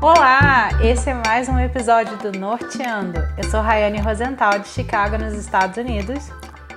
Olá, 0.00 0.68
esse 0.80 1.10
é 1.10 1.14
mais 1.14 1.48
um 1.48 1.58
episódio 1.58 2.16
do 2.18 2.38
Norteando. 2.38 3.18
Eu 3.36 3.42
sou 3.50 3.60
Rayane 3.60 3.98
Rosenthal 3.98 4.60
de 4.60 4.68
Chicago, 4.68 5.18
nos 5.18 5.34
Estados 5.34 5.76
Unidos. 5.76 6.30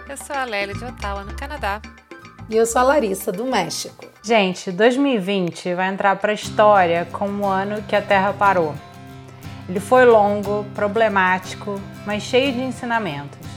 Eu 0.10 0.18
sou 0.18 0.36
a 0.36 0.44
Lélia 0.44 0.74
de 0.74 0.84
Ottawa, 0.84 1.24
no 1.24 1.32
Canadá. 1.36 1.80
E 2.50 2.58
eu 2.58 2.66
sou 2.66 2.82
a 2.82 2.84
Larissa, 2.84 3.32
do 3.32 3.46
México. 3.46 4.06
Gente, 4.24 4.72
2020 4.72 5.76
vai 5.76 5.90
entrar 5.90 6.16
para 6.16 6.32
a 6.32 6.34
história 6.34 7.08
como 7.12 7.44
o 7.44 7.48
ano 7.48 7.84
que 7.84 7.96
a 7.96 8.02
Terra 8.02 8.34
parou. 8.34 8.74
Ele 9.70 9.80
foi 9.80 10.04
longo, 10.04 10.66
problemático, 10.74 11.80
mas 12.08 12.24
cheio 12.24 12.52
de 12.52 12.62
ensinamentos. 12.62 13.48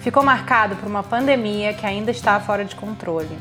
Ficou 0.00 0.24
marcado 0.24 0.74
por 0.74 0.88
uma 0.88 1.04
pandemia 1.04 1.72
que 1.72 1.86
ainda 1.86 2.10
está 2.10 2.40
fora 2.40 2.64
de 2.64 2.74
controle. 2.74 3.38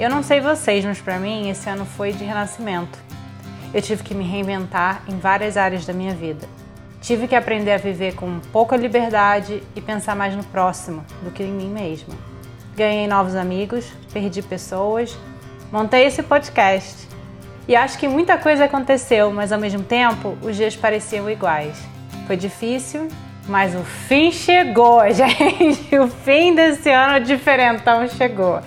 Eu 0.00 0.08
não 0.08 0.22
sei 0.22 0.40
vocês, 0.40 0.82
mas 0.82 0.98
para 0.98 1.18
mim 1.18 1.50
esse 1.50 1.68
ano 1.68 1.84
foi 1.84 2.10
de 2.10 2.24
renascimento. 2.24 3.07
Eu 3.72 3.82
tive 3.82 4.02
que 4.02 4.14
me 4.14 4.24
reinventar 4.24 5.02
em 5.06 5.18
várias 5.18 5.56
áreas 5.56 5.84
da 5.84 5.92
minha 5.92 6.14
vida. 6.14 6.48
Tive 7.00 7.28
que 7.28 7.36
aprender 7.36 7.72
a 7.72 7.76
viver 7.76 8.14
com 8.14 8.40
pouca 8.52 8.76
liberdade 8.76 9.62
e 9.76 9.80
pensar 9.80 10.16
mais 10.16 10.34
no 10.34 10.42
próximo 10.44 11.04
do 11.22 11.30
que 11.30 11.42
em 11.42 11.52
mim 11.52 11.68
mesma. 11.68 12.14
Ganhei 12.74 13.06
novos 13.06 13.34
amigos, 13.34 13.92
perdi 14.12 14.42
pessoas, 14.42 15.16
montei 15.70 16.06
esse 16.06 16.22
podcast. 16.22 17.06
E 17.68 17.76
acho 17.76 17.98
que 17.98 18.08
muita 18.08 18.38
coisa 18.38 18.64
aconteceu, 18.64 19.30
mas 19.30 19.52
ao 19.52 19.60
mesmo 19.60 19.82
tempo 19.82 20.36
os 20.42 20.56
dias 20.56 20.74
pareciam 20.74 21.30
iguais. 21.30 21.78
Foi 22.26 22.36
difícil, 22.36 23.08
mas 23.46 23.74
o 23.74 23.84
fim 23.84 24.32
chegou, 24.32 25.00
gente. 25.12 25.96
O 25.98 26.08
fim 26.08 26.54
desse 26.54 26.90
ano 26.90 27.24
diferentão 27.24 28.08
chegou. 28.08 28.60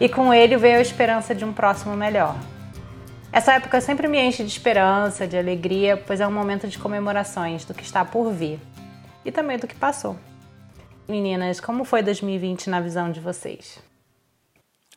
E 0.00 0.08
com 0.08 0.32
ele 0.32 0.56
veio 0.56 0.78
a 0.78 0.82
esperança 0.82 1.34
de 1.34 1.44
um 1.44 1.52
próximo 1.52 1.94
melhor. 1.94 2.34
Essa 3.32 3.54
época 3.54 3.80
sempre 3.80 4.06
me 4.08 4.20
enche 4.20 4.44
de 4.44 4.50
esperança, 4.50 5.26
de 5.26 5.38
alegria, 5.38 5.96
pois 5.96 6.20
é 6.20 6.26
um 6.26 6.32
momento 6.32 6.68
de 6.68 6.78
comemorações 6.78 7.64
do 7.64 7.72
que 7.72 7.82
está 7.82 8.04
por 8.04 8.30
vir 8.30 8.60
e 9.24 9.32
também 9.32 9.58
do 9.58 9.66
que 9.66 9.74
passou. 9.74 10.18
Meninas, 11.08 11.58
como 11.58 11.82
foi 11.84 12.02
2020 12.02 12.68
na 12.68 12.78
visão 12.80 13.10
de 13.10 13.20
vocês? 13.20 13.78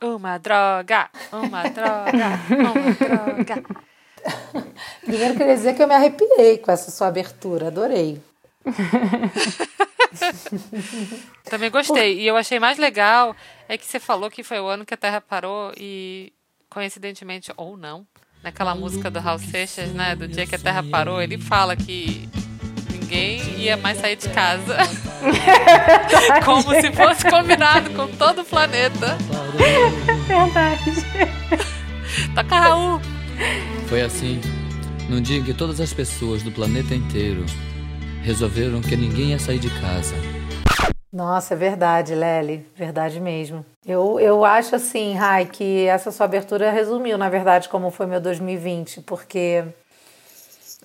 Uma 0.01 0.37
droga, 0.37 1.09
uma 1.31 1.63
droga, 1.69 2.41
uma 2.49 2.73
droga. 2.93 3.63
Primeiro 5.05 5.35
queria 5.35 5.55
dizer 5.55 5.73
que 5.73 5.81
eu 5.81 5.87
me 5.87 5.95
arrepiei 5.95 6.57
com 6.57 6.69
essa 6.71 6.91
sua 6.91 7.07
abertura, 7.07 7.67
adorei. 7.67 8.21
Também 11.45 11.71
gostei. 11.71 12.19
E 12.19 12.27
eu 12.27 12.35
achei 12.35 12.59
mais 12.59 12.77
legal 12.77 13.33
é 13.69 13.77
que 13.77 13.85
você 13.85 13.97
falou 13.99 14.29
que 14.29 14.43
foi 14.43 14.59
o 14.59 14.67
ano 14.67 14.85
que 14.85 14.93
a 14.93 14.97
Terra 14.97 15.21
parou 15.21 15.71
e 15.77 16.33
coincidentemente 16.69 17.53
ou 17.55 17.77
não, 17.77 18.05
naquela 18.45 18.75
música 18.75 19.09
do 19.09 19.19
Raul 19.19 19.39
Seixas, 19.39 19.89
né? 19.89 20.15
Do 20.15 20.27
dia 20.27 20.45
que 20.45 20.53
a 20.53 20.59
Terra 20.59 20.83
parou, 20.83 21.19
ele 21.19 21.35
fala 21.35 21.75
que 21.75 22.29
ninguém 22.91 23.41
ia 23.57 23.75
mais 23.75 23.97
sair 23.97 24.15
de 24.15 24.29
casa. 24.29 24.77
Como 26.45 26.61
se 26.61 26.91
fosse 26.91 27.27
combinado 27.27 27.89
com 27.89 28.07
todo 28.07 28.41
o 28.41 28.45
planeta. 28.45 29.17
Verdade. 30.27 31.05
Toca 32.35 32.59
Raul. 32.59 33.01
Foi 33.87 34.01
assim, 34.01 34.39
num 35.09 35.19
dia 35.19 35.39
em 35.39 35.43
que 35.43 35.53
todas 35.53 35.81
as 35.81 35.91
pessoas 35.91 36.43
do 36.43 36.51
planeta 36.51 36.93
inteiro 36.93 37.43
resolveram 38.21 38.79
que 38.79 38.95
ninguém 38.95 39.31
ia 39.31 39.39
sair 39.39 39.57
de 39.57 39.71
casa. 39.81 40.15
Nossa, 41.15 41.53
é 41.53 41.57
verdade, 41.57 42.13
Lely, 42.13 42.67
verdade 42.75 43.21
mesmo. 43.21 43.65
Eu, 43.85 44.19
eu 44.19 44.43
acho 44.43 44.75
assim, 44.75 45.13
Rai, 45.13 45.45
que 45.45 45.85
essa 45.85 46.11
sua 46.11 46.25
abertura 46.25 46.69
resumiu, 46.69 47.17
na 47.17 47.29
verdade, 47.29 47.69
como 47.69 47.89
foi 47.89 48.05
meu 48.05 48.19
2020, 48.19 48.99
porque 49.03 49.63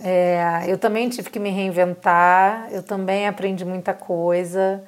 é, 0.00 0.66
eu 0.68 0.78
também 0.78 1.08
tive 1.08 1.30
que 1.30 1.40
me 1.40 1.50
reinventar, 1.50 2.68
eu 2.70 2.80
também 2.80 3.26
aprendi 3.26 3.64
muita 3.64 3.92
coisa. 3.92 4.84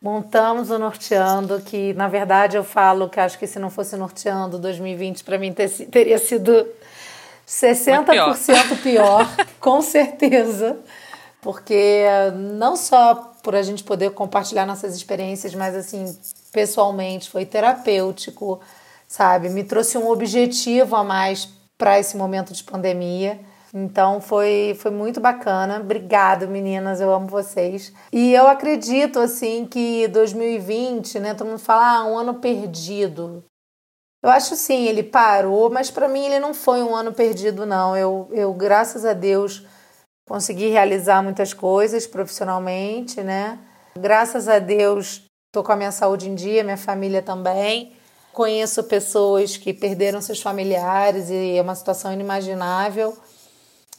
Montamos 0.00 0.70
o 0.70 0.78
Norteando, 0.78 1.60
que 1.60 1.92
na 1.92 2.08
verdade 2.08 2.56
eu 2.56 2.64
falo 2.64 3.10
que 3.10 3.20
acho 3.20 3.38
que 3.38 3.46
se 3.46 3.58
não 3.58 3.68
fosse 3.68 3.94
Norteando 3.94 4.58
2020, 4.58 5.22
para 5.22 5.36
mim 5.36 5.52
ter, 5.52 5.68
teria 5.68 6.18
sido 6.18 6.66
60% 7.46 8.06
pior, 8.06 8.36
pior 8.82 9.28
com 9.60 9.82
certeza. 9.82 10.78
Porque 11.42 12.06
não 12.32 12.74
só 12.74 13.31
por 13.42 13.54
a 13.54 13.62
gente 13.62 13.82
poder 13.82 14.10
compartilhar 14.12 14.64
nossas 14.64 14.94
experiências, 14.94 15.54
mas 15.54 15.74
assim, 15.74 16.16
pessoalmente, 16.52 17.28
foi 17.28 17.44
terapêutico, 17.44 18.60
sabe? 19.08 19.48
Me 19.48 19.64
trouxe 19.64 19.98
um 19.98 20.08
objetivo 20.08 20.96
a 20.96 21.04
mais 21.04 21.48
para 21.76 21.98
esse 21.98 22.16
momento 22.16 22.52
de 22.52 22.62
pandemia. 22.62 23.40
Então 23.74 24.20
foi, 24.20 24.76
foi 24.78 24.90
muito 24.90 25.20
bacana. 25.20 25.80
Obrigado, 25.80 26.46
meninas, 26.46 27.00
eu 27.00 27.12
amo 27.12 27.26
vocês. 27.26 27.92
E 28.12 28.32
eu 28.32 28.46
acredito 28.46 29.18
assim 29.18 29.66
que 29.66 30.06
2020, 30.08 31.18
né, 31.18 31.34
todo 31.34 31.48
mundo 31.48 31.58
fala, 31.58 31.98
ah, 31.98 32.04
um 32.04 32.18
ano 32.18 32.34
perdido. 32.34 33.42
Eu 34.22 34.30
acho 34.30 34.54
sim, 34.54 34.84
ele 34.86 35.02
parou, 35.02 35.68
mas 35.68 35.90
para 35.90 36.08
mim 36.08 36.26
ele 36.26 36.38
não 36.38 36.54
foi 36.54 36.82
um 36.82 36.94
ano 36.94 37.12
perdido 37.12 37.66
não. 37.66 37.96
Eu, 37.96 38.28
eu 38.32 38.52
graças 38.54 39.04
a 39.04 39.14
Deus 39.14 39.66
consegui 40.26 40.68
realizar 40.68 41.22
muitas 41.22 41.52
coisas 41.52 42.06
profissionalmente, 42.06 43.20
né? 43.22 43.58
Graças 43.98 44.48
a 44.48 44.58
Deus, 44.58 45.22
estou 45.48 45.62
com 45.62 45.72
a 45.72 45.76
minha 45.76 45.92
saúde 45.92 46.28
em 46.28 46.34
dia, 46.34 46.64
minha 46.64 46.76
família 46.76 47.22
também. 47.22 47.92
Conheço 48.32 48.84
pessoas 48.84 49.56
que 49.56 49.74
perderam 49.74 50.20
seus 50.22 50.40
familiares 50.40 51.28
e 51.28 51.56
é 51.56 51.60
uma 51.62 51.74
situação 51.74 52.12
inimaginável. 52.12 53.16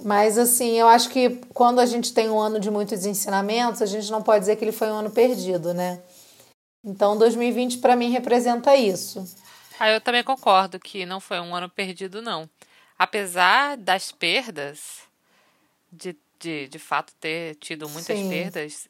Mas 0.03 0.37
assim, 0.37 0.71
eu 0.79 0.87
acho 0.87 1.09
que 1.09 1.41
quando 1.53 1.79
a 1.79 1.85
gente 1.85 2.13
tem 2.13 2.29
um 2.29 2.39
ano 2.39 2.59
de 2.59 2.71
muitos 2.71 3.05
ensinamentos, 3.05 3.81
a 3.81 3.85
gente 3.85 4.11
não 4.11 4.23
pode 4.23 4.39
dizer 4.39 4.55
que 4.55 4.63
ele 4.63 4.71
foi 4.71 4.87
um 4.87 4.95
ano 4.95 5.11
perdido, 5.11 5.73
né? 5.73 6.01
Então, 6.83 7.17
2020 7.17 7.77
para 7.77 7.95
mim 7.95 8.09
representa 8.09 8.75
isso. 8.75 9.23
Ah, 9.79 9.89
eu 9.89 10.01
também 10.01 10.23
concordo 10.23 10.79
que 10.79 11.05
não 11.05 11.19
foi 11.19 11.39
um 11.39 11.55
ano 11.55 11.69
perdido, 11.69 12.21
não. 12.21 12.49
Apesar 12.97 13.77
das 13.77 14.11
perdas, 14.11 15.02
de, 15.93 16.17
de, 16.39 16.67
de 16.67 16.79
fato 16.79 17.13
ter 17.15 17.55
tido 17.55 17.87
muitas 17.89 18.17
Sim. 18.17 18.29
perdas, 18.29 18.89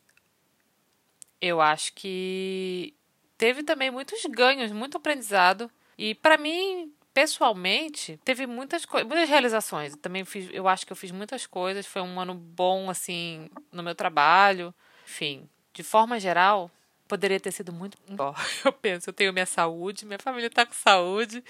eu 1.41 1.59
acho 1.59 1.93
que 1.93 2.95
teve 3.37 3.63
também 3.63 3.91
muitos 3.91 4.23
ganhos, 4.25 4.71
muito 4.71 4.97
aprendizado. 4.97 5.69
E 5.97 6.15
para 6.15 6.37
mim, 6.37 6.91
pessoalmente, 7.13 8.19
teve 8.23 8.47
muitas 8.47 8.85
coisas, 8.85 9.07
muitas 9.07 9.29
realizações. 9.29 9.95
Também 9.97 10.23
fiz, 10.23 10.49
eu 10.53 10.67
acho 10.67 10.85
que 10.85 10.93
eu 10.93 10.97
fiz 10.97 11.11
muitas 11.11 11.45
coisas. 11.45 11.85
Foi 11.85 12.01
um 12.01 12.19
ano 12.19 12.33
bom, 12.33 12.89
assim, 12.89 13.49
no 13.71 13.83
meu 13.83 13.93
trabalho. 13.93 14.73
Enfim, 15.05 15.47
de 15.73 15.83
forma 15.83 16.19
geral, 16.19 16.71
poderia 17.07 17.39
ter 17.39 17.51
sido 17.51 17.73
muito 17.73 17.97
melhor. 18.07 18.33
Eu 18.63 18.71
penso, 18.71 19.09
eu 19.09 19.13
tenho 19.13 19.33
minha 19.33 19.45
saúde, 19.45 20.05
minha 20.05 20.17
família 20.17 20.47
está 20.47 20.65
com 20.65 20.73
saúde, 20.73 21.43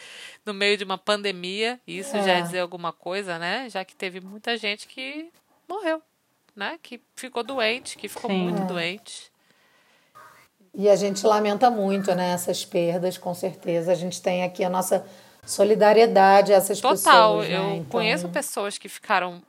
no 0.46 0.53
meio 0.53 0.75
de 0.75 0.84
uma 0.84 0.97
pandemia. 0.97 1.80
Isso 1.88 2.18
é. 2.18 2.24
já 2.24 2.34
é 2.34 2.42
dizer 2.42 2.59
alguma 2.59 2.92
coisa, 2.92 3.38
né? 3.38 3.69
Já 3.69 3.86
que 3.86 3.96
teve 3.96 4.19
muita 4.19 4.58
gente 4.58 4.88
que 4.88 5.31
morreu, 5.74 6.02
né? 6.56 6.78
Que 6.82 7.02
ficou 7.16 7.44
doente, 7.44 7.98
que 7.98 8.08
ficou 8.08 8.30
Sim. 8.30 8.44
muito 8.44 8.62
é. 8.62 8.66
doente. 8.66 9.32
E 10.76 10.90
a 10.90 10.96
gente 10.96 11.26
lamenta 11.26 11.70
muito, 11.70 12.16
né, 12.16 12.32
essas 12.32 12.66
perdas, 12.66 13.18
com 13.18 13.34
certeza. 13.34 13.92
A 13.92 13.96
gente 13.96 14.22
tem 14.22 14.44
aqui 14.44 14.64
a 14.64 14.70
nossa 14.70 15.06
solidariedade 15.46 16.52
a 16.52 16.56
essas 16.56 16.80
Total, 16.80 16.96
pessoas. 16.96 17.48
Total, 17.48 17.48
né? 17.48 17.56
eu 17.56 17.76
então... 17.78 17.92
conheço 17.92 18.30
pessoas 18.30 18.78
que 18.78 18.90
ficaram 18.90 19.42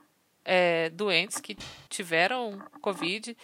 é, 0.43 0.89
doentes, 0.91 1.39
que 1.39 1.57
tiveram 1.89 2.61
Covid, 2.79 3.35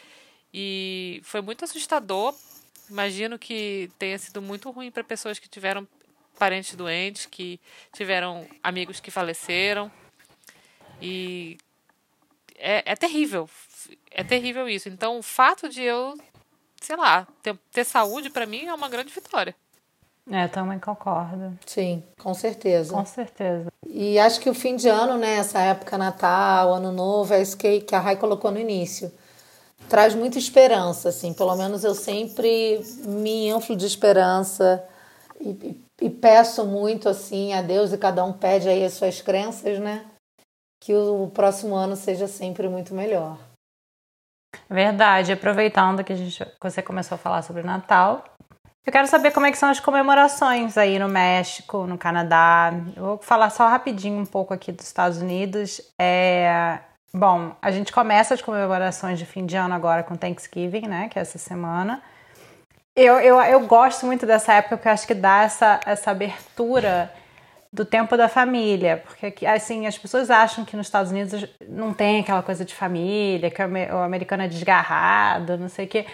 e 0.54 1.22
foi 1.24 1.42
muito 1.42 1.66
assustador. 1.66 2.36
Imagino 2.90 3.40
que 3.40 3.90
tenha 3.98 4.20
sido 4.20 4.42
muito 4.42 4.70
ruim 4.70 4.92
para 4.92 5.04
pessoas 5.04 5.40
que 5.40 5.50
tiveram 5.50 5.88
parentes 6.38 6.76
doentes, 6.76 7.26
que 7.26 7.60
tiveram 7.94 8.46
amigos 8.62 9.00
que 9.00 9.10
faleceram. 9.10 9.92
E 11.02 11.58
é, 12.62 12.84
é 12.86 12.96
terrível. 12.96 13.50
É 14.12 14.24
terrível 14.24 14.70
isso. 14.70 14.88
Então, 14.88 15.18
o 15.18 15.24
fato 15.24 15.68
de 15.68 15.82
eu, 15.82 16.14
sei 16.80 16.96
lá, 16.96 17.28
ter, 17.42 17.58
ter 17.72 17.84
saúde, 17.84 18.30
para 18.30 18.46
mim, 18.46 18.66
é 18.66 18.74
uma 18.74 18.88
grande 18.88 19.12
vitória. 19.12 19.56
É, 20.30 20.48
também 20.48 20.80
concordo. 20.80 21.58
Sim, 21.66 22.04
com 22.20 22.34
certeza. 22.34 22.94
Com 22.94 23.06
certeza. 23.06 23.72
E 23.88 24.20
acho 24.20 24.40
que 24.40 24.50
o 24.50 24.54
fim 24.54 24.76
de 24.76 24.88
ano, 24.88 25.18
né, 25.18 25.38
essa 25.38 25.60
época 25.60 25.98
Natal, 25.98 26.74
Ano 26.74 26.92
Novo, 26.92 27.34
é 27.34 27.42
isso 27.42 27.58
que, 27.58 27.82
que 27.82 27.96
a 27.96 28.00
Rai 28.00 28.16
colocou 28.16 28.52
no 28.52 28.60
início. 28.60 29.12
Traz 29.90 30.14
muita 30.14 30.38
esperança, 30.38 31.10
assim. 31.10 31.34
Pelo 31.34 31.56
menos 31.56 31.84
eu 31.84 31.96
sempre 31.96 32.82
me 33.04 33.50
inflo 33.50 33.76
de 33.76 33.86
esperança 33.86 34.82
e, 35.40 35.50
e, 35.50 36.06
e 36.06 36.10
peço 36.10 36.66
muito, 36.66 37.10
assim, 37.10 37.54
a 37.54 37.62
Deus, 37.62 37.92
e 37.92 37.98
cada 37.98 38.24
um 38.24 38.32
pede 38.32 38.70
aí 38.70 38.86
as 38.86 38.94
suas 38.94 39.22
crenças, 39.22 39.80
né? 39.80 40.06
Que 40.82 40.94
o 40.94 41.30
próximo 41.32 41.76
ano 41.76 41.96
seja 41.96 42.28
sempre 42.28 42.68
muito 42.68 42.94
melhor. 42.94 43.38
Verdade, 44.68 45.32
aproveitando 45.32 46.04
que, 46.04 46.16
gente, 46.16 46.46
você 46.60 46.82
começou 46.82 47.16
a 47.16 47.20
falar 47.20 47.44
sobre 47.44 47.62
Natal, 47.62 48.26
Eu 48.84 48.92
quero 48.92 49.08
saber 49.08 49.32
como 49.32 49.46
é 49.46 49.52
que 49.52 49.60
são 49.60 49.70
as 49.70 49.80
comemorações 49.80 50.76
aí 50.76 50.98
no 50.98 51.08
México, 51.08 51.86
no 51.86 52.00
Canadá. 52.00 52.74
Eu 52.96 53.04
vou 53.04 53.18
falar 53.20 53.52
só 53.52 53.68
rapidinho 53.68 54.20
um 54.20 54.26
pouco 54.26 54.56
aqui 54.56 54.72
dos 54.72 54.88
Estados 54.88 55.20
Unidos. 55.20 55.80
É, 56.00 56.80
bom, 57.14 57.56
a 57.62 57.70
gente 57.70 57.94
começa 57.94 58.34
as 58.34 58.42
comemorações 58.42 59.20
de 59.20 59.26
fim 59.26 59.46
de 59.46 59.56
ano 59.56 59.76
agora 59.76 60.02
com 60.02 60.16
Thanksgiving, 60.16 60.88
né? 60.88 61.10
Que 61.10 61.20
é 61.20 61.22
essa 61.22 61.38
semana. 61.38 62.02
Eu, 62.96 63.20
eu, 63.20 63.40
eu 63.40 63.60
gosto 63.68 64.08
muito 64.08 64.26
dessa 64.26 64.54
época 64.54 64.78
porque 64.78 64.90
eu 64.90 64.94
acho 64.94 65.06
que 65.06 65.14
dá 65.14 65.44
essa, 65.44 65.80
essa 65.86 66.10
abertura 66.10 67.14
do 67.74 67.86
tempo 67.86 68.18
da 68.18 68.28
família, 68.28 69.02
porque 69.06 69.46
assim 69.46 69.88
as 69.88 69.98
pessoas 69.98 70.30
acham 70.30 70.66
que 70.66 70.76
nos 70.76 70.88
Estados 70.88 71.12
Unidos 71.12 71.46
não 71.70 71.94
tem 71.94 72.20
aquela 72.20 72.44
coisa 72.44 72.66
de 72.66 72.76
família, 72.76 73.50
que 73.50 73.62
o 73.62 73.98
americano 73.98 74.44
é 74.44 74.48
desgarrado, 74.48 75.58
não 75.58 75.70
sei 75.70 75.86
o 75.86 75.88
quê. 75.88 76.06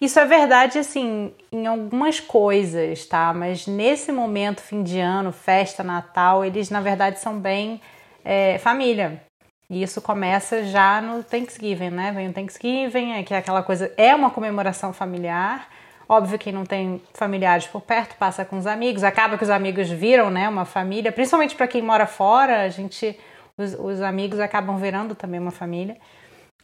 Isso 0.00 0.18
é 0.18 0.26
verdade, 0.26 0.78
assim, 0.78 1.32
em 1.50 1.66
algumas 1.66 2.20
coisas, 2.20 3.06
tá? 3.06 3.32
Mas 3.32 3.66
nesse 3.66 4.12
momento, 4.12 4.60
fim 4.60 4.82
de 4.82 4.98
ano, 4.98 5.32
festa, 5.32 5.82
Natal, 5.82 6.44
eles 6.44 6.68
na 6.68 6.80
verdade 6.80 7.18
são 7.18 7.38
bem 7.38 7.80
é, 8.24 8.58
família. 8.58 9.22
E 9.70 9.82
isso 9.82 10.02
começa 10.02 10.64
já 10.64 11.00
no 11.00 11.24
Thanksgiving, 11.24 11.90
né? 11.90 12.12
Vem 12.12 12.28
o 12.28 12.32
Thanksgiving, 12.32 13.12
é 13.12 13.22
que 13.22 13.32
é 13.32 13.38
aquela 13.38 13.62
coisa, 13.62 13.92
é 13.96 14.14
uma 14.14 14.30
comemoração 14.30 14.92
familiar. 14.92 15.68
Óbvio 16.08 16.38
que 16.38 16.52
não 16.52 16.64
tem 16.64 17.02
familiares 17.14 17.66
por 17.66 17.80
perto, 17.80 18.16
passa 18.16 18.44
com 18.44 18.58
os 18.58 18.66
amigos, 18.66 19.02
acaba 19.02 19.36
que 19.36 19.42
os 19.42 19.50
amigos 19.50 19.90
viram, 19.90 20.30
né, 20.30 20.48
uma 20.48 20.64
família, 20.64 21.10
principalmente 21.10 21.56
para 21.56 21.66
quem 21.66 21.82
mora 21.82 22.06
fora, 22.06 22.62
a 22.62 22.68
gente 22.68 23.18
os, 23.58 23.74
os 23.74 24.02
amigos 24.02 24.38
acabam 24.38 24.76
virando 24.76 25.14
também 25.14 25.40
uma 25.40 25.50
família. 25.50 25.96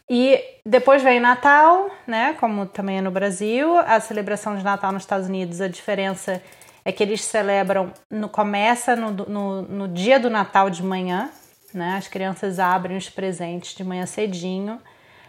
E 0.08 0.38
depois 0.64 1.02
vem 1.02 1.20
Natal, 1.20 1.90
né? 2.06 2.36
Como 2.38 2.66
também 2.66 2.98
é 2.98 3.00
no 3.00 3.10
Brasil, 3.10 3.78
a 3.78 3.98
celebração 3.98 4.56
de 4.56 4.64
Natal 4.64 4.92
nos 4.92 5.04
Estados 5.04 5.26
Unidos, 5.26 5.60
a 5.60 5.68
diferença 5.68 6.42
é 6.84 6.92
que 6.92 7.02
eles 7.02 7.22
celebram, 7.22 7.92
no, 8.10 8.28
começa 8.28 8.94
no, 8.96 9.10
no, 9.10 9.62
no 9.62 9.88
dia 9.88 10.18
do 10.18 10.28
Natal 10.28 10.68
de 10.68 10.82
manhã, 10.82 11.30
né? 11.72 11.94
As 11.96 12.08
crianças 12.08 12.58
abrem 12.58 12.96
os 12.96 13.08
presentes 13.08 13.74
de 13.74 13.84
manhã 13.84 14.04
cedinho, 14.04 14.78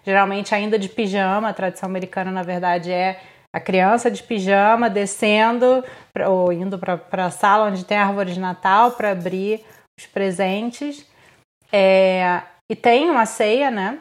geralmente 0.05 0.53
ainda 0.53 0.77
de 0.77 0.89
pijama. 0.89 1.49
A 1.49 1.53
tradição 1.53 1.87
americana, 1.87 2.31
na 2.31 2.43
verdade, 2.43 2.91
é 2.91 3.21
a 3.53 3.59
criança 3.59 4.09
de 4.09 4.23
pijama 4.23 4.89
descendo 4.89 5.83
pra, 6.11 6.29
ou 6.29 6.51
indo 6.51 6.79
para 6.79 7.25
a 7.25 7.31
sala 7.31 7.69
onde 7.69 7.85
tem 7.85 7.97
árvore 7.97 8.33
de 8.33 8.39
Natal 8.39 8.91
para 8.91 9.11
abrir 9.11 9.63
os 9.99 10.07
presentes. 10.07 11.05
É, 11.71 12.41
e 12.69 12.75
tem 12.75 13.09
uma 13.09 13.25
ceia, 13.25 13.69
né? 13.69 13.99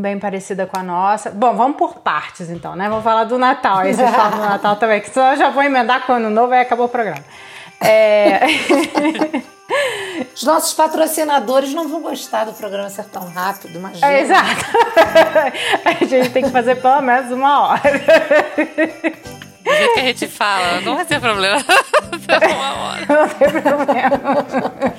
bem 0.00 0.18
parecida 0.18 0.66
com 0.66 0.78
a 0.78 0.82
nossa. 0.82 1.30
Bom, 1.30 1.54
vamos 1.54 1.76
por 1.76 1.98
partes 1.98 2.48
então, 2.48 2.74
né? 2.74 2.88
Vamos 2.88 3.04
falar 3.04 3.24
do 3.24 3.38
Natal. 3.38 3.78
Aí 3.78 3.92
vocês 3.92 4.10
falam 4.10 4.38
do 4.38 4.44
Natal 4.48 4.76
também, 4.76 5.00
que 5.00 5.10
senão 5.10 5.32
eu 5.32 5.36
já 5.36 5.50
vou 5.50 5.62
emendar 5.62 6.06
com 6.06 6.12
o 6.12 6.16
ano 6.16 6.30
novo 6.30 6.54
e 6.54 6.58
acabou 6.58 6.86
o 6.86 6.88
programa. 6.88 7.22
É... 7.80 8.40
Os 10.34 10.42
nossos 10.42 10.72
patrocinadores 10.72 11.72
não 11.72 11.88
vão 11.88 12.00
gostar 12.02 12.44
do 12.44 12.52
programa 12.52 12.88
ser 12.88 13.04
tão 13.04 13.28
rápido, 13.28 13.76
imagina. 13.76 14.06
É, 14.06 14.20
exato. 14.22 14.64
A 15.84 16.04
gente 16.04 16.30
tem 16.30 16.44
que 16.44 16.50
fazer 16.50 16.76
pelo 16.76 17.00
menos 17.00 17.30
uma 17.30 17.68
hora. 17.68 17.80
Do 19.62 19.76
jeito 19.76 19.94
que 19.94 20.00
a 20.00 20.04
gente 20.04 20.26
fala, 20.28 20.80
não 20.80 20.96
vai 20.96 21.04
ter 21.04 21.20
problema. 21.20 21.58
uma 22.56 22.74
hora. 22.74 23.06
Não 23.08 23.28
tem 23.28 23.62
problema. 23.62 24.94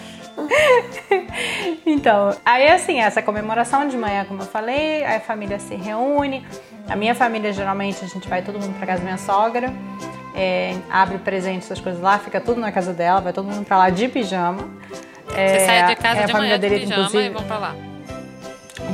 então, 1.85 2.35
aí 2.45 2.67
assim, 2.69 2.99
essa 2.99 3.21
comemoração 3.21 3.87
de 3.87 3.97
manhã, 3.97 4.23
como 4.25 4.43
eu 4.43 4.45
falei, 4.45 5.03
aí 5.03 5.17
a 5.17 5.19
família 5.19 5.59
se 5.59 5.75
reúne. 5.75 6.45
A 6.87 6.95
minha 6.95 7.15
família, 7.15 7.51
geralmente, 7.51 8.03
a 8.03 8.07
gente 8.07 8.27
vai 8.27 8.41
todo 8.41 8.59
mundo 8.59 8.77
pra 8.77 8.87
casa 8.87 8.99
da 8.99 9.05
minha 9.05 9.17
sogra, 9.17 9.73
é, 10.35 10.75
abre 10.89 11.17
presente, 11.17 11.63
essas 11.63 11.79
coisas 11.79 12.01
lá, 12.01 12.19
fica 12.19 12.39
tudo 12.39 12.59
na 12.59 12.71
casa 12.71 12.93
dela, 12.93 13.19
vai 13.21 13.33
todo 13.33 13.45
mundo 13.45 13.65
pra 13.65 13.77
lá 13.77 13.89
de 13.89 14.07
pijama. 14.07 14.69
É, 15.35 15.47
Você 15.47 15.65
sai 15.65 15.87
de 15.87 15.95
casa 15.95 16.21
é, 16.21 16.25
de 16.25 16.33
manhã 16.33 16.59
de 16.59 16.69
pijama 16.69 16.93
inclusive, 16.93 17.25
e 17.25 17.29
vão 17.29 17.43
pra 17.43 17.57
lá. 17.57 17.75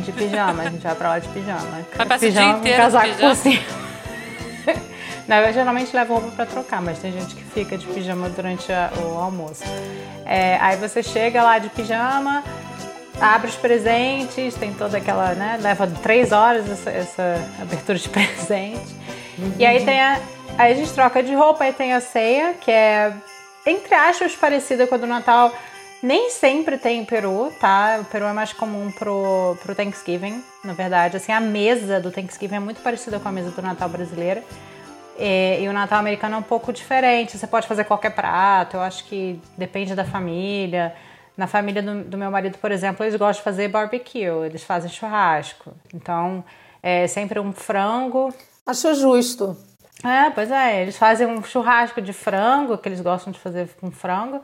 De 0.03 0.11
pijama, 0.11 0.63
a 0.63 0.69
gente 0.69 0.83
vai 0.83 0.95
pra 0.95 1.09
lá 1.09 1.19
de 1.19 1.27
pijama. 1.29 1.61
Vai 1.95 2.05
passar 2.05 2.19
pijama, 2.19 2.47
o 2.47 2.51
dia 2.51 2.59
inteiro 2.59 2.77
casaco 2.77 3.07
de 3.07 3.13
pijama. 3.13 3.35
Não, 5.27 5.37
eu 5.37 5.53
geralmente 5.53 5.93
levo 5.95 6.13
roupa 6.13 6.31
para 6.31 6.45
trocar, 6.45 6.81
mas 6.81 6.99
tem 6.99 7.11
gente 7.11 7.35
que 7.35 7.43
fica 7.43 7.77
de 7.77 7.85
pijama 7.87 8.29
durante 8.29 8.71
a, 8.71 8.91
o 8.97 9.17
almoço. 9.19 9.63
É, 10.25 10.57
aí 10.61 10.77
você 10.77 11.03
chega 11.03 11.43
lá 11.43 11.59
de 11.59 11.69
pijama, 11.69 12.43
abre 13.19 13.49
os 13.49 13.55
presentes, 13.55 14.55
tem 14.55 14.73
toda 14.73 14.97
aquela, 14.97 15.33
né? 15.33 15.57
Leva 15.61 15.87
três 16.01 16.31
horas 16.31 16.69
essa, 16.69 16.89
essa 16.91 17.41
abertura 17.61 17.97
de 17.97 18.07
presente. 18.09 18.95
Uhum. 19.37 19.53
E 19.59 19.65
aí 19.65 19.83
tem 19.83 19.99
a. 19.99 20.19
Aí 20.57 20.71
a 20.71 20.75
gente 20.75 20.91
troca 20.93 21.23
de 21.23 21.33
roupa, 21.33 21.63
aí 21.63 21.73
tem 21.73 21.93
a 21.93 21.99
ceia, 21.99 22.53
que 22.53 22.71
é, 22.71 23.13
entre 23.65 23.93
aspas, 23.93 24.35
parecida 24.35 24.85
com 24.85 24.95
a 24.95 24.97
do 24.97 25.07
Natal. 25.07 25.51
Nem 26.01 26.29
sempre 26.29 26.77
tem 26.77 27.03
peru, 27.03 27.51
tá? 27.59 27.97
O 28.01 28.05
peru 28.05 28.25
é 28.25 28.33
mais 28.33 28.53
comum 28.53 28.91
pro, 28.91 29.57
pro 29.63 29.73
Thanksgiving, 29.73 30.43
na 30.63 30.73
verdade. 30.73 31.17
Assim, 31.17 31.31
a 31.31 31.39
mesa 31.39 31.99
do 31.99 32.11
Thanksgiving 32.11 32.55
é 32.55 32.59
muito 32.59 32.81
parecida 32.81 33.19
com 33.19 33.27
a 33.27 33.31
mesa 33.31 33.49
do 33.49 33.61
Natal 33.61 33.89
brasileira. 33.89 34.43
É, 35.17 35.59
e 35.59 35.67
o 35.67 35.73
Natal 35.73 35.99
americano 35.99 36.35
é 36.35 36.37
um 36.37 36.43
pouco 36.43 36.71
diferente. 36.71 37.37
Você 37.37 37.47
pode 37.47 37.67
fazer 37.67 37.83
qualquer 37.85 38.11
prato, 38.11 38.77
eu 38.77 38.81
acho 38.81 39.03
que 39.05 39.41
depende 39.57 39.95
da 39.95 40.05
família. 40.05 40.93
Na 41.35 41.47
família 41.47 41.81
do, 41.81 42.03
do, 42.03 42.17
meu 42.17 42.29
marido, 42.29 42.57
por 42.59 42.71
exemplo, 42.71 43.03
eles 43.03 43.15
gostam 43.15 43.39
de 43.39 43.43
fazer 43.43 43.67
barbecue, 43.67 44.45
eles 44.45 44.63
fazem 44.63 44.89
churrasco. 44.89 45.73
Então, 45.93 46.43
é 46.81 47.07
sempre 47.07 47.39
um 47.39 47.51
frango. 47.51 48.33
Acho 48.65 48.93
justo. 48.93 49.57
É, 50.03 50.29
pois 50.29 50.51
é, 50.51 50.81
eles 50.81 50.97
fazem 50.97 51.25
um 51.25 51.43
churrasco 51.43 52.01
de 52.01 52.13
frango, 52.13 52.77
que 52.77 52.87
eles 52.87 53.01
gostam 53.01 53.33
de 53.33 53.39
fazer 53.39 53.67
com 53.79 53.91
frango. 53.91 54.41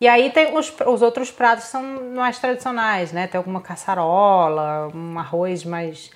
E 0.00 0.08
aí 0.08 0.30
tem 0.30 0.56
os, 0.56 0.72
os 0.86 1.02
outros 1.02 1.30
pratos 1.30 1.64
são 1.64 1.82
mais 2.14 2.38
tradicionais, 2.38 3.12
né? 3.12 3.26
Tem 3.26 3.38
alguma 3.38 3.60
caçarola, 3.60 4.90
um 4.94 5.18
arroz 5.18 5.64
mais 5.64 6.10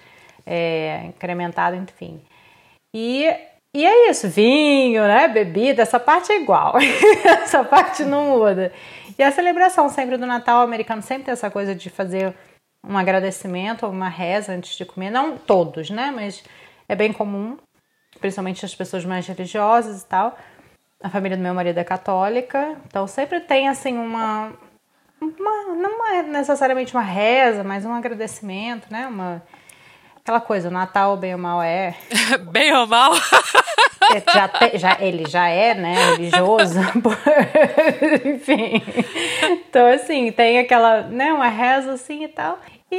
é, 0.47 1.05
incrementado, 1.07 1.77
enfim. 1.77 2.21
E 2.95 3.29
e 3.75 3.85
é 3.85 4.09
isso, 4.09 4.29
vinho, 4.29 5.03
né? 5.03 5.27
Bebida, 5.27 5.83
essa 5.83 5.99
parte 5.99 6.31
é 6.31 6.41
igual. 6.41 6.75
essa 7.43 7.65
parte 7.65 8.05
não 8.05 8.39
muda. 8.39 8.73
E 9.19 9.23
a 9.23 9.33
celebração 9.33 9.89
sempre 9.89 10.17
do 10.17 10.25
Natal 10.27 10.63
americano 10.63 11.03
sempre 11.03 11.25
tem 11.25 11.33
essa 11.33 11.51
coisa 11.51 11.75
de 11.75 11.91
fazer 11.91 12.33
um 12.89 12.97
agradecimento 12.97 13.85
ou 13.85 13.91
uma 13.91 14.09
reza 14.09 14.53
antes 14.53 14.77
de 14.77 14.85
comer. 14.85 15.11
Não 15.11 15.37
todos, 15.37 15.91
né? 15.91 16.13
Mas 16.15 16.45
é 16.89 16.95
bem 16.95 17.13
comum, 17.13 17.57
principalmente 18.21 18.65
as 18.65 18.75
pessoas 18.75 19.05
mais 19.05 19.27
religiosas 19.27 20.03
e 20.03 20.07
tal. 20.07 20.39
A 21.03 21.11
família 21.11 21.37
do 21.37 21.43
meu 21.43 21.55
marido 21.55 21.79
é 21.79 21.85
católica, 21.85 22.77
então 22.87 23.07
sempre 23.07 23.41
tem 23.41 23.69
assim 23.69 23.97
uma, 23.97 24.53
uma 25.21 25.75
não 25.75 26.07
é 26.07 26.23
necessariamente 26.23 26.95
uma 26.95 27.03
reza, 27.03 27.63
mas 27.63 27.85
um 27.85 27.93
agradecimento, 27.93 28.87
né? 28.91 29.07
Uma 29.07 29.43
aquela 30.25 30.41
coisa, 30.41 30.69
o 30.69 30.73
Natal 30.73 31.19
bem 31.19 31.35
ou 31.35 31.39
mal 31.39 31.63
é. 31.63 31.95
bem 32.51 32.75
ou 32.75 32.87
mal? 32.87 33.13
É, 34.15 34.33
já, 34.33 34.49
te, 34.49 34.79
já 34.79 34.97
ele 34.99 35.29
já 35.29 35.49
é, 35.49 35.75
né, 35.75 35.95
religioso. 36.13 36.81
Enfim. 38.25 38.83
Então, 39.43 39.87
assim, 39.87 40.33
tem 40.33 40.59
aquela, 40.59 41.03
né, 41.03 41.33
uma 41.33 41.49
reza 41.49 41.93
assim 41.93 42.25
e 42.25 42.29
tal. 42.29 42.59
E 42.91 42.97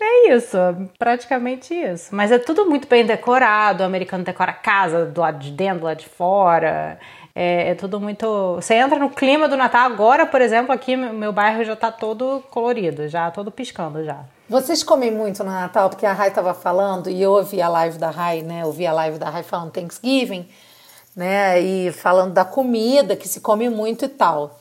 é, 0.00 0.34
isso, 0.34 0.56
praticamente 0.98 1.74
isso. 1.74 2.14
Mas 2.14 2.32
é 2.32 2.38
tudo 2.38 2.66
muito 2.66 2.88
bem 2.88 3.04
decorado. 3.04 3.82
O 3.82 3.86
americano 3.86 4.24
decora 4.24 4.50
a 4.50 4.54
casa 4.54 5.06
do 5.06 5.20
lado 5.20 5.38
de 5.38 5.50
dentro, 5.50 5.80
do 5.80 5.86
lado 5.86 5.98
de 5.98 6.08
fora. 6.08 6.98
É, 7.34 7.70
é, 7.70 7.74
tudo 7.74 8.00
muito. 8.00 8.56
Você 8.56 8.74
entra 8.74 8.98
no 8.98 9.10
clima 9.10 9.48
do 9.48 9.56
Natal. 9.56 9.86
Agora, 9.86 10.26
por 10.26 10.40
exemplo, 10.40 10.72
aqui 10.72 10.96
meu 10.96 11.32
bairro 11.32 11.64
já 11.64 11.76
tá 11.76 11.90
todo 11.92 12.42
colorido, 12.50 13.08
já 13.08 13.30
todo 13.30 13.50
piscando 13.50 14.04
já. 14.04 14.24
Vocês 14.48 14.82
comem 14.82 15.10
muito 15.10 15.44
no 15.44 15.50
Natal, 15.50 15.88
porque 15.88 16.04
a 16.04 16.12
Rai 16.12 16.28
estava 16.28 16.52
falando, 16.52 17.08
e 17.08 17.22
eu 17.22 17.30
ouvi 17.32 17.62
a 17.62 17.68
live 17.68 17.98
da 17.98 18.10
Rai, 18.10 18.42
né? 18.42 18.62
Eu 18.62 18.72
vi 18.72 18.84
a 18.86 18.92
live 18.92 19.16
da 19.16 19.30
Rai 19.30 19.44
falando 19.44 19.70
Thanksgiving, 19.70 20.48
né? 21.14 21.60
E 21.60 21.92
falando 21.92 22.34
da 22.34 22.44
comida, 22.44 23.14
que 23.14 23.28
se 23.28 23.40
come 23.40 23.70
muito 23.70 24.04
e 24.04 24.08
tal. 24.08 24.58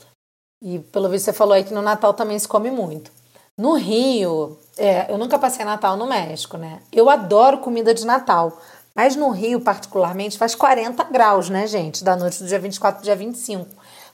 E 0.62 0.77
pelo 0.77 1.09
visto 1.09 1.25
você 1.25 1.33
falou 1.33 1.53
aí 1.53 1.63
que 1.63 1.74
no 1.74 1.81
Natal 1.81 2.13
também 2.13 2.38
se 2.38 2.48
come 2.48 2.69
muito. 2.69 3.12
No 3.60 3.74
Rio, 3.74 4.58
é, 4.78 5.12
eu 5.12 5.18
nunca 5.18 5.38
passei 5.38 5.66
Natal 5.66 5.98
no 5.98 6.08
México, 6.08 6.58
né? 6.58 6.80
Eu 6.92 7.10
adoro 7.10 7.58
comida 7.58 7.94
de 7.94 8.06
Natal. 8.06 8.58
Mas 8.96 9.16
no 9.16 9.30
Rio, 9.30 9.60
particularmente, 9.60 10.38
faz 10.38 10.56
40 10.56 11.04
graus, 11.04 11.50
né, 11.50 11.68
gente? 11.68 12.04
Da 12.04 12.16
noite 12.16 12.42
do 12.42 12.48
dia 12.48 12.58
24 12.58 13.00
pro 13.00 13.06
dia 13.06 13.16
25. 13.16 13.68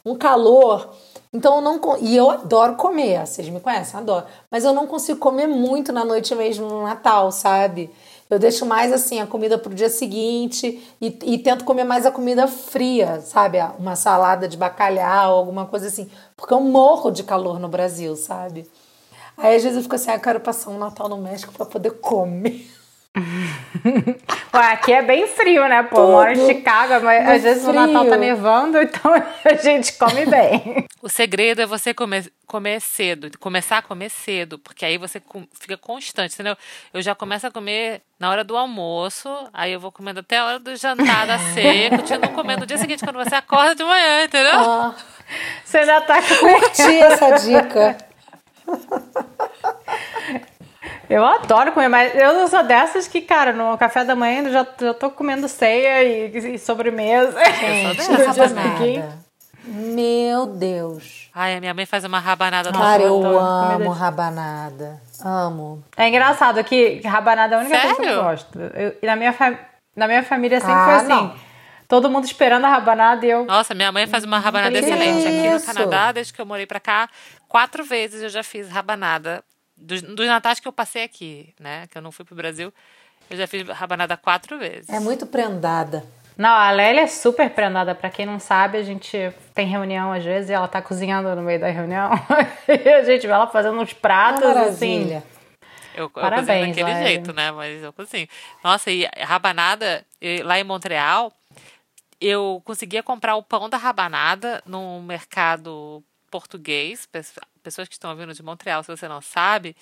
Um 0.04 0.16
calor 0.18 0.90
então 1.36 1.58
eu 1.58 1.62
não. 1.62 1.82
E 2.00 2.16
eu 2.16 2.30
adoro 2.30 2.76
comer, 2.76 3.28
vocês 3.28 3.50
me 3.50 3.60
conhecem, 3.60 4.00
adoro. 4.00 4.26
Mas 4.50 4.64
eu 4.64 4.74
não 4.74 4.88
consigo 4.88 5.20
comer 5.20 5.48
muito 5.48 5.92
na 5.92 6.06
noite 6.06 6.34
mesmo 6.34 6.66
no 6.66 6.84
Natal, 6.84 7.30
sabe? 7.30 7.92
Eu 8.30 8.40
deixo 8.40 8.66
mais 8.66 8.94
assim 8.94 9.20
a 9.20 9.28
comida 9.28 9.58
pro 9.58 9.76
dia 9.76 9.90
seguinte 9.90 10.82
e, 11.02 11.08
e 11.26 11.38
tento 11.38 11.66
comer 11.66 11.84
mais 11.84 12.06
a 12.06 12.12
comida 12.12 12.48
fria, 12.48 13.20
sabe? 13.20 13.58
Uma 13.78 13.98
salada 13.98 14.48
de 14.48 14.56
bacalhau, 14.56 15.36
alguma 15.36 15.66
coisa 15.66 15.88
assim. 15.88 16.10
Porque 16.38 16.54
eu 16.54 16.62
morro 16.62 17.12
de 17.12 17.22
calor 17.22 17.60
no 17.60 17.68
Brasil, 17.68 18.16
sabe? 18.16 18.66
Aí 19.38 19.56
às 19.56 19.64
vezes 19.64 19.78
eu 19.78 19.84
fico 19.84 19.96
assim, 19.96 20.12
ah, 20.12 20.16
eu 20.16 20.20
quero 20.20 20.40
passar 20.40 20.70
um 20.72 20.78
Natal 20.78 21.10
no 21.10 21.18
México 21.18 21.54
para 21.54 21.66
poder 21.66 21.92
comer. 21.92 22.68
Ué, 24.54 24.72
aqui 24.74 24.92
é 24.92 25.02
bem 25.02 25.26
frio, 25.28 25.68
né, 25.70 25.84
pô? 25.84 25.96
Moro 26.08 26.32
em 26.32 26.46
Chicago, 26.48 27.04
mas 27.04 27.28
às 27.30 27.44
vezes 27.44 27.64
frio. 27.66 27.80
o 27.82 27.88
Natal 27.88 28.06
tá 28.10 28.18
nevando, 28.18 28.78
então 28.82 29.12
a 29.14 29.54
gente 29.56 29.94
come 29.94 30.26
bem. 30.26 30.86
O 31.02 31.08
segredo 31.10 31.62
é 31.62 31.66
você 31.66 31.94
comer, 31.94 32.30
comer 32.46 32.82
cedo, 32.82 33.30
começar 33.40 33.78
a 33.78 33.82
comer 33.82 34.10
cedo, 34.10 34.60
porque 34.60 34.84
aí 34.86 34.98
você 34.98 35.20
com- 35.22 35.48
fica 35.60 35.78
constante, 35.78 36.34
entendeu? 36.34 36.58
Eu 36.94 37.02
já 37.02 37.16
começo 37.16 37.48
a 37.48 37.52
comer 37.52 38.02
na 38.20 38.30
hora 38.30 38.44
do 38.44 38.58
almoço, 38.58 39.30
aí 39.54 39.72
eu 39.72 39.80
vou 39.80 39.92
comendo 39.94 40.20
até 40.22 40.38
a 40.40 40.46
hora 40.46 40.60
do 40.60 40.76
jantar 40.76 41.26
da 41.28 41.38
ceia, 41.54 41.90
continuo 41.96 42.30
comendo 42.34 42.62
no 42.62 42.66
dia 42.66 42.78
seguinte, 42.78 43.04
quando 43.04 43.18
você 43.24 43.36
acorda 43.36 43.76
de 43.76 43.84
manhã, 43.84 44.24
entendeu? 44.26 44.60
Ah, 44.60 44.96
Você 45.64 45.78
ainda 45.80 46.02
tá 46.02 46.22
com... 46.22 46.36
curti 46.36 46.98
essa 47.00 47.32
dica. 47.38 47.98
Eu 51.10 51.24
adoro 51.24 51.72
comer, 51.72 51.88
mas 51.88 52.16
eu 52.16 52.34
não 52.34 52.48
sou 52.48 52.64
dessas 52.64 53.08
que, 53.08 53.22
cara, 53.22 53.54
no 53.54 53.78
café 53.78 54.04
da 54.04 54.16
manhã 54.16 54.42
eu 54.44 54.52
já, 54.52 54.66
já 54.80 54.94
tô 54.94 55.10
comendo 55.12 55.48
ceia 55.48 56.04
e, 56.04 56.56
e 56.56 56.60
sobremesa. 56.60 57.38
Gente, 57.60 58.08
dia 58.08 58.28
rabanada. 58.28 58.78
seguinte. 58.78 59.04
Meu 59.68 60.46
Deus. 60.48 61.30
Ai, 61.34 61.56
a 61.56 61.60
minha 61.60 61.74
mãe 61.74 61.86
faz 61.86 62.04
uma 62.06 62.20
rabanada 62.20 62.72
do 62.72 62.78
Cara, 62.78 63.02
eu 63.04 63.40
amo 63.40 63.90
rabanada. 63.92 65.00
Amo. 65.24 65.84
É 65.98 66.08
engraçado 66.08 66.64
que 66.64 67.02
rabanada 67.06 67.56
é 67.56 67.58
a 67.58 67.62
única 67.62 67.80
coisa 67.80 67.96
que 67.96 68.02
eu 68.02 68.06
Sério? 68.08 68.24
gosto. 68.24 68.60
Eu- 68.60 68.96
e 69.02 69.06
na 69.06 69.16
minha, 69.16 69.34
fa- 69.34 69.58
na 69.96 70.08
minha 70.08 70.24
família 70.24 70.60
sempre 70.60 70.74
Ah, 70.76 70.86
foi 70.86 70.94
assim. 70.96 71.08
não. 71.08 71.34
Todo 71.88 72.10
mundo 72.10 72.26
esperando 72.26 72.66
a 72.66 72.70
rabanada 72.70 73.26
e 73.26 73.30
eu. 73.30 73.46
Nossa, 73.46 73.76
minha 73.76 73.92
mãe 73.92 74.08
faz 74.08 74.24
uma 74.24 74.40
rabanada 74.40 74.72
Que 74.72 74.86
excelente. 74.86 75.28
Aqui 75.28 75.50
no 75.50 75.56
isso? 75.56 75.66
Canadá, 75.72 76.12
desde 76.12 76.34
que 76.34 76.42
eu 76.42 76.46
morei 76.46 76.66
pra 76.66 76.80
cá, 76.80 77.08
quatro 77.56 77.86
vezes 77.86 78.22
eu 78.22 78.28
já 78.28 78.44
fiz 78.44 78.68
rabanada. 78.68 79.42
Dos, 79.78 80.02
dos 80.02 80.28
natais 80.28 80.60
que 80.60 80.68
eu 80.68 80.74
passei 80.74 81.06
aqui, 81.06 81.54
né? 81.58 81.88
Que 81.90 81.98
eu 81.98 82.02
não 82.02 82.12
fui 82.12 82.26
pro 82.26 82.36
Brasil, 82.36 82.74
eu 83.30 83.38
já 83.38 83.48
fiz 83.48 83.66
rabanada 83.70 84.18
quatro 84.18 84.60
vezes. 84.60 84.90
É 84.90 85.00
muito 85.00 85.26
prendada. 85.26 86.04
Não, 86.38 86.50
a 86.50 86.70
Lélia 86.72 87.04
é 87.04 87.08
super 87.08 87.50
prendada. 87.50 87.96
Pra 87.96 88.10
quem 88.10 88.26
não 88.26 88.40
sabe, 88.40 88.78
a 88.78 88.84
gente 88.84 89.32
tem 89.54 89.66
reunião 89.68 90.12
às 90.12 90.22
vezes 90.22 90.50
e 90.50 90.54
ela 90.54 90.68
tá 90.68 90.82
cozinhando 90.82 91.34
no 91.34 91.42
meio 91.42 91.58
da 91.58 91.70
reunião. 91.70 92.12
e 92.68 92.90
a 92.90 93.04
gente 93.06 93.26
vê 93.26 93.32
ela 93.32 93.48
fazendo 93.48 93.80
uns 93.80 93.94
pratos 93.94 94.44
assim. 94.44 95.00
maravilha. 95.00 95.24
Eu, 95.94 96.04
eu 96.04 96.10
Parabéns, 96.10 96.48
cozinho 96.48 96.68
daquele 96.68 96.92
Laila. 96.92 97.08
jeito, 97.08 97.34
né? 97.34 97.52
Mas 97.54 97.84
eu 97.84 97.94
cozinho. 97.94 98.28
Nossa, 98.62 98.92
e 98.92 99.08
rabanada, 99.18 100.06
lá 100.44 100.60
em 100.60 100.64
Montreal, 100.66 101.32
eu 102.20 102.62
conseguia 102.66 103.02
comprar 103.02 103.38
o 103.38 103.44
pão 103.44 103.70
da 103.70 103.78
rabanada 103.78 104.62
no 104.66 105.02
mercado 105.02 106.04
português. 106.40 107.06
Pes- 107.06 107.34
Pessoas 107.64 107.88
que 107.88 107.94
estão 107.96 108.14
vindo 108.16 108.34
de 108.34 108.44
Montreal, 108.44 108.84
se 108.84 108.92
você 108.96 109.08
não 109.08 109.22
sabe, 109.22 109.74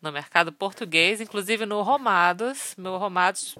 no 0.00 0.10
mercado 0.10 0.50
português, 0.50 1.20
inclusive 1.20 1.66
no 1.66 1.82
Romados. 1.82 2.74
Meu 2.78 2.96
Romados, 2.96 3.56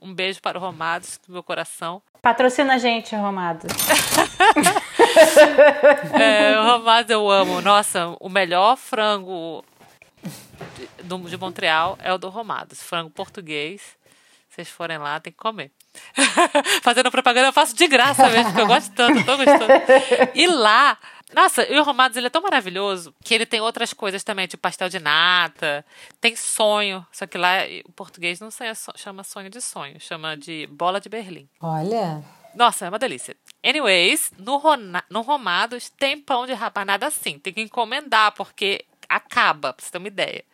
um 0.00 0.14
beijo 0.14 0.40
para 0.40 0.56
o 0.56 0.60
Romados 0.60 1.18
do 1.26 1.32
meu 1.32 1.42
coração. 1.42 2.00
Patrocina 2.22 2.74
a 2.74 2.78
gente, 2.78 3.14
Romado. 3.16 3.66
É, 6.18 6.58
o 6.58 6.64
Romados 6.64 7.10
eu 7.10 7.28
amo. 7.30 7.60
Nossa, 7.60 8.16
o 8.20 8.28
melhor 8.28 8.76
frango 8.76 9.64
de, 11.02 11.28
de 11.30 11.36
Montreal 11.36 11.98
é 12.00 12.12
o 12.12 12.18
do 12.18 12.28
Romados. 12.28 12.82
Frango 12.82 13.10
português. 13.10 13.80
Se 14.48 14.56
vocês 14.56 14.68
forem 14.68 14.98
lá, 14.98 15.18
tem 15.20 15.32
que 15.32 15.38
comer. 15.38 15.70
Fazendo 16.82 17.10
propaganda, 17.10 17.48
eu 17.48 17.52
faço 17.52 17.74
de 17.74 17.86
graça 17.86 18.28
mesmo, 18.28 18.44
porque 18.46 18.60
eu 18.60 18.66
gosto 18.66 18.92
tanto, 18.94 19.24
tô 19.24 19.36
gostando. 19.36 19.72
E 20.34 20.46
lá, 20.46 20.96
nossa, 21.34 21.62
e 21.70 21.78
o 21.78 21.82
Romados 21.82 22.16
ele 22.16 22.26
é 22.26 22.30
tão 22.30 22.42
maravilhoso 22.42 23.14
que 23.24 23.34
ele 23.34 23.46
tem 23.46 23.60
outras 23.60 23.92
coisas 23.92 24.22
também, 24.22 24.46
tipo 24.46 24.60
pastel 24.62 24.88
de 24.88 24.98
nata, 24.98 25.84
tem 26.20 26.36
sonho. 26.36 27.06
Só 27.12 27.26
que 27.26 27.38
lá 27.38 27.58
o 27.86 27.92
português 27.92 28.40
não 28.40 28.48
chama 28.96 29.24
sonho 29.24 29.48
de 29.50 29.60
sonho, 29.60 30.00
chama 30.00 30.36
de 30.36 30.66
bola 30.70 31.00
de 31.00 31.08
Berlim. 31.08 31.48
Olha. 31.60 32.22
Nossa, 32.54 32.84
é 32.84 32.88
uma 32.90 32.98
delícia. 32.98 33.34
Anyways, 33.64 34.30
no, 34.38 34.58
Rona- 34.58 35.04
no 35.08 35.22
Romados 35.22 35.88
tem 35.88 36.18
pão 36.20 36.44
de 36.46 36.52
rabanada 36.52 37.10
sim. 37.10 37.38
Tem 37.38 37.52
que 37.52 37.62
encomendar, 37.62 38.32
porque 38.32 38.84
acaba, 39.08 39.72
pra 39.72 39.82
você 39.84 39.90
ter 39.90 39.98
uma 39.98 40.08
ideia. 40.08 40.44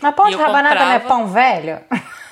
Mas 0.00 0.14
pão 0.14 0.28
E 0.28 0.30
de 0.30 0.36
rabanada 0.36 0.74
não 0.76 0.90
é 0.92 1.00
comprava- 1.00 1.22
pão 1.22 1.26
velho? 1.32 1.84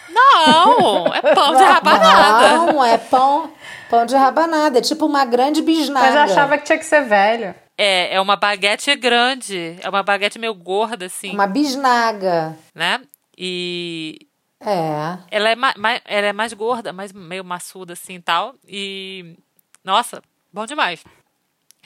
Não, 0.09 1.07
é 1.13 1.21
pão 1.35 1.57
de 1.57 1.63
rabanada. 1.65 2.49
Não, 2.73 2.85
é 2.85 2.97
pão, 2.99 3.53
pão 3.91 4.07
de 4.07 4.15
rabanada. 4.17 4.79
É 4.79 4.81
tipo 4.83 5.05
uma 5.05 5.25
grande 5.25 5.61
bisnaga. 5.61 6.07
Mas 6.07 6.15
eu 6.15 6.21
achava 6.23 6.57
que 6.59 6.65
tinha 6.65 6.79
que 6.79 6.85
ser 6.87 7.03
velho. 7.03 7.55
É, 7.79 8.15
é 8.15 8.21
uma 8.21 8.37
baguete 8.37 8.95
grande. 8.97 9.77
É 9.83 9.89
uma 9.89 10.03
baguete 10.03 10.39
meio 10.39 10.55
gorda, 10.55 11.07
assim, 11.07 11.33
Uma 11.33 11.47
bisnaga. 11.47 12.57
né? 12.75 13.03
E 13.37 14.27
É. 14.61 15.19
ela 15.31 15.51
é, 15.51 15.55
ma 15.55 15.75
ela 16.07 16.27
é 16.29 16.33
mais 16.33 16.53
gorda, 16.55 16.93
mais 16.93 17.13
meio 17.13 17.45
maçuda, 17.45 17.93
assim 17.93 18.15
e 18.15 18.21
tal. 18.23 18.55
E, 18.67 19.37
nossa, 19.85 20.23
bom 20.53 20.65
demais. 20.65 21.05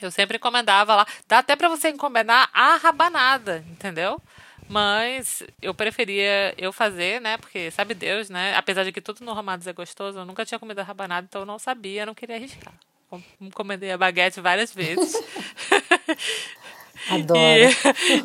Eu 0.00 0.10
sempre 0.10 0.36
encomendava 0.36 0.94
lá. 0.94 1.06
Dá 1.28 1.38
até 1.38 1.56
pra 1.56 1.68
você 1.68 1.90
encomendar 1.90 2.48
a 2.54 2.76
rabanada, 2.76 3.64
entendeu? 3.70 4.20
Mas 4.68 5.42
eu 5.60 5.74
preferia 5.74 6.54
eu 6.56 6.72
fazer, 6.72 7.20
né? 7.20 7.36
Porque 7.36 7.70
sabe 7.72 7.92
Deus, 7.92 8.30
né? 8.30 8.54
Apesar 8.56 8.84
de 8.84 8.92
que 8.92 9.00
tudo 9.00 9.24
no 9.24 9.32
Romados 9.34 9.66
é 9.66 9.72
gostoso, 9.72 10.18
eu 10.20 10.24
nunca 10.24 10.46
tinha 10.46 10.58
comido 10.60 10.78
a 10.78 10.84
rabanada, 10.84 11.26
então 11.28 11.42
eu 11.42 11.46
não 11.46 11.58
sabia, 11.58 12.02
eu 12.02 12.06
não 12.06 12.14
queria 12.14 12.36
arriscar. 12.36 12.72
Com- 13.10 13.20
Encomendei 13.40 13.90
a 13.90 13.98
baguete 13.98 14.40
várias 14.40 14.72
vezes. 14.72 15.14
Adoro. 17.10 17.40
E, 17.40 17.70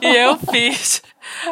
e 0.02 0.16
eu 0.18 0.38
fiz 0.38 1.02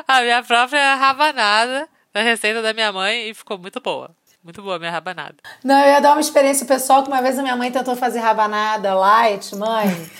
a 0.07 0.21
minha 0.21 0.43
própria 0.43 0.95
rabanada 0.95 1.87
da 2.13 2.21
receita 2.21 2.61
da 2.61 2.73
minha 2.73 2.91
mãe 2.91 3.29
e 3.29 3.33
ficou 3.33 3.57
muito 3.57 3.79
boa. 3.81 4.11
Muito 4.43 4.61
boa 4.61 4.75
a 4.75 4.79
minha 4.79 4.91
rabanada. 4.91 5.35
Não, 5.63 5.79
eu 5.79 5.87
ia 5.93 5.99
dar 6.01 6.11
uma 6.11 6.21
experiência 6.21 6.65
pessoal 6.65 7.01
que 7.01 7.07
uma 7.09 7.21
vez 7.21 7.39
a 7.39 7.41
minha 7.41 7.55
mãe 7.55 7.71
tentou 7.71 7.95
fazer 7.95 8.19
rabanada 8.19 8.93
light, 8.93 9.55
mãe. 9.55 9.87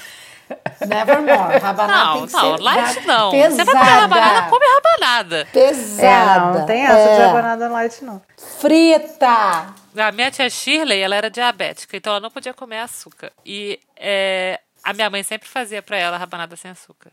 Nevermore. 0.88 1.58
Rabanada 1.60 2.06
Não, 2.06 2.14
tem 2.20 2.28
que 2.28 2.34
não, 2.34 2.58
ser 2.58 2.64
light 2.64 3.06
não. 3.06 3.32
Pesada. 3.32 3.56
Você 3.56 3.64
vai 3.66 3.74
comer 3.76 3.92
rabanada, 4.00 4.50
come 4.50 4.66
rabanada. 4.66 5.48
Pesada. 5.52 6.06
É, 6.56 6.60
não 6.60 6.66
tem 6.66 6.84
essa 6.86 6.94
É. 6.98 7.16
de 7.18 7.22
rabanada 7.24 7.70
light, 7.70 8.04
não. 8.04 8.22
Frita. 8.60 9.74
A 9.96 10.12
minha 10.12 10.32
tia 10.32 10.50
Shirley, 10.50 11.00
ela 11.00 11.16
era 11.16 11.30
diabética, 11.30 11.96
então 11.96 12.14
ela 12.14 12.20
não 12.20 12.32
podia 12.32 12.54
comer 12.54 12.80
açúcar. 12.80 13.32
E 13.46 13.80
é, 13.96 14.60
a 14.84 14.94
minha 14.94 15.10
mãe 15.10 15.24
sempre 15.24 15.48
fazia 15.48 15.82
pra 15.82 15.98
ela 15.98 16.18
rabanada 16.18 16.56
sem 16.56 16.72
açúcar. 16.72 17.12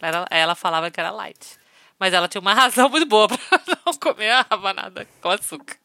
Ela, 0.00 0.26
ela 0.30 0.54
falava 0.54 0.90
que 0.90 1.00
era 1.00 1.10
light. 1.10 1.58
Mas 1.98 2.12
ela 2.12 2.28
tinha 2.28 2.40
uma 2.40 2.54
razão 2.54 2.88
muito 2.88 3.06
boa 3.06 3.28
pra 3.28 3.38
não 3.84 3.94
comer 3.94 4.30
a 4.30 4.46
rabanada 4.48 5.06
com 5.20 5.30
açúcar. 5.30 5.76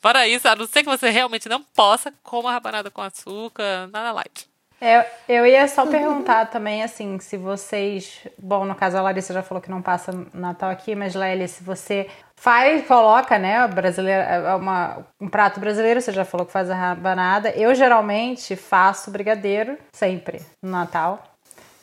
Para 0.00 0.26
isso, 0.26 0.48
a 0.48 0.56
não 0.56 0.66
ser 0.66 0.82
que 0.82 0.88
você 0.88 1.10
realmente 1.10 1.48
não 1.48 1.62
possa, 1.62 2.12
coma 2.22 2.48
a 2.48 2.52
rabanada 2.52 2.90
com 2.90 3.02
açúcar, 3.02 3.88
nada 3.92 4.12
light. 4.12 4.49
Eu, 4.80 5.04
eu 5.28 5.46
ia 5.46 5.68
só 5.68 5.84
perguntar 5.84 6.46
também, 6.46 6.82
assim, 6.82 7.18
se 7.20 7.36
vocês. 7.36 8.26
Bom, 8.38 8.64
no 8.64 8.74
caso 8.74 8.96
a 8.96 9.02
Larissa 9.02 9.34
já 9.34 9.42
falou 9.42 9.60
que 9.60 9.70
não 9.70 9.82
passa 9.82 10.10
Natal 10.32 10.70
aqui, 10.70 10.94
mas 10.94 11.14
Lélia, 11.14 11.46
se 11.46 11.62
você 11.62 12.08
faz, 12.34 12.86
coloca, 12.86 13.38
né, 13.38 13.68
brasileira, 13.68 14.22
é 14.22 14.54
uma, 14.54 15.06
um 15.20 15.28
prato 15.28 15.60
brasileiro, 15.60 16.00
você 16.00 16.12
já 16.12 16.24
falou 16.24 16.46
que 16.46 16.52
faz 16.52 16.70
a 16.70 16.74
rabanada. 16.74 17.50
Eu 17.50 17.74
geralmente 17.74 18.56
faço 18.56 19.10
brigadeiro, 19.10 19.76
sempre, 19.92 20.40
no 20.62 20.70
Natal. 20.70 21.22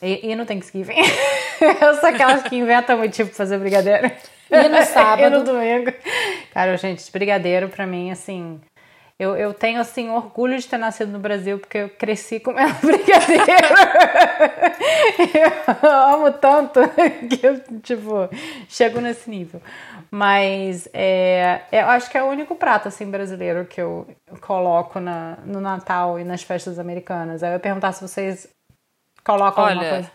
E, 0.01 0.31
e 0.31 0.35
no 0.35 0.45
Thanksgiving. 0.45 0.95
eu 1.81 1.95
sou 1.95 2.09
aquelas 2.09 2.43
que 2.43 2.55
inventam 2.55 2.97
motivo 2.97 3.29
pra 3.29 3.37
fazer 3.37 3.59
brigadeiro. 3.59 4.11
E 4.49 4.69
no 4.69 4.83
sábado? 4.83 5.21
e 5.35 5.37
no 5.37 5.43
domingo. 5.43 5.93
Cara, 6.53 6.77
gente, 6.77 7.11
brigadeiro 7.11 7.69
pra 7.69 7.85
mim, 7.85 8.11
assim. 8.11 8.59
Eu, 9.19 9.35
eu 9.35 9.51
tenho, 9.51 9.79
assim, 9.79 10.09
orgulho 10.09 10.59
de 10.59 10.67
ter 10.67 10.77
nascido 10.77 11.11
no 11.11 11.17
Brasil, 11.17 11.57
porque 11.57 11.77
eu 11.79 11.89
cresci 11.89 12.39
comendo 12.39 12.75
brigadeiro. 12.85 13.43
eu 15.81 15.91
amo 15.91 16.31
tanto 16.33 16.79
que 17.27 17.45
eu, 17.45 17.59
tipo, 17.81 18.29
chego 18.69 19.01
nesse 19.01 19.27
nível. 19.27 19.59
Mas 20.11 20.87
é, 20.93 21.61
eu 21.71 21.87
acho 21.87 22.09
que 22.11 22.17
é 22.17 22.23
o 22.23 22.27
único 22.27 22.55
prato, 22.55 22.87
assim, 22.87 23.09
brasileiro 23.09 23.65
que 23.65 23.81
eu 23.81 24.07
coloco 24.39 24.99
na, 24.99 25.37
no 25.43 25.59
Natal 25.59 26.19
e 26.19 26.23
nas 26.23 26.43
festas 26.43 26.77
americanas. 26.77 27.41
Aí 27.41 27.49
eu 27.49 27.53
ia 27.53 27.59
perguntar 27.59 27.93
se 27.93 28.07
vocês 28.07 28.47
colocam 29.23 29.65
alguma 29.65 29.81
Olha, 29.81 29.89
coisa. 29.89 30.11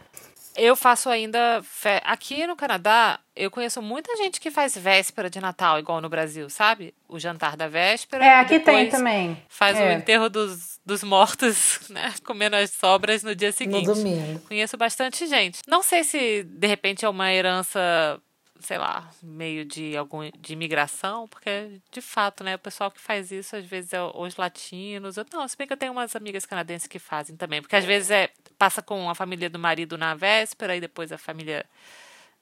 Eu 0.57 0.75
faço 0.77 1.09
ainda. 1.09 1.61
fe- 1.63 2.01
Aqui 2.05 2.47
no 2.47 2.55
Canadá, 2.57 3.19
eu 3.35 3.51
conheço 3.51 3.81
muita 3.83 4.17
gente 4.17 4.41
que 4.41 4.51
faz 4.51 4.77
véspera 4.77 5.29
de 5.31 5.41
Natal, 5.41 5.79
igual 5.79 6.01
no 6.01 6.09
Brasil, 6.09 6.49
sabe? 6.51 6.95
O 7.09 7.19
jantar 7.19 7.57
da 7.57 7.69
véspera. 7.69 8.25
É, 8.25 8.41
aqui 8.41 8.59
tem 8.61 8.89
também. 8.89 9.43
Faz 9.49 9.77
o 9.79 9.83
É. 9.83 9.95
enterro 9.95 10.29
dos, 10.29 10.79
dos 10.85 11.03
mortos, 11.03 11.81
né? 11.91 12.13
Comendo 12.25 12.57
as 12.57 12.71
sobras 12.71 13.23
no 13.23 13.35
dia 13.35 13.53
seguinte. 13.53 13.87
domingo. 13.87 14.41
Conheço 14.49 14.77
bastante 14.77 15.27
gente. 15.27 15.61
Não 15.67 15.83
sei 15.83 16.05
se 16.05 16.43
de 16.45 16.67
repente 16.67 17.05
é 17.05 17.09
uma 17.09 17.33
herança, 17.33 18.21
sei 18.63 18.79
lá, 18.79 19.11
meio 19.23 19.65
de 19.65 19.97
algum 19.97 20.31
de 20.39 20.53
imigração, 20.53 21.29
porque 21.29 21.81
de 21.91 22.01
fato, 22.01 22.43
né, 22.45 22.55
o 22.55 22.59
pessoal 22.59 22.91
que 22.91 23.01
faz 23.01 23.31
isso 23.31 23.57
às 23.57 23.65
vezes 23.67 23.93
é 23.93 24.03
os 24.03 24.37
latinos. 24.37 25.17
Eu, 25.17 25.27
não, 25.33 25.47
se 25.47 25.57
bem 25.57 25.67
que 25.67 25.73
eu 25.73 25.77
tenho 25.77 25.93
umas 25.93 26.17
amigas 26.17 26.47
canadenses 26.47 26.87
que 26.87 26.99
fazem 26.99 27.37
também, 27.37 27.61
porque 27.61 27.77
às 27.77 27.85
vezes 27.85 28.11
é 28.11 28.31
passa 28.59 28.83
com 28.83 29.11
a 29.11 29.15
família 29.15 29.51
do 29.51 29.59
marido 29.59 29.99
na 29.99 30.15
véspera 30.15 30.77
e 30.77 30.81
depois 30.81 31.13
a 31.13 31.19
família 31.19 31.67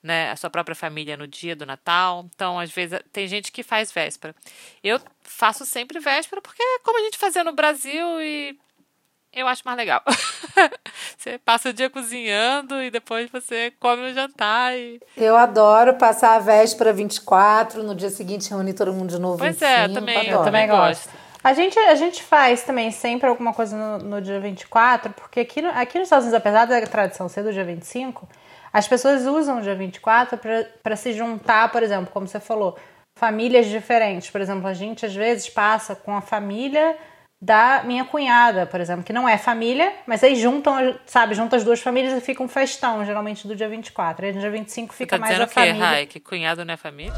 né, 0.02 0.30
a 0.30 0.36
sua 0.36 0.50
própria 0.50 0.74
família 0.74 1.16
no 1.16 1.26
dia 1.26 1.54
do 1.54 1.66
Natal. 1.66 2.28
Então, 2.34 2.58
às 2.58 2.70
vezes, 2.70 2.98
tem 3.12 3.26
gente 3.26 3.52
que 3.52 3.62
faz 3.62 3.92
véspera. 3.92 4.34
Eu 4.82 5.00
faço 5.22 5.64
sempre 5.66 6.00
véspera 6.00 6.40
porque 6.40 6.62
é 6.62 6.78
como 6.80 6.98
a 6.98 7.02
gente 7.02 7.18
fazia 7.18 7.44
no 7.44 7.52
Brasil 7.52 8.20
e 8.20 8.58
eu 9.32 9.46
acho 9.46 9.62
mais 9.64 9.76
legal. 9.76 10.02
você 11.16 11.38
passa 11.38 11.70
o 11.70 11.72
dia 11.72 11.88
cozinhando 11.88 12.82
e 12.82 12.90
depois 12.90 13.30
você 13.30 13.72
come 13.78 14.10
o 14.10 14.14
jantar. 14.14 14.76
E... 14.76 15.00
Eu 15.16 15.36
adoro 15.36 15.94
passar 15.94 16.34
a 16.34 16.38
véspera 16.38 16.92
24, 16.92 17.82
no 17.82 17.94
dia 17.94 18.10
seguinte 18.10 18.50
reunir 18.50 18.74
todo 18.74 18.92
mundo 18.92 19.10
de 19.10 19.18
novo. 19.18 19.38
Pois 19.38 19.58
25, 19.58 19.72
é, 19.72 19.88
também, 19.88 20.16
adoro. 20.18 20.32
eu 20.34 20.44
também 20.44 20.68
gosto. 20.68 21.10
A 21.42 21.54
gente, 21.54 21.78
a 21.78 21.94
gente 21.94 22.22
faz 22.22 22.62
também 22.62 22.90
sempre 22.90 23.28
alguma 23.28 23.54
coisa 23.54 23.76
no, 23.76 23.98
no 23.98 24.20
dia 24.20 24.38
24, 24.38 25.12
porque 25.14 25.40
aqui, 25.40 25.62
no, 25.62 25.70
aqui 25.70 25.98
nos 25.98 26.06
Estados 26.06 26.26
Unidos, 26.26 26.38
apesar 26.38 26.66
da 26.66 26.80
tradição 26.86 27.28
ser 27.28 27.42
do 27.42 27.52
dia 27.52 27.64
25, 27.64 28.28
as 28.72 28.86
pessoas 28.86 29.26
usam 29.26 29.58
o 29.58 29.62
dia 29.62 29.74
24 29.74 30.38
para 30.82 30.96
se 30.96 31.12
juntar, 31.12 31.72
por 31.72 31.82
exemplo, 31.82 32.10
como 32.12 32.28
você 32.28 32.38
falou, 32.38 32.76
famílias 33.14 33.66
diferentes. 33.66 34.30
Por 34.30 34.40
exemplo, 34.40 34.66
a 34.66 34.74
gente 34.74 35.06
às 35.06 35.14
vezes 35.14 35.48
passa 35.48 35.94
com 35.94 36.14
a 36.14 36.20
família 36.20 36.96
da 37.42 37.80
minha 37.84 38.04
cunhada, 38.04 38.66
por 38.66 38.80
exemplo, 38.80 39.02
que 39.02 39.14
não 39.14 39.26
é 39.26 39.38
família, 39.38 39.90
mas 40.06 40.22
aí 40.22 40.34
juntam, 40.36 40.94
sabe, 41.06 41.34
juntam 41.34 41.56
as 41.56 41.64
duas 41.64 41.80
famílias 41.80 42.12
e 42.12 42.20
fica 42.20 42.42
um 42.42 42.48
festão, 42.48 43.02
geralmente 43.04 43.48
do 43.48 43.56
dia 43.56 43.66
24. 43.66 44.26
Aí 44.26 44.32
no 44.32 44.40
dia 44.40 44.50
25 44.50 44.92
fica 44.94 45.16
tá 45.16 45.20
mais 45.20 45.32
dizendo 45.32 45.44
a 45.44 45.48
família. 45.48 45.74
Que, 45.74 45.80
Rai, 45.80 46.06
que 46.06 46.20
cunhado 46.20 46.64
não 46.66 46.74
é 46.74 46.76
família? 46.76 47.14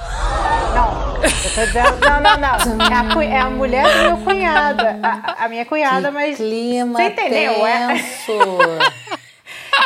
Não, 0.74 1.16
eu 1.16 1.22
tô 1.54 1.66
dizendo, 1.66 1.98
não, 2.00 2.20
não, 2.20 2.36
não. 2.38 2.86
É 2.86 2.94
a, 2.94 3.36
é 3.36 3.40
a 3.40 3.50
mulher 3.50 3.84
do 3.84 4.02
meu 4.04 4.16
cunhado, 4.18 4.84
a, 5.02 5.44
a 5.44 5.48
minha 5.48 5.66
cunhada, 5.66 6.12
mas 6.12 6.36
Clima 6.36 6.98
você 7.00 7.06
entendeu? 7.06 7.66
É, 7.66 7.86
tenso. 7.88 8.32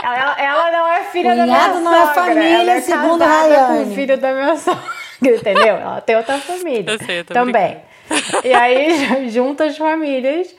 ela, 0.05 0.17
ela- 0.19 0.41
ela 0.43 0.71
não 0.71 0.87
é 0.93 1.05
filha 1.05 1.35
da 1.35 1.45
minha 1.47 1.59
Cunhado 1.59 1.81
não 1.81 1.95
é 1.95 2.01
sogra, 2.15 2.15
família, 2.35 2.61
ela 2.61 2.73
é 2.73 2.81
segundo 2.83 3.19
casada 3.21 3.55
com 3.55 3.73
Rayane. 3.73 3.91
o 3.91 3.95
filho 3.95 4.19
da 4.19 4.33
minha 4.35 4.57
sogra, 4.59 4.83
entendeu? 5.23 5.77
Ela 5.77 6.01
tem 6.03 6.15
outra 6.17 6.39
família. 6.39 6.93
Eu 6.93 6.99
sei, 6.99 7.21
eu 7.21 7.25
tô 7.25 7.33
Também. 7.33 7.79
E 8.45 8.53
aí 8.53 9.29
junta 9.31 9.65
as 9.65 9.77
famílias. 9.77 10.55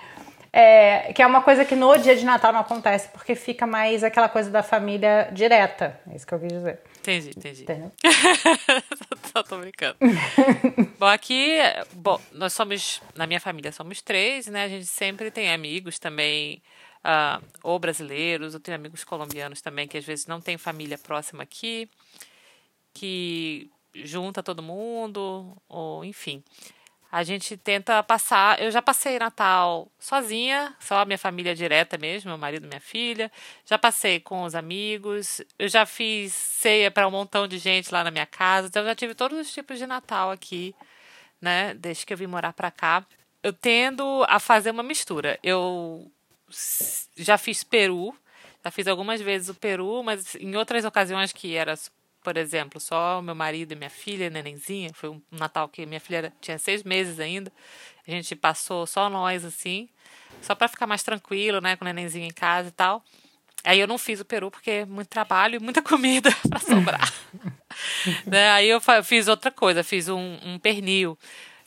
é, 0.51 1.13
que 1.13 1.21
é 1.21 1.27
uma 1.27 1.41
coisa 1.41 1.63
que 1.65 1.75
no 1.75 1.95
dia 1.97 2.15
de 2.15 2.25
Natal 2.25 2.51
não 2.51 2.61
acontece, 2.61 3.09
porque 3.09 3.35
fica 3.35 3.67
mais 3.67 4.03
aquela 4.03 4.27
coisa 4.29 4.49
da 4.49 4.63
família 4.63 5.29
direta. 5.31 5.99
É 6.09 6.15
isso 6.15 6.25
que 6.25 6.33
eu 6.33 6.39
quis 6.39 6.51
dizer. 6.51 6.79
Entendi, 6.99 7.29
entendi. 7.29 7.61
Entendeu? 7.63 7.91
Só 9.31 9.43
tô 9.43 9.57
brincando. 9.59 9.97
bom, 10.97 11.05
aqui, 11.05 11.57
bom, 11.93 12.19
nós 12.31 12.53
somos, 12.53 13.01
na 13.15 13.27
minha 13.27 13.39
família 13.39 13.71
somos 13.71 14.01
três, 14.01 14.47
né? 14.47 14.63
A 14.63 14.67
gente 14.67 14.87
sempre 14.87 15.29
tem 15.29 15.51
amigos 15.51 15.99
também, 15.99 16.61
ah, 17.03 17.39
ou 17.63 17.77
brasileiros, 17.77 18.53
ou 18.53 18.59
tem 18.59 18.73
amigos 18.73 19.03
colombianos 19.03 19.61
também, 19.61 19.87
que 19.87 19.97
às 19.97 20.05
vezes 20.05 20.25
não 20.25 20.41
tem 20.41 20.57
família 20.57 20.97
próxima 20.97 21.43
aqui, 21.43 21.89
que 22.93 23.69
junta 23.93 24.41
todo 24.43 24.63
mundo, 24.63 25.55
ou 25.69 26.03
enfim. 26.03 26.43
A 27.11 27.23
gente 27.23 27.55
tenta 27.55 28.03
passar. 28.03 28.61
Eu 28.61 28.69
já 28.69 28.81
passei 28.81 29.17
Natal 29.17 29.89
sozinha, 29.97 30.75
só 30.79 30.99
a 30.99 31.05
minha 31.05 31.17
família 31.17 31.55
direta 31.55 31.97
mesmo, 31.97 32.29
meu 32.29 32.37
marido, 32.37 32.67
minha 32.67 32.81
filha. 32.81 33.31
Já 33.65 33.77
passei 33.77 34.19
com 34.19 34.43
os 34.43 34.53
amigos. 34.55 35.41
Eu 35.57 35.69
já 35.69 35.85
fiz 35.85 36.33
ceia 36.33 36.91
para 36.91 37.07
um 37.07 37.11
montão 37.11 37.47
de 37.47 37.57
gente 37.57 37.91
lá 37.93 38.03
na 38.03 38.11
minha 38.11 38.25
casa. 38.25 38.67
Então 38.67 38.81
eu 38.81 38.87
já 38.89 38.95
tive 38.95 39.15
todos 39.15 39.39
os 39.39 39.53
tipos 39.53 39.77
de 39.77 39.87
Natal 39.87 40.31
aqui, 40.31 40.75
né? 41.41 41.73
Desde 41.75 42.05
que 42.05 42.13
eu 42.13 42.17
vim 42.17 42.27
morar 42.27 42.53
para 42.53 42.71
cá. 42.71 43.05
Eu 43.41 43.53
tendo 43.53 44.25
a 44.27 44.39
fazer 44.39 44.71
uma 44.71 44.83
mistura. 44.83 45.39
Eu 45.41 46.11
já 47.15 47.37
fiz 47.37 47.63
peru, 47.63 48.13
já 48.63 48.71
fiz 48.71 48.87
algumas 48.87 49.21
vezes 49.21 49.49
o 49.49 49.55
peru, 49.55 50.03
mas 50.03 50.35
em 50.35 50.55
outras 50.55 50.83
ocasiões 50.83 51.31
que 51.31 51.55
era 51.55 51.73
por 52.27 52.36
exemplo, 52.36 52.77
só 52.77 53.22
meu 53.22 53.34
marido 53.34 53.72
e 53.72 53.75
minha 53.77 53.89
filha, 53.89 54.29
nenenzinha. 54.29 54.91
Foi 54.93 55.07
um 55.07 55.22
Natal 55.31 55.69
que 55.69 55.86
minha 55.86 56.01
filha 56.01 56.34
tinha 56.41 56.60
seis 56.60 56.84
meses 56.84 57.22
ainda. 57.22 57.50
A 58.05 58.12
gente 58.12 58.36
passou 58.36 58.86
só 58.86 59.10
nós, 59.10 59.46
assim, 59.46 59.88
só 60.41 60.53
para 60.53 60.67
ficar 60.67 60.86
mais 60.86 61.01
tranquilo, 61.03 61.62
né, 61.62 61.77
com 61.77 61.86
o 61.86 61.88
nenenzinho 61.88 62.25
em 62.25 62.34
casa 62.34 62.67
e 62.67 62.72
tal. 62.72 63.01
Aí 63.63 63.79
eu 63.79 63.88
não 63.88 63.98
fiz 63.98 64.19
o 64.19 64.25
peru 64.25 64.51
porque 64.51 64.72
é 64.72 64.86
muito 64.86 65.07
trabalho 65.07 65.55
e 65.55 65.60
muita 65.60 65.79
comida 65.81 66.29
para 66.50 66.60
sobrar. 66.60 67.13
né? 68.27 68.50
Aí 68.51 68.67
eu 68.67 68.81
fiz 69.05 69.30
outra 69.30 69.49
coisa, 69.49 69.82
fiz 69.82 70.10
um, 70.10 70.38
um 70.43 70.60
pernil. 70.60 71.17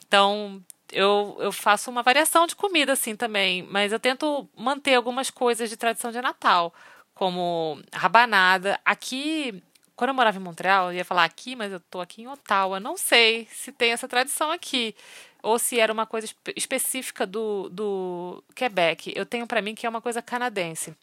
Então, 0.06 0.62
eu, 0.92 1.38
eu 1.40 1.52
faço 1.52 1.90
uma 1.90 2.02
variação 2.02 2.46
de 2.46 2.54
comida, 2.54 2.92
assim, 2.92 3.16
também. 3.16 3.62
Mas 3.62 3.92
eu 3.92 3.98
tento 3.98 4.46
manter 4.54 4.94
algumas 4.94 5.30
coisas 5.30 5.70
de 5.70 5.76
tradição 5.78 6.12
de 6.12 6.20
Natal, 6.20 6.74
como 7.14 7.80
rabanada. 7.94 8.78
Aqui, 8.84 9.62
quando 10.00 10.08
eu 10.08 10.14
morava 10.14 10.38
em 10.38 10.40
Montreal, 10.40 10.86
eu 10.90 10.96
ia 10.96 11.04
falar 11.04 11.24
aqui, 11.24 11.54
mas 11.54 11.70
eu 11.70 11.78
tô 11.78 12.00
aqui 12.00 12.22
em 12.22 12.26
Ottawa. 12.26 12.80
Não 12.80 12.96
sei 12.96 13.46
se 13.52 13.70
tem 13.70 13.92
essa 13.92 14.08
tradição 14.08 14.50
aqui. 14.50 14.94
Ou 15.42 15.58
se 15.58 15.78
era 15.78 15.92
uma 15.92 16.06
coisa 16.06 16.24
espe- 16.24 16.54
específica 16.56 17.26
do, 17.26 17.68
do 17.68 18.42
Quebec. 18.54 19.12
Eu 19.14 19.26
tenho 19.26 19.46
para 19.46 19.60
mim 19.60 19.74
que 19.74 19.84
é 19.84 19.88
uma 19.90 20.00
coisa 20.00 20.22
canadense 20.22 20.94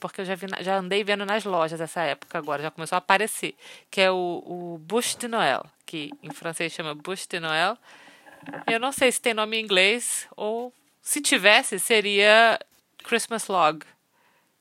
porque 0.00 0.22
eu 0.22 0.24
já, 0.24 0.34
vi, 0.34 0.46
já 0.60 0.76
andei 0.78 1.04
vendo 1.04 1.26
nas 1.26 1.44
lojas 1.44 1.78
essa 1.82 2.00
época 2.00 2.38
agora, 2.38 2.62
já 2.62 2.70
começou 2.70 2.96
a 2.96 2.98
aparecer, 2.98 3.54
que 3.90 4.00
é 4.00 4.10
o, 4.10 4.42
o 4.46 4.78
Bûche 4.78 5.18
de 5.18 5.28
Noël, 5.28 5.62
que 5.84 6.10
em 6.22 6.30
francês 6.30 6.72
chama 6.72 6.94
Bûche 6.94 7.26
de 7.28 7.38
Noël. 7.38 7.76
Eu 8.66 8.80
não 8.80 8.90
sei 8.90 9.12
se 9.12 9.20
tem 9.20 9.34
nome 9.34 9.58
em 9.58 9.62
inglês, 9.62 10.26
ou 10.34 10.72
se 11.02 11.20
tivesse, 11.20 11.78
seria 11.78 12.58
Christmas 13.04 13.46
Log. 13.48 13.84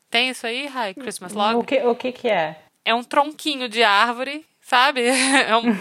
Tem 0.10 0.28
isso 0.28 0.46
aí, 0.46 0.68
Rai? 0.68 0.94
Christmas 0.94 1.32
Log? 1.32 1.56
O 1.56 1.64
que, 1.64 1.82
o 1.82 1.96
que 1.96 2.12
que 2.12 2.28
é? 2.28 2.62
É 2.90 2.96
um 2.96 3.04
tronquinho 3.04 3.70
de 3.70 3.84
árvore, 3.84 4.44
sabe? 4.62 5.02
É 5.48 5.56
um, 5.56 5.76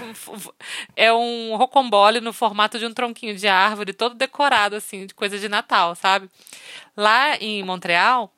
é 0.95 1.13
um 1.13 1.57
rocambole 1.57 2.21
no 2.21 2.33
formato 2.35 2.79
de 2.79 2.85
um 2.85 2.93
tronquinho 2.93 3.35
de 3.35 3.49
árvore, 3.49 3.95
todo 3.95 4.15
decorado, 4.15 4.77
assim, 4.77 5.07
de 5.07 5.15
coisa 5.15 5.39
de 5.39 5.49
Natal, 5.49 5.95
sabe? 5.95 6.29
Lá 6.95 7.37
em 7.37 7.63
Montreal, 7.63 8.31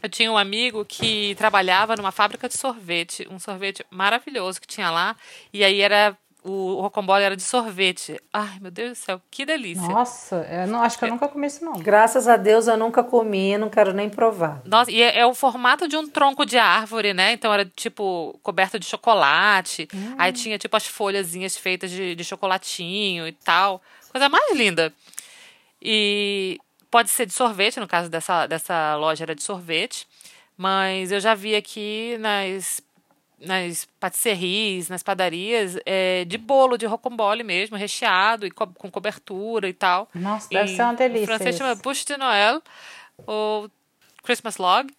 eu 0.00 0.08
tinha 0.08 0.30
um 0.30 0.38
amigo 0.38 0.84
que 0.84 1.34
trabalhava 1.34 1.96
numa 1.96 2.12
fábrica 2.12 2.48
de 2.48 2.56
sorvete, 2.56 3.26
um 3.30 3.40
sorvete 3.40 3.84
maravilhoso 3.90 4.60
que 4.60 4.66
tinha 4.66 4.90
lá, 4.90 5.16
e 5.52 5.64
aí 5.64 5.80
era. 5.80 6.16
O 6.50 6.80
rocambole 6.80 7.22
era 7.22 7.36
de 7.36 7.42
sorvete. 7.42 8.20
Ai, 8.32 8.58
meu 8.60 8.70
Deus 8.70 8.90
do 8.90 8.94
céu, 8.96 9.20
que 9.30 9.44
delícia. 9.44 9.86
Nossa, 9.86 10.36
eu 10.50 10.66
não, 10.66 10.82
acho 10.82 10.98
que 10.98 11.04
eu 11.04 11.08
nunca 11.08 11.28
comi 11.28 11.46
isso, 11.46 11.64
não. 11.64 11.74
Graças 11.74 12.26
a 12.26 12.36
Deus 12.36 12.66
eu 12.66 12.76
nunca 12.76 13.04
comi, 13.04 13.58
não 13.58 13.68
quero 13.68 13.92
nem 13.92 14.08
provar. 14.08 14.62
Nossa, 14.64 14.90
e 14.90 15.02
é, 15.02 15.18
é 15.20 15.26
o 15.26 15.34
formato 15.34 15.86
de 15.86 15.96
um 15.96 16.08
tronco 16.08 16.46
de 16.46 16.56
árvore, 16.56 17.12
né? 17.12 17.32
Então 17.32 17.52
era 17.52 17.64
tipo 17.64 18.38
coberto 18.42 18.78
de 18.78 18.86
chocolate. 18.86 19.88
Aí 20.16 20.32
tinha 20.32 20.58
tipo 20.58 20.76
as 20.76 20.86
folhazinhas 20.86 21.56
feitas 21.56 21.90
de, 21.90 22.14
de 22.14 22.24
chocolatinho 22.24 23.26
e 23.26 23.32
tal. 23.32 23.82
Coisa 24.10 24.28
mais 24.28 24.56
linda. 24.56 24.92
E 25.80 26.58
pode 26.90 27.10
ser 27.10 27.26
de 27.26 27.32
sorvete, 27.32 27.78
no 27.78 27.86
caso 27.86 28.08
dessa, 28.08 28.46
dessa 28.46 28.96
loja 28.96 29.24
era 29.24 29.34
de 29.34 29.42
sorvete. 29.42 30.06
Mas 30.56 31.12
eu 31.12 31.20
já 31.20 31.34
vi 31.34 31.54
aqui 31.54 32.16
nas, 32.18 32.80
nas 33.40 33.86
patisseries, 34.00 34.88
nas 34.88 35.02
padarias, 35.02 35.76
é, 35.86 36.24
de 36.24 36.36
bolo 36.38 36.76
de 36.76 36.86
rocambole 36.86 37.44
mesmo, 37.44 37.76
recheado 37.76 38.46
e 38.46 38.50
co- 38.50 38.66
com 38.66 38.90
cobertura 38.90 39.68
e 39.68 39.72
tal. 39.72 40.08
Nossa, 40.14 40.48
deve 40.50 40.72
Em- 40.72 40.76
ser 40.76 40.82
uma 40.82 40.94
delícia 40.94 41.22
Em 41.22 41.26
francês 41.26 41.54
isso. 41.54 41.58
chama 41.64 41.74
Bûche 41.76 42.04
de 42.04 42.16
Noël 42.16 42.60
ou 43.26 43.70
Christmas 44.22 44.56
Log. 44.56 44.92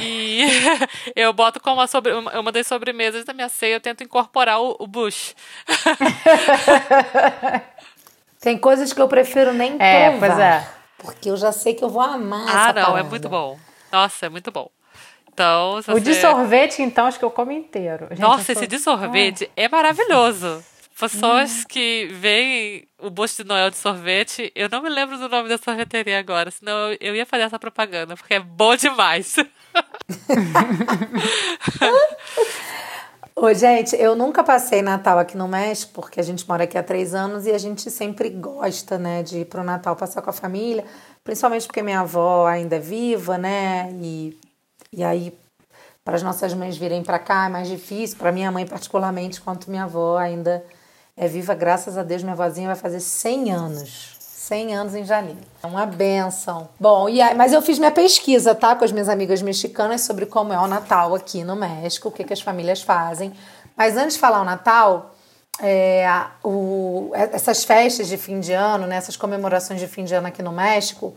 E 0.00 0.42
eu 1.16 1.32
boto 1.32 1.58
como 1.60 1.76
uma, 1.76 1.86
sobre, 1.86 2.12
uma 2.12 2.38
uma 2.38 2.52
das 2.52 2.66
sobremesas 2.66 3.24
da 3.24 3.32
minha 3.32 3.48
ceia, 3.48 3.74
eu 3.74 3.80
tento 3.80 4.04
incorporar 4.04 4.60
o, 4.60 4.76
o 4.78 4.86
bush. 4.86 5.34
Tem 8.40 8.58
coisas 8.58 8.92
que 8.92 9.00
eu 9.00 9.08
prefiro 9.08 9.52
nem 9.52 9.76
É, 9.78 10.10
provar. 10.10 10.18
pois 10.28 10.38
é. 10.38 10.68
Porque 10.98 11.30
eu 11.30 11.36
já 11.36 11.52
sei 11.52 11.74
que 11.74 11.82
eu 11.84 11.88
vou 11.88 12.02
amar 12.02 12.46
Ah, 12.48 12.70
essa 12.70 12.72
não, 12.74 12.82
é 12.82 12.92
parada. 12.92 13.08
muito 13.08 13.28
bom. 13.28 13.58
Nossa, 13.92 14.26
é 14.26 14.28
muito 14.28 14.50
bom. 14.50 14.70
Então, 15.32 15.80
O 15.88 15.98
de 16.00 16.14
você- 16.14 16.20
sorvete, 16.20 16.82
então, 16.82 17.06
acho 17.06 17.18
que 17.18 17.24
eu 17.24 17.30
como 17.30 17.50
inteiro. 17.52 18.06
Gente, 18.10 18.20
Nossa, 18.20 18.44
sou- 18.44 18.52
esse 18.54 18.66
de 18.66 18.78
sorvete 18.78 19.50
é 19.56 19.68
maravilhoso. 19.68 20.62
Pessoas 20.98 21.64
que 21.64 22.08
veem 22.12 22.86
o 22.98 23.08
Bush 23.08 23.36
de 23.38 23.44
Noel 23.44 23.70
de 23.70 23.76
sorvete, 23.78 24.52
eu 24.54 24.68
não 24.68 24.82
me 24.82 24.90
lembro 24.90 25.16
do 25.16 25.30
nome 25.30 25.48
da 25.48 25.56
sorveteria 25.56 26.18
agora, 26.18 26.50
senão 26.50 26.90
eu, 26.92 26.98
eu 27.00 27.16
ia 27.16 27.24
fazer 27.24 27.44
essa 27.44 27.58
propaganda, 27.58 28.14
porque 28.16 28.34
é 28.34 28.40
bom 28.40 28.76
demais. 28.76 29.36
Ô, 33.34 33.54
gente, 33.54 33.96
eu 33.96 34.14
nunca 34.14 34.44
passei 34.44 34.82
Natal 34.82 35.18
aqui 35.18 35.36
no 35.36 35.48
México, 35.48 35.92
porque 35.94 36.20
a 36.20 36.22
gente 36.22 36.46
mora 36.46 36.64
aqui 36.64 36.76
há 36.76 36.82
três 36.82 37.14
anos 37.14 37.46
e 37.46 37.50
a 37.52 37.58
gente 37.58 37.90
sempre 37.90 38.28
gosta, 38.28 38.98
né, 38.98 39.22
de 39.22 39.38
ir 39.38 39.44
pro 39.46 39.64
Natal 39.64 39.96
passar 39.96 40.20
com 40.20 40.28
a 40.28 40.32
família, 40.34 40.84
principalmente 41.24 41.66
porque 41.66 41.82
minha 41.82 42.00
avó 42.00 42.46
ainda 42.46 42.76
é 42.76 42.80
viva, 42.80 43.38
né, 43.38 43.88
e, 44.02 44.36
e 44.92 45.02
aí 45.02 45.36
para 46.04 46.16
as 46.16 46.22
nossas 46.22 46.54
mães 46.54 46.76
virem 46.76 47.02
para 47.02 47.18
cá 47.18 47.46
é 47.46 47.48
mais 47.48 47.68
difícil, 47.68 48.16
para 48.16 48.32
minha 48.32 48.50
mãe 48.50 48.66
particularmente, 48.66 49.40
quanto 49.40 49.70
minha 49.70 49.84
avó 49.84 50.16
ainda 50.16 50.64
é 51.16 51.28
viva, 51.28 51.54
graças 51.54 51.98
a 51.98 52.02
Deus, 52.02 52.22
minha 52.22 52.34
vozinha 52.34 52.66
vai 52.66 52.76
fazer 52.76 53.00
100 53.00 53.52
anos. 53.52 54.16
100 54.18 54.74
anos 54.74 54.94
em 54.94 55.04
janeiro. 55.04 55.38
É 55.62 55.66
uma 55.66 55.86
benção. 55.86 56.68
Bom, 56.80 57.08
e 57.08 57.20
aí, 57.20 57.36
mas 57.36 57.52
eu 57.52 57.62
fiz 57.62 57.78
minha 57.78 57.92
pesquisa, 57.92 58.52
tá? 58.52 58.74
Com 58.74 58.84
as 58.84 58.90
minhas 58.90 59.08
amigas 59.08 59.40
mexicanas 59.42 60.00
sobre 60.00 60.26
como 60.26 60.52
é 60.52 60.58
o 60.58 60.66
Natal 60.66 61.14
aqui 61.14 61.44
no 61.44 61.54
México, 61.54 62.08
o 62.08 62.10
que, 62.10 62.24
que 62.24 62.32
as 62.32 62.40
famílias 62.40 62.82
fazem. 62.82 63.32
Mas 63.76 63.96
antes 63.96 64.14
de 64.14 64.20
falar 64.20 64.40
o 64.40 64.44
Natal, 64.44 65.14
é, 65.60 66.04
o, 66.42 67.12
essas 67.14 67.62
festas 67.62 68.08
de 68.08 68.16
fim 68.16 68.40
de 68.40 68.52
ano, 68.52 68.86
né, 68.86 68.96
essas 68.96 69.16
comemorações 69.16 69.78
de 69.78 69.86
fim 69.86 70.04
de 70.04 70.14
ano 70.14 70.26
aqui 70.26 70.42
no 70.42 70.52
México, 70.52 71.14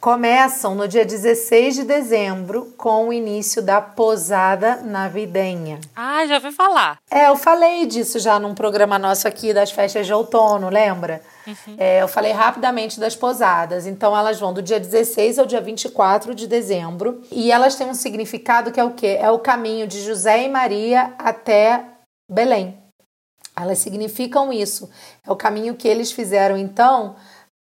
começam 0.00 0.74
no 0.74 0.86
dia 0.86 1.04
16 1.04 1.74
de 1.74 1.84
dezembro 1.84 2.72
com 2.76 3.08
o 3.08 3.12
início 3.12 3.60
da 3.60 3.80
posada 3.80 4.76
navidenha. 4.76 5.80
Ah, 5.94 6.24
já 6.26 6.36
ouvi 6.36 6.52
falar. 6.52 6.98
É, 7.10 7.28
eu 7.28 7.36
falei 7.36 7.84
disso 7.84 8.18
já 8.18 8.38
num 8.38 8.54
programa 8.54 8.98
nosso 8.98 9.26
aqui 9.26 9.52
das 9.52 9.70
festas 9.70 10.06
de 10.06 10.12
outono, 10.12 10.68
lembra? 10.68 11.20
Uhum. 11.46 11.76
É, 11.78 12.02
eu 12.02 12.08
falei 12.08 12.32
rapidamente 12.32 13.00
das 13.00 13.16
posadas. 13.16 13.86
Então 13.86 14.16
elas 14.16 14.38
vão 14.38 14.52
do 14.52 14.62
dia 14.62 14.78
16 14.78 15.38
ao 15.38 15.46
dia 15.46 15.60
24 15.60 16.34
de 16.34 16.46
dezembro 16.46 17.22
e 17.30 17.50
elas 17.50 17.74
têm 17.74 17.88
um 17.88 17.94
significado 17.94 18.70
que 18.70 18.78
é 18.78 18.84
o 18.84 18.92
quê? 18.92 19.18
É 19.20 19.30
o 19.30 19.38
caminho 19.38 19.86
de 19.86 20.00
José 20.00 20.44
e 20.44 20.48
Maria 20.48 21.12
até 21.18 21.84
Belém. 22.30 22.78
Elas 23.56 23.78
significam 23.78 24.52
isso. 24.52 24.88
É 25.26 25.32
o 25.32 25.36
caminho 25.36 25.74
que 25.74 25.88
eles 25.88 26.12
fizeram 26.12 26.56
então 26.56 27.16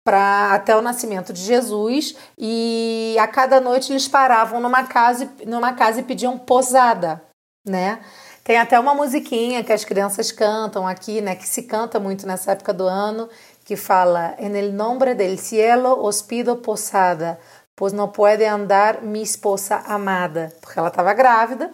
para 0.09 0.55
até 0.55 0.75
o 0.75 0.81
nascimento 0.81 1.35
de 1.35 1.43
Jesus 1.43 2.17
e 2.39 3.15
a 3.21 3.29
cada 3.29 3.61
noite 3.61 3.93
eles 3.93 4.09
paravam 4.09 4.59
numa 4.59 4.85
casa, 4.85 5.29
numa 5.45 5.75
casa 5.75 6.01
e 6.01 6.03
pediam 6.03 6.39
posada, 6.39 7.23
né? 7.63 8.01
Tem 8.43 8.57
até 8.57 8.81
uma 8.81 8.95
musiquinha 8.95 9.63
que 9.63 9.71
as 9.71 9.85
crianças 9.85 10.33
cantam 10.33 10.87
aqui, 10.87 11.21
né, 11.21 11.35
que 11.35 11.47
se 11.47 11.65
canta 11.65 12.01
muito 12.01 12.27
nessa 12.27 12.53
época 12.53 12.73
do 12.73 12.87
ano, 12.87 13.29
que 13.67 13.77
fala: 13.77 14.35
"En 14.39 14.57
el 14.57 14.73
nombre 14.73 15.15
del 15.15 15.37
cielo 15.37 16.03
os 16.03 16.23
pido 16.23 16.57
posada, 16.57 17.39
pois 17.77 17.93
não 17.93 18.09
pode 18.09 18.47
andar 18.47 19.03
mi 19.03 19.21
esposa 19.21 19.83
amada", 19.87 20.51
porque 20.63 20.79
ela 20.79 20.89
estava 20.89 21.13
grávida, 21.13 21.71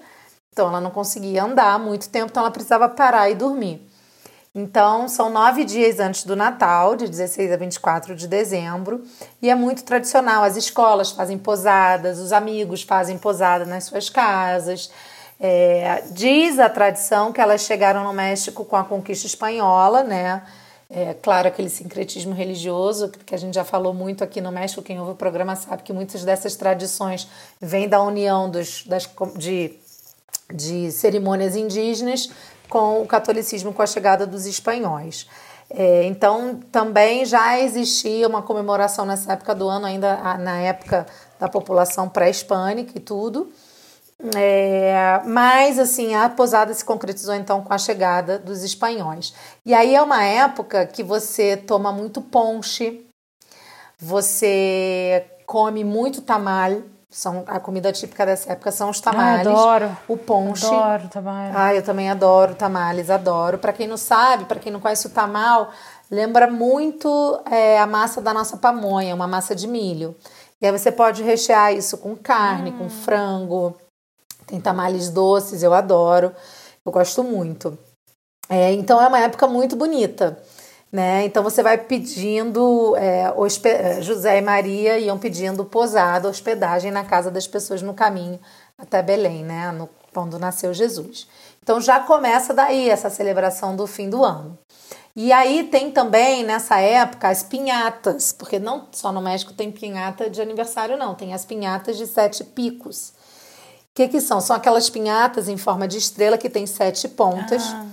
então 0.53 0.67
ela 0.67 0.81
não 0.81 0.91
conseguia 0.91 1.45
andar 1.45 1.79
muito 1.79 2.09
tempo, 2.09 2.31
então 2.31 2.43
ela 2.43 2.51
precisava 2.51 2.89
parar 2.89 3.31
e 3.31 3.37
dormir. 3.37 3.94
Então, 4.55 5.09
são 5.09 5.31
nove 5.31 5.65
dias 5.65 5.99
antes 5.99 6.23
do 6.23 6.37
Natal, 6.37 6.95
de 6.95 7.09
16 7.09 7.51
a 7.51 7.57
24 7.57 8.15
de 8.15 8.29
dezembro, 8.29 9.03
e 9.43 9.51
é 9.51 9.55
muito 9.55 9.83
tradicional. 9.83 10.45
As 10.45 10.57
escolas 10.57 11.11
fazem 11.11 11.37
posadas, 11.37 12.21
os 12.21 12.33
amigos 12.33 12.85
fazem 12.85 13.19
posada 13.19 13.65
nas 13.65 13.85
suas 13.85 14.09
casas. 14.09 14.93
É, 15.41 16.05
diz 16.13 16.61
a 16.61 16.69
tradição 16.69 17.33
que 17.33 17.41
elas 17.41 17.63
chegaram 17.63 18.05
no 18.05 18.13
México 18.13 18.65
com 18.65 18.77
a 18.77 18.85
conquista 18.85 19.27
espanhola, 19.27 20.05
né? 20.05 20.43
É, 20.89 21.15
claro, 21.15 21.49
aquele 21.49 21.69
sincretismo 21.69 22.33
religioso 22.33 23.11
que 23.27 23.35
a 23.35 23.39
gente 23.39 23.55
já 23.55 23.65
falou 23.65 23.93
muito 23.93 24.23
aqui 24.23 24.41
no 24.41 24.53
México. 24.53 24.83
Quem 24.83 25.01
ouve 25.01 25.13
o 25.13 25.17
programa 25.17 25.57
sabe 25.57 25.83
que 25.83 25.93
muitas 25.93 26.23
dessas 26.23 26.55
tradições 26.55 27.27
vêm 27.61 27.89
da 27.89 28.01
união 28.01 28.49
dos, 28.49 28.85
das, 28.87 29.11
de, 29.37 29.73
de 30.53 30.93
cerimônias 30.93 31.57
indígenas 31.57 32.31
com 32.69 33.03
o 33.03 33.07
catolicismo 33.07 33.73
com 33.73 33.83
a 33.83 33.87
chegada 33.87 34.27
dos 34.27 34.47
espanhóis. 34.47 35.27
É, 35.71 36.05
então, 36.05 36.61
também 36.71 37.25
já 37.25 37.59
existia 37.59 38.29
uma 38.29 38.43
comemoração 38.43 39.07
nessa 39.07 39.33
época 39.33 39.55
do 39.55 39.69
ano, 39.69 39.87
ainda 39.87 40.17
na 40.39 40.59
época 40.59 41.07
da 41.41 41.49
população 41.49 42.09
pré-hispânica 42.09 42.93
e 42.97 43.01
tudo. 43.01 43.51
É, 44.37 45.21
mas, 45.27 45.79
assim, 45.79 46.15
a 46.15 46.29
posada 46.29 46.73
se 46.73 46.85
concretizou 46.85 47.35
então 47.35 47.63
com 47.63 47.73
a 47.73 47.79
chegada 47.79 48.39
dos 48.39 48.63
espanhóis. 48.63 49.35
E 49.67 49.75
aí 49.75 49.95
é 49.95 50.01
uma 50.01 50.23
época 50.23 50.87
que 50.87 51.03
você 51.03 51.57
toma 51.57 51.93
muito 51.93 52.21
ponche, 52.21 53.05
você 53.99 55.27
come 55.47 55.83
muito 55.85 56.23
tamal, 56.23 56.83
são 57.15 57.45
a 57.47 57.61
comida 57.61 57.93
típica 57.93 58.27
dessa 58.27 58.53
época 58.53 58.73
são 58.73 58.91
os 58.91 59.01
tamales. 59.01 59.47
Ah, 59.47 59.51
adoro. 59.53 59.97
O 60.09 60.17
ponche. 60.17 60.67
Adoro 60.67 61.09
tamales. 61.09 61.55
Ah, 61.57 61.73
eu 61.73 61.81
também 61.81 62.11
adoro 62.11 62.57
tamales, 62.57 63.09
adoro. 63.09 63.57
Para 63.57 63.73
quem 63.73 63.87
não 63.87 63.97
sabe, 63.97 64.47
para 64.47 64.59
quem 64.59 64.73
não 64.73 64.81
conhece 64.81 65.07
o 65.07 65.11
tamal, 65.11 65.71
lembra 66.11 66.51
muito 66.51 67.41
é, 67.49 67.79
a 67.79 67.87
massa 67.87 68.21
da 68.21 68.35
nossa 68.35 68.57
pamonha, 68.57 69.15
uma 69.15 69.29
massa 69.29 69.55
de 69.55 69.69
milho. 69.69 70.17
E 70.61 70.67
aí 70.67 70.73
você 70.73 70.91
pode 70.91 71.23
rechear 71.23 71.73
isso 71.73 71.99
com 71.99 72.17
carne, 72.17 72.71
hum. 72.71 72.79
com 72.79 72.91
frango. 72.91 73.77
Tem 74.45 74.61
tamales 74.61 75.09
doces, 75.09 75.63
eu 75.63 75.73
adoro. 75.73 76.35
Eu 76.85 76.91
gosto 76.91 77.23
muito. 77.23 77.79
É, 78.49 78.73
então 78.73 79.01
é 79.01 79.07
uma 79.07 79.21
época 79.21 79.47
muito 79.47 79.77
bonita. 79.77 80.37
Né? 80.95 81.25
Então 81.25 81.43
você 81.43 81.61
vai 81.61 81.77
pedindo, 81.77 82.95
é, 82.97 83.25
é, 83.65 84.01
José 84.01 84.39
e 84.39 84.41
Maria 84.41 84.97
iam 84.97 85.19
pedindo 85.19 85.65
posada, 85.65 86.29
hospedagem 86.29 86.93
na 86.93 87.03
casa 87.03 87.33
das 87.33 87.49
pessoas 87.49 87.83
no 87.83 87.95
caminho 87.95 88.39
até 88.79 89.03
Belém, 89.03 89.43
né? 89.43 89.73
No, 89.73 89.91
quando 90.13 90.39
nasceu 90.39 90.73
Jesus. 90.73 91.27
Então 91.61 91.81
já 91.81 91.99
começa 91.99 92.55
daí 92.55 92.89
essa 92.89 93.11
celebração 93.11 93.75
do 93.75 93.89
fim 93.89 94.09
do 94.09 94.23
ano. 94.23 94.57
E 95.17 95.33
aí 95.33 95.65
tem 95.65 95.91
também 95.91 96.45
nessa 96.45 96.79
época 96.79 97.29
as 97.29 97.43
pinhatas, 97.43 98.31
porque 98.31 98.61
não 98.61 98.87
só 98.93 99.11
no 99.11 99.21
México 99.21 99.53
tem 99.53 99.73
pinhata 99.73 100.31
de 100.31 100.41
aniversário, 100.41 100.97
não, 100.97 101.17
tem 101.17 101.35
as 101.35 101.45
pinhatas 101.45 101.97
de 101.97 102.07
sete 102.07 102.45
picos. 102.45 103.09
O 103.09 103.95
que, 103.97 104.07
que 104.07 104.21
são? 104.21 104.41
São 104.41 104.55
aquelas 104.55 104.89
pinhatas 104.89 105.49
em 105.49 105.57
forma 105.57 105.89
de 105.89 105.99
estrela 105.99 106.39
que 106.39 106.49
tem 106.49 106.69
sete 106.69 107.09
pontas, 107.09 107.65
ah. 107.65 107.85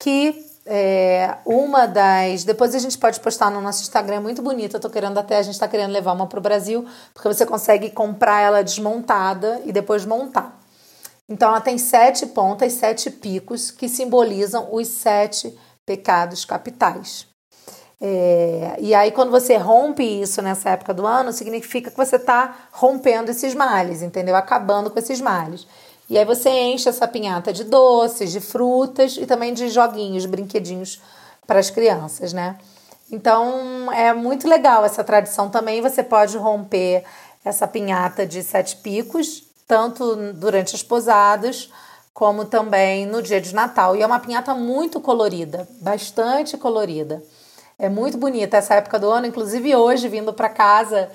que 0.00 0.49
é, 0.72 1.36
uma 1.44 1.84
das. 1.86 2.44
Depois 2.44 2.76
a 2.76 2.78
gente 2.78 2.96
pode 2.96 3.18
postar 3.18 3.50
no 3.50 3.60
nosso 3.60 3.82
Instagram, 3.82 4.16
é 4.16 4.20
muito 4.20 4.40
bonita. 4.40 4.76
Eu 4.76 4.80
tô 4.80 4.88
querendo 4.88 5.18
até, 5.18 5.38
a 5.38 5.42
gente 5.42 5.54
está 5.54 5.66
querendo 5.66 5.90
levar 5.90 6.12
uma 6.12 6.28
para 6.28 6.38
o 6.38 6.42
Brasil, 6.42 6.86
porque 7.12 7.26
você 7.26 7.44
consegue 7.44 7.90
comprar 7.90 8.40
ela 8.40 8.62
desmontada 8.62 9.60
e 9.64 9.72
depois 9.72 10.06
montar. 10.06 10.56
Então 11.28 11.48
ela 11.48 11.60
tem 11.60 11.76
sete 11.76 12.24
pontas, 12.26 12.72
sete 12.74 13.10
picos, 13.10 13.72
que 13.72 13.88
simbolizam 13.88 14.68
os 14.70 14.86
sete 14.86 15.58
pecados 15.84 16.44
capitais. 16.44 17.26
É, 18.00 18.76
e 18.78 18.94
aí, 18.94 19.10
quando 19.10 19.30
você 19.30 19.56
rompe 19.56 20.04
isso 20.04 20.40
nessa 20.40 20.70
época 20.70 20.94
do 20.94 21.04
ano, 21.04 21.32
significa 21.32 21.90
que 21.90 21.96
você 21.96 22.14
está 22.14 22.68
rompendo 22.70 23.30
esses 23.30 23.54
males, 23.54 24.02
entendeu? 24.02 24.36
Acabando 24.36 24.88
com 24.88 24.98
esses 25.00 25.20
males. 25.20 25.66
E 26.10 26.18
aí 26.18 26.24
você 26.24 26.50
enche 26.50 26.88
essa 26.88 27.06
pinhata 27.06 27.52
de 27.52 27.62
doces, 27.62 28.32
de 28.32 28.40
frutas 28.40 29.16
e 29.16 29.26
também 29.26 29.54
de 29.54 29.68
joguinhos, 29.68 30.26
brinquedinhos 30.26 31.00
para 31.46 31.60
as 31.60 31.70
crianças, 31.70 32.32
né? 32.32 32.58
Então 33.12 33.92
é 33.92 34.12
muito 34.12 34.48
legal 34.48 34.84
essa 34.84 35.04
tradição 35.04 35.48
também. 35.48 35.80
Você 35.80 36.02
pode 36.02 36.36
romper 36.36 37.04
essa 37.44 37.64
pinhata 37.68 38.26
de 38.26 38.42
sete 38.42 38.74
picos, 38.78 39.44
tanto 39.68 40.16
durante 40.32 40.74
as 40.74 40.82
posadas, 40.82 41.70
como 42.12 42.44
também 42.44 43.06
no 43.06 43.22
dia 43.22 43.40
de 43.40 43.54
Natal. 43.54 43.94
E 43.94 44.02
é 44.02 44.06
uma 44.06 44.18
pinhata 44.18 44.52
muito 44.52 45.00
colorida, 45.00 45.68
bastante 45.80 46.58
colorida. 46.58 47.22
É 47.78 47.88
muito 47.88 48.18
bonita 48.18 48.56
essa 48.56 48.74
época 48.74 48.98
do 48.98 49.08
ano, 49.08 49.28
inclusive 49.28 49.76
hoje, 49.76 50.08
vindo 50.08 50.32
para 50.32 50.48
casa 50.48 51.08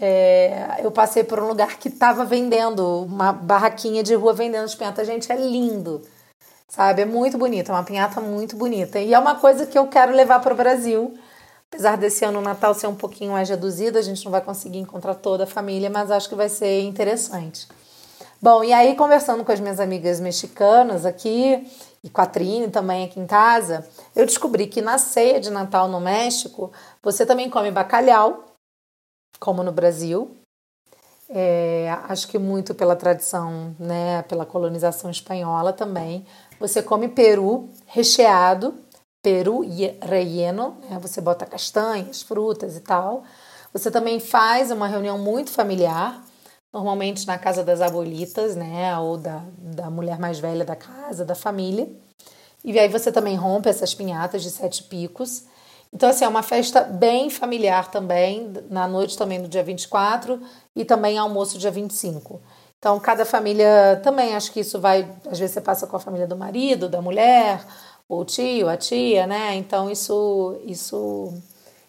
é, 0.00 0.80
eu 0.82 0.90
passei 0.90 1.24
por 1.24 1.40
um 1.40 1.48
lugar 1.48 1.76
que 1.78 1.88
estava 1.88 2.24
vendendo, 2.24 3.04
uma 3.04 3.32
barraquinha 3.32 4.02
de 4.02 4.14
rua 4.14 4.32
vendendo 4.32 4.64
as 4.64 4.74
pinhatas. 4.74 5.06
Gente, 5.06 5.30
é 5.32 5.36
lindo, 5.36 6.02
sabe? 6.68 7.02
É 7.02 7.04
muito 7.04 7.36
bonito, 7.36 7.70
é 7.70 7.74
uma 7.74 7.84
pinhata 7.84 8.20
muito 8.20 8.56
bonita. 8.56 8.98
E 9.00 9.12
é 9.12 9.18
uma 9.18 9.34
coisa 9.34 9.66
que 9.66 9.78
eu 9.78 9.86
quero 9.88 10.12
levar 10.12 10.40
para 10.40 10.54
o 10.54 10.56
Brasil. 10.56 11.14
Apesar 11.70 11.96
desse 11.96 12.24
ano 12.24 12.38
o 12.38 12.42
Natal 12.42 12.72
ser 12.74 12.86
um 12.86 12.94
pouquinho 12.94 13.32
mais 13.32 13.48
reduzido, 13.48 13.98
a 13.98 14.02
gente 14.02 14.24
não 14.24 14.32
vai 14.32 14.40
conseguir 14.40 14.78
encontrar 14.78 15.14
toda 15.14 15.44
a 15.44 15.46
família, 15.46 15.90
mas 15.90 16.10
acho 16.10 16.28
que 16.28 16.34
vai 16.34 16.48
ser 16.48 16.80
interessante. 16.82 17.68
Bom, 18.40 18.62
e 18.62 18.72
aí 18.72 18.94
conversando 18.94 19.44
com 19.44 19.52
as 19.52 19.60
minhas 19.60 19.80
amigas 19.80 20.20
mexicanas 20.20 21.04
aqui, 21.04 21.66
e 22.02 22.08
com 22.08 22.20
a 22.20 22.26
Trine 22.26 22.68
também 22.68 23.04
aqui 23.04 23.18
em 23.18 23.26
casa, 23.26 23.86
eu 24.14 24.24
descobri 24.24 24.66
que 24.66 24.80
na 24.80 24.96
ceia 24.96 25.40
de 25.40 25.50
Natal 25.50 25.88
no 25.88 26.00
México, 26.00 26.72
você 27.02 27.26
também 27.26 27.50
come 27.50 27.70
bacalhau, 27.70 28.44
como 29.38 29.62
no 29.62 29.72
Brasil. 29.72 30.36
É, 31.30 31.94
acho 32.08 32.26
que 32.28 32.38
muito 32.38 32.74
pela 32.74 32.96
tradição, 32.96 33.76
né, 33.78 34.22
pela 34.22 34.46
colonização 34.46 35.10
espanhola 35.10 35.72
também. 35.72 36.26
Você 36.58 36.82
come 36.82 37.08
peru 37.08 37.68
recheado, 37.86 38.74
peru 39.22 39.60
relleno, 40.00 40.76
né, 40.88 40.98
você 41.00 41.20
bota 41.20 41.44
castanhas, 41.44 42.22
frutas 42.22 42.76
e 42.76 42.80
tal. 42.80 43.24
Você 43.72 43.90
também 43.90 44.18
faz 44.18 44.70
uma 44.70 44.86
reunião 44.86 45.18
muito 45.18 45.50
familiar, 45.50 46.24
normalmente 46.72 47.26
na 47.26 47.36
casa 47.36 47.62
das 47.62 47.82
abuelitas, 47.82 48.56
né, 48.56 48.96
ou 48.98 49.18
da, 49.18 49.42
da 49.58 49.90
mulher 49.90 50.18
mais 50.18 50.38
velha 50.38 50.64
da 50.64 50.74
casa, 50.74 51.26
da 51.26 51.34
família. 51.34 51.88
E 52.64 52.78
aí 52.78 52.88
você 52.88 53.12
também 53.12 53.36
rompe 53.36 53.68
essas 53.68 53.94
pinhatas 53.94 54.42
de 54.42 54.50
sete 54.50 54.82
picos 54.84 55.44
então, 55.92 56.10
assim, 56.10 56.24
é 56.24 56.28
uma 56.28 56.42
festa 56.42 56.82
bem 56.82 57.30
familiar 57.30 57.90
também, 57.90 58.52
na 58.70 58.86
noite 58.86 59.16
também 59.16 59.40
do 59.40 59.48
dia 59.48 59.62
24 59.62 60.40
e 60.76 60.84
também 60.84 61.18
almoço 61.18 61.58
dia 61.58 61.70
25. 61.70 62.40
Então, 62.78 63.00
cada 63.00 63.24
família 63.24 64.00
também, 64.02 64.36
acho 64.36 64.52
que 64.52 64.60
isso 64.60 64.80
vai, 64.80 65.08
às 65.30 65.38
vezes 65.38 65.54
você 65.54 65.60
passa 65.60 65.86
com 65.86 65.96
a 65.96 66.00
família 66.00 66.26
do 66.26 66.36
marido, 66.36 66.88
da 66.88 67.02
mulher, 67.02 67.60
o 68.08 68.24
tio, 68.24 68.68
a 68.68 68.76
tia, 68.76 69.26
né? 69.26 69.54
Então, 69.56 69.90
isso, 69.90 70.56
isso 70.64 71.32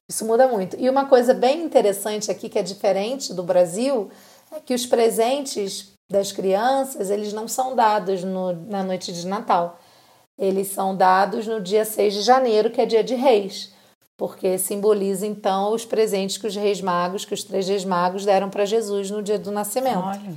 Isso 0.07 0.25
muda 0.25 0.47
muito. 0.47 0.75
E 0.79 0.89
uma 0.89 1.05
coisa 1.05 1.33
bem 1.33 1.63
interessante 1.63 2.31
aqui, 2.31 2.49
que 2.49 2.57
é 2.57 2.63
diferente 2.63 3.33
do 3.33 3.43
Brasil, 3.43 4.09
é 4.51 4.59
que 4.59 4.73
os 4.73 4.85
presentes 4.85 5.93
das 6.09 6.31
crianças, 6.31 7.11
eles 7.11 7.31
não 7.31 7.47
são 7.47 7.75
dados 7.75 8.23
no, 8.23 8.53
na 8.53 8.83
noite 8.83 9.13
de 9.13 9.27
Natal. 9.27 9.79
Eles 10.37 10.69
são 10.69 10.95
dados 10.95 11.45
no 11.45 11.61
dia 11.61 11.85
6 11.85 12.13
de 12.15 12.21
janeiro, 12.23 12.71
que 12.71 12.81
é 12.81 12.85
dia 12.87 13.03
de 13.03 13.13
reis. 13.13 13.71
Porque 14.19 14.57
simboliza, 14.57 15.25
então, 15.25 15.73
os 15.73 15.85
presentes 15.85 16.37
que 16.37 16.45
os 16.45 16.53
reis 16.53 16.81
magos, 16.81 17.23
que 17.23 17.33
os 17.33 17.41
três 17.41 17.69
reis 17.69 17.85
magos 17.85 18.25
deram 18.25 18.49
para 18.49 18.65
Jesus 18.65 19.09
no 19.09 19.23
dia 19.23 19.39
do 19.39 19.49
nascimento. 19.49 20.03
Olha. 20.03 20.33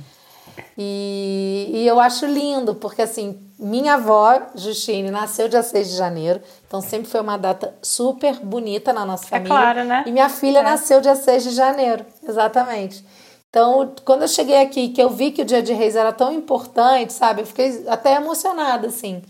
E, 0.77 1.69
e 1.73 1.85
eu 1.85 1.99
acho 1.99 2.25
lindo, 2.25 2.75
porque 2.75 3.01
assim, 3.01 3.37
minha 3.59 3.95
avó, 3.95 4.41
Justine, 4.55 5.11
nasceu 5.11 5.49
dia 5.49 5.61
6 5.61 5.89
de 5.89 5.97
janeiro, 5.97 6.41
então 6.65 6.79
sempre 6.79 7.09
foi 7.09 7.19
uma 7.19 7.35
data 7.35 7.75
super 7.81 8.39
bonita 8.39 8.93
na 8.93 9.05
nossa 9.05 9.25
é 9.25 9.29
família. 9.29 9.53
É 9.53 9.57
claro, 9.57 9.83
né? 9.83 10.03
E 10.07 10.11
minha 10.13 10.29
filha 10.29 10.59
é. 10.59 10.63
nasceu 10.63 11.01
dia 11.01 11.15
6 11.15 11.43
de 11.43 11.51
janeiro, 11.51 12.05
exatamente. 12.25 13.03
Então, 13.49 13.93
quando 14.05 14.21
eu 14.21 14.27
cheguei 14.29 14.61
aqui, 14.61 14.89
que 14.89 15.01
eu 15.03 15.09
vi 15.09 15.31
que 15.31 15.41
o 15.41 15.45
Dia 15.45 15.61
de 15.61 15.73
Reis 15.73 15.95
era 15.95 16.11
tão 16.11 16.33
importante, 16.33 17.11
sabe? 17.11 17.41
Eu 17.41 17.45
fiquei 17.45 17.85
até 17.87 18.15
emocionada, 18.15 18.87
assim. 18.87 19.21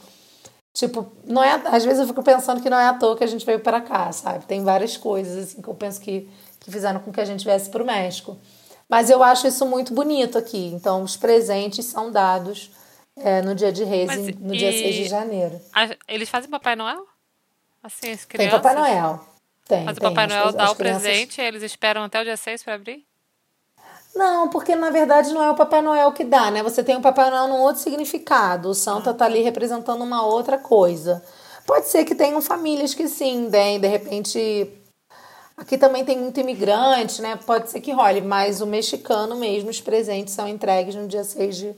Tipo, 0.74 1.12
não 1.26 1.44
é, 1.44 1.62
às 1.66 1.86
vezes 1.86 2.00
eu 2.00 2.08
fico 2.08 2.24
pensando 2.24 2.62
que 2.62 2.70
não 2.70 2.80
é 2.80 2.88
à 2.88 2.94
toa 2.96 3.16
que 3.16 3.24
a 3.24 3.28
gente 3.28 3.46
veio 3.46 3.60
para 3.60 3.80
cá, 3.80 4.12
sabe? 4.12 4.46
Tem 4.46 4.64
várias 4.64 4.98
coisas, 4.98 5.50
assim, 5.50 5.62
que 5.62 5.68
eu 5.68 5.76
penso 5.76 6.02
que, 6.02 6.28
que 6.60 6.72
fizeram 6.72 7.00
com 7.00 7.12
que 7.12 7.22
a 7.22 7.26
gente 7.26 7.46
viesse 7.46 7.70
para 7.70 7.84
o 7.84 7.86
México. 7.86 8.38
Mas 8.90 9.10
eu 9.10 9.22
acho 9.24 9.48
isso 9.48 9.66
muito 9.68 9.94
bonito 9.94 10.38
aqui. 10.38 10.72
Então, 10.74 11.04
os 11.04 11.16
presentes 11.16 11.86
são 11.86 12.12
dados 12.12 12.72
é, 13.16 13.42
no 13.44 13.54
dia 13.54 13.72
de 13.72 13.84
Reis, 13.84 14.08
Mas, 14.08 14.36
no 14.36 14.58
dia 14.58 14.72
6 14.72 14.96
de 14.96 15.06
janeiro. 15.06 15.62
eles 16.08 16.28
fazem 16.28 16.50
Papai 16.50 16.76
Noel? 16.76 17.06
Assim, 17.84 18.12
as 18.12 18.26
crianças? 18.26 18.52
Tem 18.52 18.62
Papai 18.62 18.76
Noel. 18.76 19.26
Tem, 19.68 19.84
Mas 19.84 19.98
tem. 19.98 20.08
o 20.08 20.10
Papai 20.10 20.28
Noel 20.28 20.48
as, 20.48 20.56
dá 20.56 20.64
as 20.66 20.72
o 20.72 20.76
crianças... 20.76 21.04
presente 21.04 21.40
e 21.40 21.44
eles 21.44 21.62
esperam 21.64 22.04
até 22.04 22.20
o 22.20 22.24
dia 22.24 22.36
6 22.36 22.64
para 22.64 22.74
abrir? 22.74 23.06
Não, 24.16 24.50
porque 24.50 24.76
na 24.76 24.90
verdade 24.90 25.34
não 25.34 25.44
é 25.44 25.50
o 25.50 25.56
Papai 25.56 25.82
Noel 25.82 26.12
que 26.12 26.24
dá, 26.24 26.52
né? 26.52 26.62
Você 26.62 26.84
tem 26.84 26.96
o 26.96 27.02
Papai 27.02 27.30
Noel 27.30 27.48
num 27.48 27.62
outro 27.62 27.82
significado. 27.82 28.70
O 28.70 28.76
Santa 28.76 29.10
ah. 29.10 29.14
tá 29.14 29.26
ali 29.26 29.42
representando 29.42 30.04
uma 30.04 30.26
outra 30.26 30.58
coisa. 30.58 31.24
Pode 31.66 31.88
ser 31.88 32.04
que 32.06 32.14
tenham 32.14 32.42
famílias 32.42 32.94
que 32.94 33.08
sim, 33.08 33.50
deem, 33.50 33.80
de 33.80 33.88
repente 33.88 34.72
Aqui 35.56 35.78
também 35.78 36.04
tem 36.04 36.18
muito 36.18 36.40
imigrante, 36.40 37.22
né? 37.22 37.38
Pode 37.46 37.70
ser 37.70 37.80
que 37.80 37.92
role, 37.92 38.22
mas 38.22 38.60
o 38.60 38.66
mexicano 38.66 39.36
mesmo, 39.36 39.70
os 39.70 39.80
presentes 39.80 40.34
são 40.34 40.48
entregues 40.48 40.96
no 40.96 41.08
dia 41.08 41.24
6 41.24 41.56
de, 41.56 41.76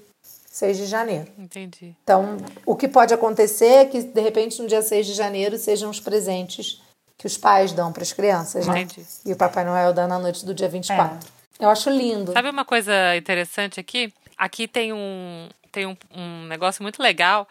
6 0.49 0.77
de 0.77 0.85
janeiro. 0.85 1.27
Entendi. 1.37 1.93
Então, 2.01 2.37
o 2.65 2.75
que 2.75 2.87
pode 2.87 3.13
acontecer 3.13 3.65
é 3.65 3.85
que, 3.85 4.01
de 4.01 4.21
repente, 4.21 4.61
no 4.61 4.67
dia 4.67 4.81
6 4.81 5.05
de 5.05 5.13
janeiro 5.13 5.57
sejam 5.57 5.89
os 5.89 5.99
presentes 5.99 6.81
que 7.17 7.27
os 7.27 7.37
pais 7.37 7.73
dão 7.73 7.91
para 7.91 8.03
as 8.03 8.13
crianças, 8.13 8.65
né? 8.65 8.81
Entendi. 8.81 9.05
E 9.25 9.33
o 9.33 9.35
Papai 9.35 9.65
Noel 9.65 9.93
dá 9.93 10.07
na 10.07 10.17
noite 10.17 10.45
do 10.45 10.53
dia 10.53 10.69
24. 10.69 11.15
É. 11.15 11.34
Eu 11.59 11.69
acho 11.69 11.89
lindo. 11.89 12.33
Sabe 12.33 12.49
uma 12.49 12.65
coisa 12.65 13.15
interessante 13.15 13.79
aqui? 13.79 14.13
Aqui 14.37 14.67
tem 14.67 14.91
um, 14.91 15.47
tem 15.71 15.85
um, 15.85 15.95
um 16.11 16.43
negócio 16.45 16.83
muito 16.83 17.01
legal 17.01 17.47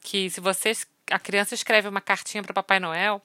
que 0.00 0.30
se 0.30 0.40
vocês 0.40 0.86
a 1.10 1.18
criança 1.18 1.54
escreve 1.54 1.88
uma 1.88 2.00
cartinha 2.00 2.42
para 2.42 2.54
Papai 2.54 2.78
Noel, 2.78 3.20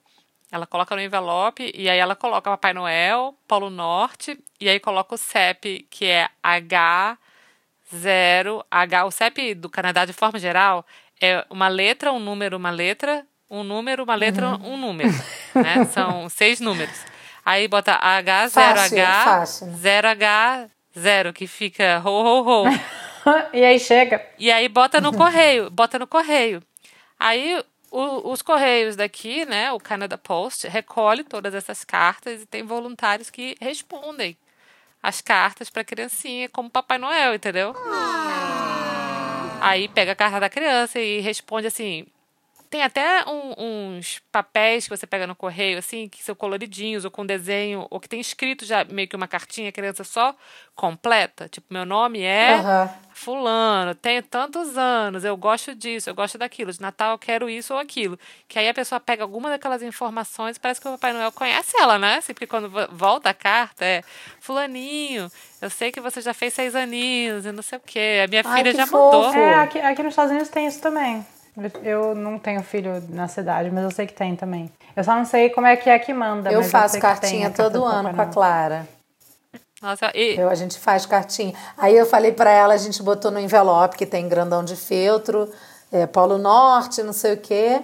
ela 0.51 0.65
coloca 0.65 0.95
no 0.95 1.01
envelope 1.01 1.71
e 1.75 1.89
aí 1.89 1.99
ela 1.99 2.15
coloca 2.15 2.49
Papai 2.49 2.73
Noel, 2.73 3.35
Polo 3.47 3.69
Norte, 3.69 4.39
e 4.59 4.67
aí 4.67 4.79
coloca 4.79 5.13
o 5.13 5.17
CEP, 5.17 5.85
que 5.89 6.05
é 6.05 6.27
H0, 6.43 7.17
H, 8.71 9.05
o 9.05 9.11
CEP 9.11 9.53
do 9.53 9.69
Canadá 9.69 10.05
de 10.05 10.13
forma 10.13 10.39
geral 10.39 10.85
é 11.21 11.45
uma 11.49 11.67
letra, 11.67 12.11
um 12.11 12.19
número, 12.19 12.57
uma 12.57 12.71
letra, 12.71 13.25
um 13.49 13.63
número, 13.63 14.03
uma 14.03 14.15
letra, 14.15 14.49
uhum. 14.49 14.73
um 14.73 14.77
número. 14.77 15.13
Né? 15.53 15.85
São 15.93 16.27
seis 16.29 16.59
números. 16.59 16.97
Aí 17.45 17.67
bota 17.67 17.99
H0H, 17.99 19.69
0H0, 19.79 21.31
que 21.31 21.45
fica 21.45 22.01
ho, 22.03 22.09
ho, 22.09 22.65
ho. 22.65 22.65
e 23.53 23.63
aí 23.63 23.79
chega. 23.79 24.25
E 24.39 24.51
aí 24.51 24.67
bota 24.67 24.99
no 24.99 25.15
correio, 25.15 25.69
bota 25.69 25.99
no 25.99 26.07
correio. 26.07 26.63
Aí 27.19 27.63
o, 27.91 28.31
os 28.31 28.41
correios 28.41 28.95
daqui, 28.95 29.45
né, 29.45 29.71
o 29.71 29.79
Canada 29.79 30.17
Post, 30.17 30.67
recolhe 30.67 31.23
todas 31.23 31.53
essas 31.53 31.83
cartas 31.83 32.41
e 32.41 32.45
tem 32.47 32.63
voluntários 32.63 33.29
que 33.29 33.55
respondem 33.61 34.35
as 35.03 35.21
cartas 35.21 35.69
para 35.69 35.83
a 35.83 35.85
criancinha 35.85 36.49
como 36.49 36.67
Papai 36.67 36.97
Noel, 36.97 37.35
entendeu? 37.35 37.75
Ah. 37.77 39.57
Aí 39.61 39.87
pega 39.87 40.13
a 40.13 40.15
carta 40.15 40.39
da 40.39 40.49
criança 40.49 40.99
e 40.99 41.19
responde 41.21 41.67
assim: 41.67 42.07
tem 42.69 42.83
até 42.83 43.23
um, 43.25 43.97
uns 43.97 44.21
papéis 44.31 44.85
que 44.85 44.95
você 44.95 45.07
pega 45.07 45.25
no 45.25 45.35
correio, 45.35 45.77
assim, 45.77 46.09
que 46.09 46.23
são 46.23 46.35
coloridinhos, 46.35 47.05
ou 47.05 47.11
com 47.11 47.25
desenho, 47.25 47.87
ou 47.89 47.99
que 47.99 48.09
tem 48.09 48.19
escrito 48.19 48.65
já 48.65 48.83
meio 48.83 49.07
que 49.07 49.15
uma 49.15 49.27
cartinha, 49.27 49.69
a 49.69 49.71
criança 49.71 50.03
só 50.03 50.35
completa. 50.75 51.47
Tipo, 51.47 51.73
meu 51.73 51.85
nome 51.85 52.21
é 52.21 52.55
uhum. 52.55 52.89
Fulano, 53.13 53.95
tenho 53.95 54.21
tantos 54.23 54.77
anos, 54.77 55.23
eu 55.23 55.37
gosto 55.37 55.73
disso, 55.73 56.09
eu 56.09 56.15
gosto 56.15 56.37
daquilo. 56.37 56.71
De 56.71 56.81
Natal 56.81 57.13
eu 57.13 57.17
quero 57.17 57.49
isso 57.49 57.73
ou 57.73 57.79
aquilo. 57.79 58.19
Que 58.47 58.59
aí 58.59 58.67
a 58.67 58.73
pessoa 58.73 58.99
pega 58.99 59.23
alguma 59.23 59.49
daquelas 59.49 59.81
informações 59.81 60.57
parece 60.57 60.81
que 60.81 60.87
o 60.87 60.91
Papai 60.91 61.13
Noel 61.13 61.31
conhece 61.31 61.77
ela, 61.77 61.97
né? 61.97 62.17
Assim, 62.17 62.33
porque 62.33 62.47
quando 62.47 62.69
volta 62.91 63.29
a 63.29 63.33
carta 63.33 63.85
é 63.85 64.01
Fulaninho, 64.39 65.31
eu 65.61 65.69
sei 65.69 65.91
que 65.91 66.01
você 66.01 66.19
já 66.19 66.33
fez 66.33 66.53
seis 66.53 66.75
aninhos 66.75 67.45
e 67.45 67.51
não 67.51 67.63
sei 67.63 67.77
o 67.77 67.81
quê. 67.81 68.23
A 68.25 68.27
minha 68.27 68.41
Ai, 68.45 68.57
filha 68.57 68.75
já 68.75 68.85
fofo. 68.85 69.17
mandou. 69.17 69.33
É, 69.33 69.55
aqui, 69.55 69.79
aqui 69.79 70.03
nos 70.03 70.11
Estados 70.11 70.31
Unidos 70.31 70.49
tem 70.49 70.67
isso 70.67 70.81
também. 70.81 71.25
Eu 71.83 72.13
não 72.13 72.37
tenho 72.37 72.61
filho 72.61 73.01
na 73.09 73.27
cidade, 73.27 73.71
mas 73.71 73.83
eu 73.83 73.91
sei 73.91 74.05
que 74.05 74.13
tem 74.13 74.35
também. 74.35 74.69
Eu 74.95 75.03
só 75.03 75.15
não 75.15 75.25
sei 75.25 75.49
como 75.49 75.67
é 75.67 75.75
que 75.75 75.89
é 75.89 75.97
que 75.97 76.13
manda. 76.13 76.51
Eu 76.51 76.63
faço 76.63 76.97
eu 76.97 77.01
cartinha 77.01 77.49
todo 77.49 77.83
ano 77.83 78.13
com 78.13 78.21
a 78.21 78.25
Clara. 78.25 78.87
Nossa, 79.81 80.11
e... 80.15 80.37
eu, 80.37 80.49
a 80.49 80.55
gente 80.55 80.79
faz 80.79 81.05
cartinha. 81.05 81.53
Aí 81.77 81.95
eu 81.95 82.05
falei 82.05 82.31
para 82.31 82.49
ela, 82.49 82.73
a 82.73 82.77
gente 82.77 83.01
botou 83.01 83.31
no 83.31 83.39
envelope 83.39 83.97
que 83.97 84.05
tem 84.05 84.27
grandão 84.27 84.63
de 84.63 84.75
feltro, 84.75 85.49
é, 85.91 86.05
Polo 86.05 86.37
Norte, 86.37 87.03
não 87.03 87.13
sei 87.13 87.33
o 87.33 87.37
quê. 87.37 87.81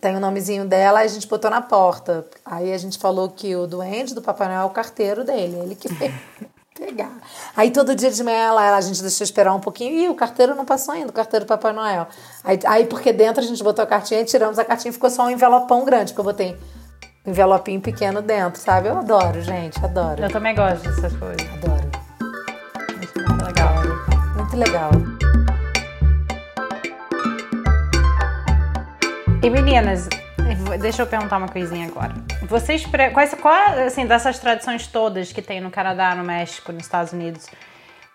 Tem 0.00 0.16
o 0.16 0.20
nomezinho 0.20 0.64
dela, 0.64 1.00
aí 1.00 1.06
a 1.06 1.08
gente 1.08 1.26
botou 1.28 1.50
na 1.50 1.62
porta. 1.62 2.26
Aí 2.44 2.72
a 2.72 2.78
gente 2.78 2.98
falou 2.98 3.28
que 3.30 3.54
o 3.54 3.66
doente 3.66 4.14
do 4.14 4.22
Papai 4.22 4.48
Noel 4.48 4.62
é 4.62 4.64
o 4.64 4.70
carteiro 4.70 5.24
dele, 5.24 5.56
ele 5.58 5.74
que 5.74 5.88
fez. 5.88 6.12
pegar. 6.84 7.12
Aí 7.56 7.70
todo 7.70 7.94
dia 7.94 8.10
de 8.10 8.22
manhã 8.22 8.52
lá, 8.52 8.76
a 8.76 8.80
gente 8.80 9.00
deixou 9.00 9.24
esperar 9.24 9.54
um 9.54 9.60
pouquinho. 9.60 9.92
e 9.92 10.08
o 10.08 10.14
carteiro 10.14 10.54
não 10.54 10.64
passou 10.64 10.94
ainda, 10.94 11.10
o 11.10 11.12
carteiro 11.12 11.44
do 11.44 11.48
Papai 11.48 11.72
Noel. 11.72 12.06
Aí, 12.42 12.58
aí 12.66 12.86
porque 12.86 13.12
dentro 13.12 13.42
a 13.42 13.46
gente 13.46 13.62
botou 13.62 13.82
a 13.82 13.86
cartinha 13.86 14.20
e 14.20 14.24
tiramos 14.24 14.58
a 14.58 14.64
cartinha 14.64 14.92
ficou 14.92 15.10
só 15.10 15.24
um 15.24 15.30
envelopão 15.30 15.84
grande, 15.84 16.12
que 16.12 16.18
eu 16.18 16.24
botei 16.24 16.56
um 17.24 17.30
envelopinho 17.30 17.80
pequeno 17.80 18.20
dentro, 18.20 18.60
sabe? 18.60 18.88
Eu 18.88 18.98
adoro, 18.98 19.40
gente, 19.42 19.82
adoro. 19.84 20.22
Eu 20.22 20.30
também 20.30 20.54
gosto 20.54 20.82
dessas 20.82 21.12
coisas. 21.16 21.46
Adoro. 21.54 21.90
Muito 22.96 23.44
legal. 23.44 23.74
Muito 24.36 24.56
legal. 24.56 24.90
E 29.42 29.50
meninas, 29.50 30.08
Deixa 30.78 31.02
eu 31.02 31.06
perguntar 31.06 31.38
uma 31.38 31.48
coisinha 31.48 31.86
agora. 31.86 32.14
Vocês, 32.42 32.84
quais, 33.12 33.34
qual, 33.34 33.78
assim, 33.86 34.06
dessas 34.06 34.38
tradições 34.38 34.86
todas 34.86 35.32
que 35.32 35.42
tem 35.42 35.60
no 35.60 35.70
Canadá, 35.70 36.14
no 36.14 36.24
México, 36.24 36.72
nos 36.72 36.84
Estados 36.84 37.12
Unidos, 37.12 37.48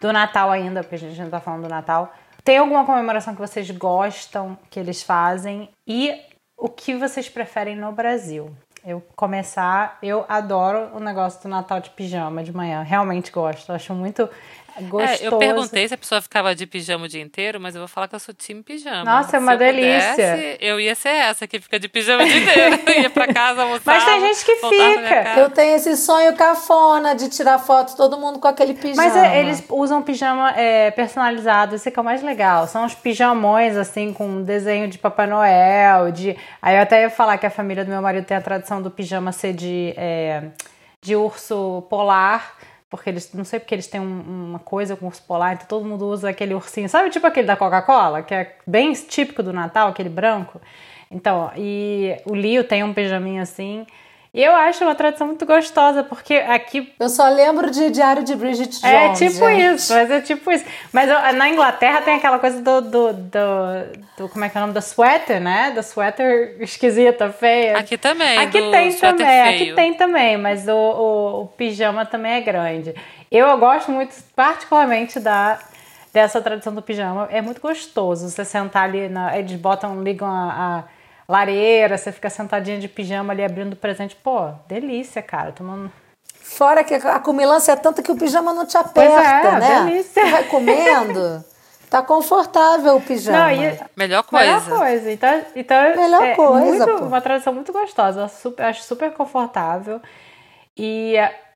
do 0.02 0.12
Natal 0.12 0.52
ainda, 0.52 0.82
porque 0.82 0.96
a 0.96 1.00
gente 1.00 1.20
não 1.20 1.30
tá 1.30 1.40
falando 1.40 1.64
do 1.64 1.70
Natal, 1.70 2.14
tem 2.44 2.58
alguma 2.58 2.86
comemoração 2.86 3.34
que 3.36 3.42
vocês 3.42 3.70
gostam, 3.72 4.58
que 4.70 4.80
eles 4.80 5.04
fazem? 5.04 5.70
E 5.86 6.14
o 6.58 6.70
que 6.70 6.96
vocês 6.96 7.28
preferem 7.28 7.76
no 7.76 7.92
Brasil? 7.92 8.56
Eu 8.86 9.04
começar, 9.16 9.98
eu 10.02 10.26
adoro 10.30 10.96
o 10.96 11.00
negócio 11.00 11.42
do 11.44 11.50
Natal 11.50 11.82
de 11.82 11.90
pijama 11.90 12.42
de 12.44 12.56
manhã. 12.56 12.84
Realmente 12.84 13.32
gosto. 13.32 13.74
Acho 13.74 13.94
muito 13.94 14.30
Gostoso. 14.82 15.24
É, 15.24 15.28
eu 15.28 15.38
perguntei 15.38 15.88
se 15.88 15.94
a 15.94 15.98
pessoa 15.98 16.22
ficava 16.22 16.54
de 16.54 16.66
pijama 16.68 17.06
o 17.06 17.08
dia 17.08 17.22
inteiro, 17.22 17.60
mas 17.60 17.76
eu 17.76 17.82
vou 17.82 17.88
falar 17.88 18.08
que 18.08 18.16
eu 18.16 18.20
sou 18.20 18.34
time 18.34 18.62
pijama. 18.62 19.04
Nossa, 19.04 19.38
é 19.38 19.40
uma 19.40 19.56
delícia. 19.56 20.12
Pudesse, 20.12 20.58
eu 20.62 20.80
ia 20.80 20.96
ser 20.96 21.10
essa 21.10 21.48
que 21.48 21.60
fica 21.60 21.80
de 21.80 21.88
pijama 21.88 22.24
o 22.24 22.28
dia 22.28 22.38
inteiro. 22.38 22.78
ia 23.02 23.10
pra 23.10 23.34
casa 23.34 23.64
almoçar. 23.64 23.82
Mas 23.86 24.06
tem 24.06 24.22
gente 24.22 24.46
que 24.46 24.56
fica. 24.56 25.40
Eu 25.40 25.50
tenho 25.50 25.76
esse 25.76 25.98
sonho 25.98 26.36
cafona 26.36 27.16
de 27.16 27.30
tirar 27.30 27.60
foto 27.60 27.96
todo 27.96 28.18
mundo 28.18 28.40
com 28.40 28.48
aquele 28.48 28.74
pijama. 28.74 29.08
Mas 29.08 29.16
é, 29.16 29.40
eles 29.40 29.64
usam 29.70 30.02
pijama 30.02 30.52
é, 30.52 30.92
personalizado, 30.92 31.76
esse 31.76 31.90
que 31.90 31.98
é 31.98 32.02
o 32.02 32.06
mais 32.06 32.22
legal. 32.22 32.68
São 32.68 32.86
os 32.86 32.94
pijamões, 32.94 33.76
assim, 33.76 34.14
com 34.14 34.42
desenho 34.44 34.88
de 34.88 34.98
Papai 34.98 35.28
Noel. 35.28 36.12
De... 36.12 36.38
Aí 36.62 36.76
eu 36.76 36.82
até 36.82 37.02
ia 37.02 37.10
falar 37.10 37.38
que 37.38 37.46
a 37.46 37.52
família 37.52 37.84
do 37.84 37.90
meu 37.90 38.02
marido 38.02 38.26
tem 38.26 38.38
a 38.38 38.42
tradição 38.42 38.82
do 38.82 38.92
pijama 38.92 39.32
ser 39.32 39.54
de, 39.54 39.94
é, 39.98 40.44
de 41.02 41.16
urso 41.16 41.84
polar 41.90 42.56
porque 42.90 43.10
eles, 43.10 43.34
não 43.34 43.44
sei 43.44 43.60
porque 43.60 43.76
eles 43.76 43.88
têm 43.88 44.00
um, 44.00 44.50
uma 44.50 44.60
coisa 44.60 44.96
com 44.96 45.08
urso 45.08 45.22
polar, 45.24 45.54
então 45.54 45.68
todo 45.68 45.86
mundo 45.86 46.08
usa 46.08 46.30
aquele 46.30 46.54
ursinho, 46.54 46.88
sabe 46.88 47.10
tipo 47.10 47.28
aquele 47.28 47.48
da 47.48 47.56
Coca-Cola, 47.56 48.24
que 48.24 48.34
é 48.34 48.56
bem 48.66 48.94
típico 48.94 49.44
do 49.44 49.52
Natal, 49.52 49.90
aquele 49.90 50.10
branco. 50.10 50.62
Então, 51.10 51.52
e 51.56 52.16
o 52.26 52.36
Lio 52.36 52.64
tem 52.64 52.84
um 52.84 52.94
pijaminho 52.94 53.42
assim, 53.42 53.86
E 54.34 54.44
eu 54.44 54.54
acho 54.56 54.84
uma 54.84 54.94
tradição 54.94 55.26
muito 55.28 55.46
gostosa, 55.46 56.04
porque 56.04 56.36
aqui. 56.36 56.94
Eu 57.00 57.10
só 57.10 57.28
lembro 57.30 57.72
de 57.72 57.90
Diário 57.90 58.24
de 58.24 58.36
Bridget 58.36 58.80
Jones. 58.82 58.84
É 58.84 59.14
tipo 59.14 59.48
gente. 59.50 59.76
isso, 59.76 59.94
mas 59.94 60.12
é 60.12 60.22
tipo 60.22 60.52
isso. 60.52 60.66
Mas 60.92 61.10
ó, 61.10 61.32
na 61.34 61.50
Inglaterra 61.50 62.02
tem 62.02 62.16
aquela 62.16 62.38
coisa 62.38 62.62
do, 62.62 62.82
do, 62.82 63.14
do, 63.14 63.40
do- 64.18 64.30
Como 64.30 64.46
é 64.46 64.50
que 64.50 64.58
é 64.58 64.60
o 64.60 64.62
nome? 64.62 64.74
Do 64.74 64.82
sweater, 64.82 65.40
né? 65.42 65.72
Do 65.72 65.80
sweater 65.82 66.58
esquisita, 66.60 67.32
feia. 67.32 67.78
Aqui 67.78 67.98
também. 67.98 68.38
Aqui 68.38 68.62
do 68.62 68.70
tem 68.72 68.94
também, 68.94 69.42
aqui 69.42 69.58
feio. 69.60 69.76
tem 69.76 69.94
também, 69.96 70.38
mas 70.38 70.68
o, 70.68 70.72
o, 70.74 71.42
o 71.44 71.48
pijama 71.48 72.06
também 72.06 72.34
é 72.34 72.42
grande. 72.42 72.94
Eu 73.32 73.58
gosto 73.58 73.92
muito, 73.92 74.14
particularmente, 74.36 75.20
da, 75.20 75.58
dessa 76.14 76.40
tradição 76.42 76.76
do 76.76 76.82
pijama. 76.82 77.28
É 77.32 77.42
muito 77.42 77.60
gostoso 77.62 78.30
você 78.30 78.46
sentar 78.46 78.84
ali, 78.84 79.10
na, 79.10 79.38
eles 79.38 79.54
botam, 79.54 80.04
ligam 80.04 80.28
a, 80.28 80.52
a 80.80 80.97
lareira, 81.28 81.98
você 81.98 82.12
fica 82.12 82.30
sentadinha 82.30 82.80
de 82.80 82.88
pijama 82.88 83.34
ali 83.34 83.44
abrindo 83.44 83.76
presente. 83.76 84.16
Pô, 84.16 84.50
delícia, 84.68 85.22
cara. 85.22 85.52
Tomando. 85.52 85.92
Fora 86.34 86.84
que 86.84 86.94
a 86.94 87.20
comilança 87.20 87.74
é 87.74 87.76
tanta 87.76 88.02
que 88.02 88.12
o 88.12 88.16
pijama 88.18 88.54
não 88.54 88.66
te 88.66 88.78
Pois 88.94 89.12
é, 89.12 89.16
aperta, 89.18 89.60
né? 89.60 89.84
delícia. 89.86 90.24
Você 90.24 90.32
vai 90.32 90.44
comendo, 90.46 91.44
tá 91.90 92.02
confortável 92.02 92.96
o 92.96 93.02
pijama. 93.02 93.38
Não, 93.38 93.52
e- 93.52 93.80
Melhor 93.98 94.24
coisa. 94.24 94.46
Melhor 94.46 94.80
coisa. 94.80 95.12
Então, 95.12 95.42
então 95.56 95.78
Melhor 95.96 96.24
é 96.24 96.36
coisa, 96.36 96.86
muito- 96.88 97.04
uma 97.06 97.20
tradição 97.20 97.54
muito 97.54 97.74
gostosa. 97.74 98.22
Eu 98.22 98.30
super, 98.30 98.64
acho 98.64 98.84
super 98.84 99.12
confortável. 99.12 100.00
E, 100.78 101.16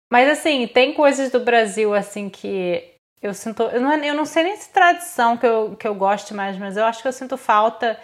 mas 0.10 0.29
assim, 0.29 0.67
tem 0.67 0.93
coisas 0.93 1.31
do 1.31 1.39
Brasil 1.39 1.93
assim 1.93 2.27
que 2.27 2.90
eu 3.21 3.34
sinto. 3.34 3.63
Eu 3.63 3.79
não, 3.79 3.93
eu 3.93 4.15
não 4.15 4.25
sei 4.25 4.43
nem 4.43 4.57
se 4.57 4.69
tradição 4.69 5.38
que 5.38 5.45
eu, 5.45 5.75
que 5.75 5.88
eu 5.88 5.93
goste 5.93 6.34
mais, 6.34 6.57
mas 6.57 6.75
eu 6.75 6.86
acho 6.86 7.01
que 7.01 7.07
eu 7.07 7.13
sinto 7.13 7.38
falta. 7.38 7.99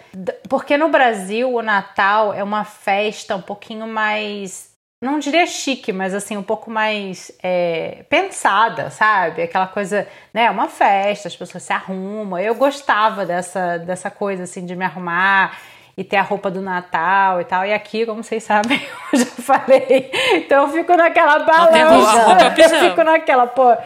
Porque 0.48 0.76
no 0.76 0.88
Brasil 0.88 1.52
o 1.52 1.60
Natal 1.60 2.32
é 2.32 2.42
uma 2.42 2.64
festa 2.64 3.34
um 3.34 3.42
pouquinho 3.42 3.86
mais. 3.86 4.68
Não 5.02 5.18
diria 5.18 5.46
chique, 5.46 5.92
mas 5.92 6.12
assim, 6.12 6.36
um 6.36 6.42
pouco 6.42 6.70
mais 6.70 7.30
é, 7.42 8.04
pensada, 8.08 8.90
sabe? 8.90 9.42
Aquela 9.42 9.66
coisa, 9.66 10.08
né? 10.32 10.50
Uma 10.50 10.68
festa, 10.68 11.28
as 11.28 11.36
pessoas 11.36 11.62
se 11.62 11.72
arrumam. 11.72 12.38
Eu 12.38 12.54
gostava 12.54 13.26
dessa, 13.26 13.78
dessa 13.78 14.10
coisa, 14.10 14.44
assim, 14.44 14.64
de 14.64 14.74
me 14.74 14.84
arrumar 14.84 15.56
e 15.98 16.04
ter 16.04 16.16
a 16.16 16.22
roupa 16.22 16.48
do 16.48 16.62
Natal 16.62 17.40
e 17.40 17.44
tal. 17.44 17.66
E 17.66 17.72
aqui, 17.74 18.06
como 18.06 18.22
vocês 18.22 18.44
sabem, 18.44 18.80
eu 19.12 19.18
já 19.18 19.26
falei. 19.26 20.08
Então 20.34 20.62
eu 20.62 20.68
fico 20.72 20.96
naquela 20.96 21.40
balança. 21.40 21.76
é 21.76 22.46
eu 22.46 22.50
pijama. 22.52 22.88
fico 22.90 23.02
naquela, 23.02 23.46
pô. 23.48 23.76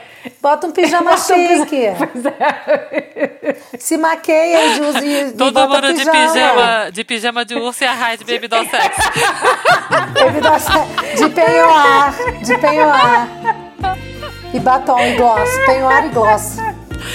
Bota 0.42 0.66
um 0.66 0.72
pijama 0.72 1.12
Bota 1.12 1.32
um 1.34 1.36
chique. 1.36 1.86
Pois 2.12 2.26
é. 2.26 3.56
Se 3.78 3.96
maqueia 3.96 4.66
e, 4.76 4.80
usa- 4.82 5.04
e, 5.04 5.32
Todo 5.32 5.66
mundo 5.68 5.94
de 5.94 6.04
pijama, 6.04 6.90
de 6.92 7.02
pijama 7.04 7.44
de 7.46 7.54
urso 7.54 7.82
e 7.82 7.86
a 7.86 7.94
Raid 7.94 8.24
Baby 8.24 8.46
Doll 8.46 8.66
Sex. 8.66 8.96
Baby 10.12 10.40
doll 10.40 10.58
se- 10.58 11.16
De 11.16 11.30
penhoar, 11.30 12.14
de 12.42 12.58
penhoar. 12.58 13.28
E 14.52 14.60
batom 14.60 14.98
e 15.00 15.14
gloss, 15.16 15.48
penhoar 15.64 16.04
e 16.04 16.08
gloss. 16.10 16.58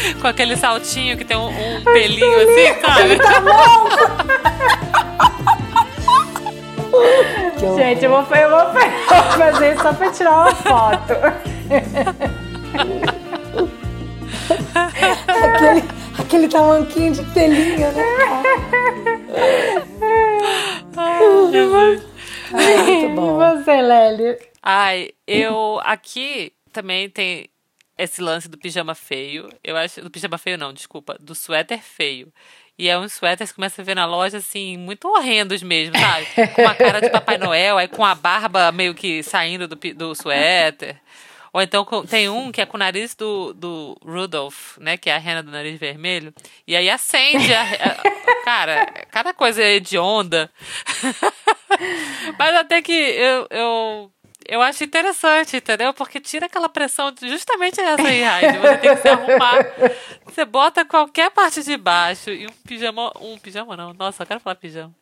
com 0.21 0.27
aquele 0.27 0.55
saltinho 0.55 1.17
que 1.17 1.25
tem 1.25 1.37
um, 1.37 1.47
um 1.47 1.83
pelinho 1.83 2.37
assim, 2.37 2.81
sabe? 2.81 3.17
Que 3.19 3.25
horror. 3.25 3.89
Gente, 7.77 8.05
eu 8.05 8.09
vou, 8.09 8.19
eu 8.35 8.49
vou 8.49 8.59
fazer 9.37 9.77
só 9.79 9.93
pra 9.93 10.11
tirar 10.11 10.31
uma 10.31 10.55
foto. 10.55 11.13
aquele, 15.43 15.83
aquele 16.17 16.47
tamanquinho 16.47 17.13
de 17.13 17.23
pelinho, 17.33 17.91
né? 17.91 18.03
Ai, 20.95 21.19
muito 21.19 21.69
bom. 21.69 23.41
E 23.41 23.57
você, 23.59 23.81
Lélio? 23.81 24.37
Ai, 24.63 25.09
eu 25.27 25.79
aqui 25.83 26.53
também 26.71 27.09
tem 27.09 27.49
esse 27.97 28.21
lance 28.21 28.47
do 28.47 28.57
pijama 28.57 28.93
feio. 28.95 29.49
Eu 29.63 29.75
acho. 29.77 30.01
Do 30.01 30.09
pijama 30.11 30.37
feio, 30.37 30.57
não, 30.57 30.71
desculpa. 30.73 31.17
Do 31.19 31.33
suéter 31.35 31.81
feio. 31.81 32.31
E 32.79 32.87
é 32.87 32.97
uns 32.97 33.13
suéteres 33.13 33.51
que 33.51 33.55
começa 33.55 33.81
a 33.81 33.85
ver 33.85 33.95
na 33.95 34.05
loja, 34.05 34.37
assim, 34.37 34.77
muito 34.77 35.07
horrendos 35.07 35.63
mesmo, 35.63 35.97
sabe? 35.97 36.27
Com 36.53 36.61
uma 36.61 36.75
cara 36.75 37.01
de 37.01 37.09
Papai 37.09 37.37
Noel, 37.39 37.75
aí 37.77 37.87
com 37.87 38.05
a 38.05 38.13
barba 38.13 38.71
meio 38.71 38.93
que 38.93 39.23
saindo 39.23 39.67
do, 39.67 39.75
do 39.95 40.13
suéter. 40.13 40.95
Ou 41.51 41.59
então 41.61 41.83
tem 42.05 42.29
um 42.29 42.51
que 42.51 42.61
é 42.61 42.67
com 42.67 42.77
o 42.77 42.79
nariz 42.79 43.15
do, 43.15 43.51
do 43.53 43.97
Rudolph, 44.05 44.77
né? 44.77 44.95
Que 44.95 45.09
é 45.09 45.15
a 45.15 45.17
rena 45.17 45.41
do 45.41 45.49
nariz 45.49 45.79
vermelho. 45.79 46.31
E 46.67 46.75
aí 46.75 46.87
acende 46.87 47.51
a. 47.51 47.63
a- 47.63 48.43
cara, 48.43 48.85
cada 49.09 49.33
coisa 49.33 49.63
é 49.63 49.73
hedionda. 49.75 50.51
Mas 52.37 52.55
até 52.55 52.81
que 52.81 52.91
eu, 52.93 53.47
eu, 53.49 54.11
eu 54.47 54.61
acho 54.61 54.83
interessante, 54.83 55.57
entendeu? 55.57 55.93
Porque 55.93 56.19
tira 56.19 56.45
aquela 56.45 56.69
pressão, 56.69 57.11
de- 57.11 57.29
justamente 57.29 57.79
essa 57.79 58.07
aí, 58.07 58.23
Raide. 58.23 58.57
Você 58.57 58.77
tem 58.77 58.95
que 58.95 59.01
se 59.01 59.07
arrumar. 59.09 59.65
Você 60.25 60.45
bota 60.45 60.85
qualquer 60.85 61.29
parte 61.31 61.61
de 61.63 61.75
baixo 61.77 62.29
e 62.29 62.45
um 62.47 62.53
pijama. 62.67 63.11
Um 63.21 63.37
pijama 63.37 63.75
não, 63.77 63.93
nossa, 63.93 64.23
eu 64.23 64.27
quero 64.27 64.39
falar 64.39 64.55
pijama. 64.55 64.93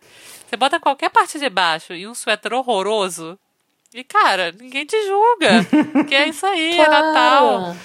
Você 0.47 0.55
bota 0.57 0.79
qualquer 0.79 1.09
parte 1.09 1.39
de 1.39 1.49
baixo 1.49 1.93
e 1.93 2.07
um 2.07 2.13
suéter 2.13 2.53
horroroso. 2.53 3.37
E, 3.93 4.03
cara, 4.03 4.51
ninguém 4.51 4.85
te 4.85 4.97
julga. 5.05 6.03
que 6.05 6.13
é 6.15 6.27
isso 6.27 6.45
aí, 6.45 6.79
é 6.79 6.87
Natal. 6.89 7.75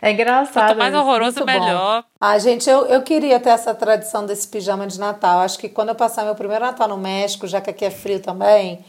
É 0.00 0.10
engraçado. 0.12 0.68
Quanto 0.68 0.78
mais 0.78 0.92
isso. 0.92 1.02
horroroso, 1.02 1.40
bom. 1.40 1.46
melhor. 1.46 2.04
Ah, 2.20 2.38
gente, 2.38 2.68
eu, 2.68 2.86
eu 2.86 3.02
queria 3.02 3.40
ter 3.40 3.48
essa 3.50 3.74
tradição 3.74 4.26
desse 4.26 4.46
pijama 4.46 4.86
de 4.86 5.00
Natal. 5.00 5.40
Acho 5.40 5.58
que 5.58 5.68
quando 5.68 5.88
eu 5.88 5.94
passar 5.94 6.24
meu 6.24 6.34
primeiro 6.34 6.64
Natal 6.64 6.86
no 6.86 6.96
México, 6.98 7.46
já 7.46 7.60
que 7.60 7.70
aqui 7.70 7.84
é 7.86 7.90
frio 7.90 8.20
também, 8.20 8.84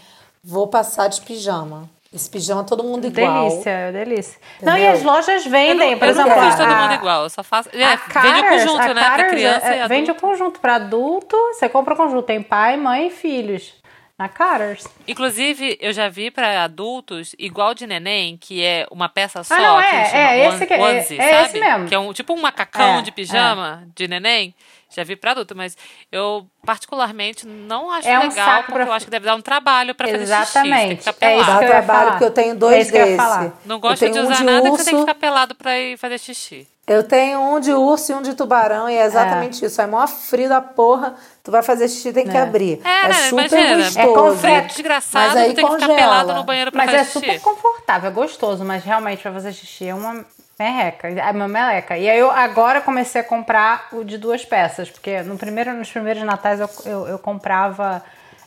vou 0.45 0.67
passar 0.67 1.07
de 1.07 1.21
pijama. 1.21 1.89
Esse 2.13 2.29
pijama 2.29 2.63
todo 2.63 2.81
mundo 2.83 3.07
igual. 3.07 3.49
Delícia, 3.49 3.91
delícia. 3.91 4.39
Não, 4.61 4.77
e 4.77 4.81
Entendeu? 4.81 4.93
as 4.93 5.03
lojas 5.03 5.45
Eu 5.45 5.51
vendem, 5.51 5.91
não, 5.91 5.99
por 5.99 6.07
eu 6.07 6.15
não 6.15 6.25
exemplo. 6.27 6.45
fiz 6.45 6.55
todo 6.55 6.75
mundo 6.75 6.93
igual, 6.93 7.23
eu 7.23 7.29
só 7.29 7.43
faço. 7.43 7.69
É, 7.73 7.83
a 7.83 7.95
vende 8.21 8.39
o 8.39 8.49
conjunto, 8.49 8.81
a 8.81 8.93
né? 8.93 9.03
Pra 9.15 9.25
criança 9.29 9.67
é, 9.73 9.83
e 9.83 9.87
Vende 9.89 10.11
o 10.11 10.15
conjunto 10.15 10.59
para 10.61 10.75
adulto, 10.75 11.35
você 11.53 11.67
compra 11.67 11.93
o 11.93 11.97
conjunto, 11.97 12.23
tem 12.23 12.41
pai, 12.41 12.77
mãe 12.77 13.07
e 13.07 13.11
filhos. 13.11 13.73
Na 14.17 14.29
Carter's. 14.29 14.87
Inclusive, 15.05 15.77
eu 15.81 15.91
já 15.91 16.07
vi 16.07 16.31
pra 16.31 16.63
adultos 16.63 17.35
igual 17.37 17.73
de 17.73 17.85
neném, 17.85 18.37
que 18.37 18.63
é 18.63 18.87
uma 18.89 19.09
peça 19.09 19.43
só, 19.43 19.53
Ah, 19.53 19.59
não, 19.59 19.77
que 19.81 19.85
é, 19.87 20.15
é, 20.39 20.47
esse 20.47 20.65
que- 20.65 20.73
é- 20.73 20.79
onesie, 20.81 21.19
é 21.19 21.29
sabe? 21.33 21.45
esse 21.49 21.59
mesmo. 21.59 21.87
Que 21.89 21.95
é 21.95 21.99
um, 21.99 22.13
tipo 22.13 22.31
um 22.33 22.39
macacão 22.41 22.99
É, 22.99 23.01
de 23.01 23.11
pijama 23.11 23.83
de 23.93 24.07
neném. 24.07 24.55
Já 24.95 25.03
vi 25.03 25.15
pra 25.15 25.31
adulto, 25.31 25.55
mas 25.55 25.75
eu 26.11 26.45
particularmente 26.65 27.45
não 27.45 27.91
acho 27.91 28.07
É 28.07 28.17
um 28.19 28.23
legal, 28.29 28.59
porque 28.63 28.71
pra- 28.73 28.85
eu 28.85 28.93
acho 28.93 29.05
que 29.05 29.11
deve 29.11 29.25
dar 29.25 29.35
um 29.35 29.41
trabalho 29.41 29.93
pra 29.93 30.07
fazer 30.07 30.19
xixi. 30.25 30.31
Exatamente. 30.33 31.03
ficar 31.03 31.15
É 31.27 31.37
isso 31.37 31.45
Dá 31.45 31.57
que 31.59 31.63
eu 31.65 31.69
trabalho, 31.69 32.09
porque 32.11 32.23
eu 32.23 32.31
tenho 32.31 32.51
É 32.51 32.55
dois 32.55 32.81
isso 32.83 32.91
que 32.91 32.97
eu 32.97 33.05
ia 33.07 33.17
desses. 33.17 33.51
Não 33.65 33.79
gosto 33.79 34.09
de 34.09 34.19
um 34.19 34.23
usar 34.23 34.35
de 34.35 34.43
nada 34.43 34.61
que 34.61 34.67
você 34.69 34.71
urso, 34.73 34.85
tem 34.85 34.93
que 34.95 34.99
ficar 35.01 35.15
pelado 35.15 35.55
pra 35.55 35.77
ir 35.77 35.97
fazer 35.97 36.17
xixi. 36.19 36.67
Eu 36.87 37.01
tenho 37.03 37.39
um 37.41 37.59
de 37.59 37.73
urso 37.73 38.11
e 38.11 38.15
um 38.15 38.21
de 38.21 38.35
tubarão, 38.35 38.87
e 38.87 38.95
é 38.95 39.03
exatamente 39.05 39.65
isso. 39.65 39.81
É 39.81 39.87
mó 39.87 40.05
frio 40.05 40.47
da 40.47 40.61
porra, 40.61 41.15
tu 41.43 41.49
vai 41.51 41.63
fazer 41.63 41.87
xixi, 41.89 42.13
tem 42.13 42.27
que 42.27 42.37
abrir. 42.37 42.79
É, 42.85 43.05
É, 43.05 43.07
né? 43.07 43.13
super 43.29 43.47
Imagina, 43.51 43.75
gostoso. 43.77 43.99
é 43.99 44.13
com 44.13 44.37
frio 44.37 44.61
desgraçado, 44.67 45.25
mas 45.27 45.35
aí 45.35 45.49
tu 45.49 45.55
tem 45.55 45.65
que 45.65 45.71
ficar 45.73 45.87
congela. 45.87 45.97
pelado 46.09 46.33
no 46.35 46.43
banheiro 46.43 46.71
pra 46.71 46.85
Mas 46.85 46.91
fazer 46.91 47.01
é 47.01 47.05
xixi. 47.05 47.19
super 47.19 47.41
confortável, 47.41 48.09
é 48.09 48.13
gostoso, 48.13 48.63
mas 48.63 48.83
realmente 48.83 49.21
pra 49.21 49.33
fazer 49.33 49.51
xixi 49.53 49.87
é 49.87 49.95
uma 49.95 50.23
merreca, 50.59 51.07
é 51.09 51.31
uma 51.31 51.47
meleca. 51.47 51.97
E 51.97 52.09
aí 52.09 52.17
eu 52.19 52.31
agora 52.31 52.81
comecei 52.81 53.21
a 53.21 53.23
comprar 53.23 53.87
o 53.91 54.03
de 54.03 54.17
duas 54.17 54.43
peças, 54.45 54.89
porque 54.89 55.21
no 55.23 55.37
primeiro, 55.37 55.73
nos 55.73 55.89
primeiros 55.91 56.23
natais 56.23 56.59
eu, 56.59 56.69
eu, 56.85 57.07
eu 57.07 57.19
comprava 57.19 58.03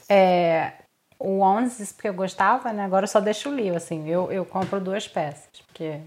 é, 0.08 0.72
o 1.18 1.40
Onzes, 1.40 1.92
porque 1.92 2.08
eu 2.08 2.14
gostava, 2.14 2.72
né? 2.72 2.84
Agora 2.84 3.04
eu 3.04 3.08
só 3.08 3.20
deixo 3.20 3.50
o 3.50 3.54
Lio, 3.54 3.76
assim, 3.76 4.08
eu, 4.08 4.30
eu 4.32 4.44
compro 4.44 4.80
duas 4.80 5.06
peças, 5.06 5.48
porque... 5.66 5.98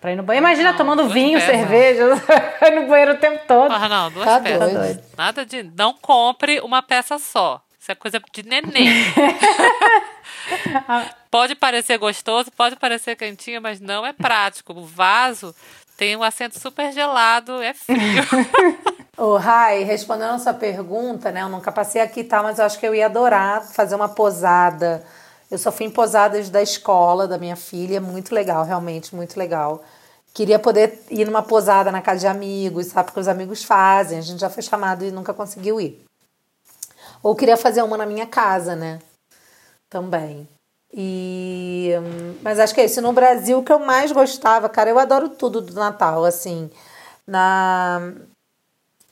Pra 0.00 0.12
ir 0.12 0.16
no 0.16 0.22
banheiro. 0.22 0.46
Imagina 0.46 0.70
Não, 0.72 0.76
tomando 0.76 1.08
vinho, 1.08 1.38
peças. 1.40 1.56
cerveja, 1.56 2.04
no 2.74 2.86
banheiro 2.86 3.12
o 3.12 3.16
tempo 3.16 3.40
todo. 3.48 3.72
Ah, 3.72 3.88
não, 3.88 4.10
duas 4.10 4.26
Tá 4.26 4.38
peças. 4.38 4.72
doido. 4.72 5.02
Nada 5.16 5.46
de. 5.46 5.62
Não 5.62 5.94
compre 5.94 6.60
uma 6.60 6.82
peça 6.82 7.18
só. 7.18 7.62
Isso 7.80 7.90
é 7.90 7.94
coisa 7.94 8.20
de 8.34 8.42
neném. 8.42 8.86
pode 11.34 11.56
parecer 11.56 11.98
gostoso, 11.98 12.52
pode 12.52 12.76
parecer 12.76 13.16
quentinho, 13.16 13.60
mas 13.60 13.80
não 13.80 14.06
é 14.06 14.12
prático. 14.12 14.72
O 14.72 14.86
vaso 14.86 15.52
tem 15.96 16.14
um 16.14 16.22
assento 16.22 16.60
super 16.60 16.92
gelado, 16.92 17.60
é 17.60 17.74
frio. 17.74 18.22
Ô, 19.18 19.36
Rai, 19.36 19.82
respondendo 19.82 20.34
a 20.34 20.38
sua 20.38 20.54
pergunta, 20.54 21.32
né? 21.32 21.42
Eu 21.42 21.48
nunca 21.48 21.72
passei 21.72 22.00
aqui, 22.00 22.22
tá? 22.22 22.40
Mas 22.40 22.60
eu 22.60 22.64
acho 22.64 22.78
que 22.78 22.86
eu 22.86 22.94
ia 22.94 23.06
adorar 23.06 23.64
fazer 23.64 23.96
uma 23.96 24.08
posada. 24.08 25.04
Eu 25.50 25.58
só 25.58 25.72
fui 25.72 25.86
em 25.86 25.90
posadas 25.90 26.50
da 26.50 26.62
escola 26.62 27.26
da 27.26 27.36
minha 27.36 27.56
filha, 27.56 28.00
muito 28.00 28.32
legal, 28.32 28.64
realmente, 28.64 29.12
muito 29.12 29.36
legal. 29.36 29.82
Queria 30.32 30.60
poder 30.60 31.02
ir 31.10 31.24
numa 31.24 31.42
posada 31.42 31.90
na 31.90 32.00
casa 32.00 32.20
de 32.20 32.26
amigos, 32.28 32.86
sabe? 32.86 33.06
Porque 33.06 33.18
os 33.18 33.26
amigos 33.26 33.64
fazem, 33.64 34.18
a 34.18 34.22
gente 34.22 34.38
já 34.38 34.50
foi 34.50 34.62
chamado 34.62 35.04
e 35.04 35.10
nunca 35.10 35.34
conseguiu 35.34 35.80
ir. 35.80 36.00
Ou 37.24 37.34
queria 37.34 37.56
fazer 37.56 37.82
uma 37.82 37.96
na 37.96 38.06
minha 38.06 38.24
casa, 38.24 38.76
né? 38.76 39.00
Também. 39.90 40.53
E, 40.96 41.90
mas 42.40 42.60
acho 42.60 42.72
que 42.72 42.80
é 42.80 42.84
isso. 42.84 43.02
No 43.02 43.12
Brasil, 43.12 43.58
o 43.58 43.64
que 43.64 43.72
eu 43.72 43.80
mais 43.80 44.12
gostava, 44.12 44.68
cara, 44.68 44.90
eu 44.90 44.98
adoro 44.98 45.28
tudo 45.28 45.60
do 45.60 45.74
Natal, 45.74 46.24
assim. 46.24 46.70
Na, 47.26 48.12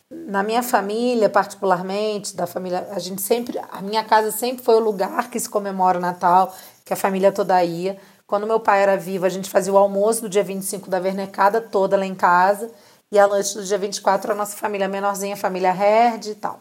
na 0.08 0.44
minha 0.44 0.62
família, 0.62 1.28
particularmente, 1.28 2.36
da 2.36 2.46
família, 2.46 2.86
a 2.92 3.00
gente 3.00 3.20
sempre, 3.20 3.58
a 3.70 3.82
minha 3.82 4.04
casa 4.04 4.30
sempre 4.30 4.64
foi 4.64 4.76
o 4.76 4.80
lugar 4.80 5.28
que 5.28 5.40
se 5.40 5.48
comemora 5.48 5.98
o 5.98 6.00
Natal, 6.00 6.54
que 6.84 6.92
a 6.92 6.96
família 6.96 7.32
toda 7.32 7.62
ia. 7.64 7.98
Quando 8.28 8.46
meu 8.46 8.60
pai 8.60 8.80
era 8.82 8.96
vivo, 8.96 9.26
a 9.26 9.28
gente 9.28 9.50
fazia 9.50 9.72
o 9.72 9.76
almoço 9.76 10.22
do 10.22 10.28
dia 10.28 10.44
25 10.44 10.88
da 10.88 11.00
vernecada 11.00 11.60
toda 11.60 11.96
lá 11.96 12.06
em 12.06 12.14
casa, 12.14 12.70
e 13.10 13.18
a 13.18 13.26
noite 13.26 13.54
do 13.54 13.64
dia 13.64 13.76
24 13.76 14.32
a 14.32 14.34
nossa 14.36 14.56
família 14.56 14.88
menorzinha, 14.88 15.34
a 15.34 15.36
família 15.36 15.70
Herd 15.70 16.30
e 16.30 16.34
tal. 16.36 16.60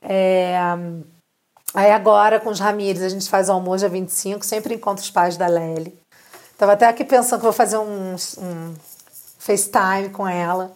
É, 0.00 0.56
aí 1.74 1.90
agora, 1.90 2.40
com 2.40 2.50
os 2.50 2.60
Ramires, 2.60 3.02
a 3.02 3.08
gente 3.08 3.28
faz 3.28 3.48
o 3.48 3.52
almoço 3.52 3.78
dia 3.78 3.88
25, 3.88 4.44
sempre 4.44 4.74
encontro 4.74 5.02
os 5.02 5.10
pais 5.10 5.36
da 5.36 5.46
Lely. 5.46 5.98
Tava 6.56 6.72
até 6.72 6.86
aqui 6.86 7.04
pensando 7.04 7.38
que 7.38 7.44
vou 7.44 7.52
fazer 7.52 7.78
um, 7.78 8.14
um 8.14 8.74
FaceTime 9.38 10.10
com 10.10 10.28
ela 10.28 10.70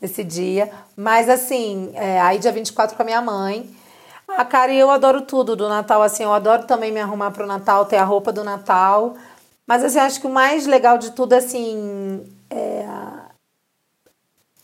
nesse 0.00 0.22
dia. 0.22 0.70
Mas 0.96 1.28
assim, 1.28 1.90
é, 1.94 2.20
aí 2.20 2.38
dia 2.38 2.52
24 2.52 2.96
com 2.96 3.02
a 3.02 3.04
minha 3.04 3.20
mãe. 3.20 3.74
A 4.28 4.42
ah, 4.42 4.44
cara, 4.44 4.72
eu 4.72 4.90
adoro 4.90 5.22
tudo 5.22 5.56
do 5.56 5.68
Natal, 5.68 6.02
assim, 6.02 6.22
eu 6.22 6.32
adoro 6.32 6.64
também 6.64 6.92
me 6.92 7.00
arrumar 7.00 7.30
pro 7.30 7.46
Natal, 7.46 7.86
ter 7.86 7.96
a 7.96 8.04
roupa 8.04 8.30
do 8.30 8.44
Natal. 8.44 9.16
Mas 9.66 9.82
assim, 9.82 9.98
acho 9.98 10.20
que 10.20 10.26
o 10.26 10.30
mais 10.30 10.66
legal 10.66 10.98
de 10.98 11.12
tudo, 11.12 11.32
assim, 11.32 12.22
é... 12.50 12.86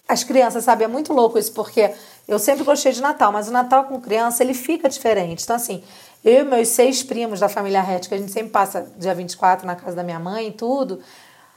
as 0.06 0.22
crianças, 0.22 0.64
sabe? 0.64 0.84
É 0.84 0.88
muito 0.88 1.12
louco 1.12 1.38
isso, 1.38 1.52
porque 1.52 1.94
eu 2.26 2.38
sempre 2.38 2.64
gostei 2.64 2.92
de 2.92 3.02
Natal, 3.02 3.30
mas 3.30 3.48
o 3.48 3.52
Natal 3.52 3.84
com 3.84 4.00
criança, 4.00 4.42
ele 4.42 4.54
fica 4.54 4.88
diferente. 4.88 5.44
Então, 5.44 5.56
assim, 5.56 5.82
eu 6.24 6.40
e 6.40 6.44
meus 6.44 6.68
seis 6.68 7.02
primos 7.02 7.40
da 7.40 7.48
família 7.48 7.82
Rett, 7.82 8.08
que 8.08 8.14
a 8.14 8.18
gente 8.18 8.32
sempre 8.32 8.50
passa 8.50 8.86
dia 8.96 9.14
24 9.14 9.66
na 9.66 9.76
casa 9.76 9.94
da 9.94 10.02
minha 10.02 10.18
mãe 10.18 10.48
e 10.48 10.52
tudo, 10.52 11.00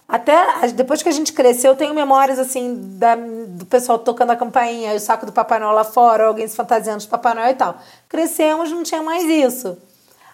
até 0.08 0.68
depois 0.70 1.04
que 1.04 1.10
a 1.10 1.12
gente 1.12 1.34
cresceu, 1.34 1.72
eu 1.72 1.78
tenho 1.78 1.94
memórias 1.94 2.40
assim 2.40 2.98
da, 2.98 3.16
do 3.16 3.66
pessoal 3.66 4.00
tocando 4.00 4.32
a 4.32 4.38
campainha, 4.38 4.94
o 4.94 5.00
saco 5.00 5.26
do 5.26 5.34
Papai 5.34 5.60
Noel 5.60 5.74
lá 5.74 5.84
fora, 5.84 6.28
alguém 6.28 6.48
se 6.48 6.56
fantasiando 6.56 7.00
de 7.00 7.08
Papai 7.08 7.34
Noel 7.34 7.52
e 7.52 7.56
tal. 7.56 7.78
Crescemos, 8.08 8.72
não 8.72 8.84
tinha 8.84 9.04
mais 9.04 9.26
isso. 9.26 9.78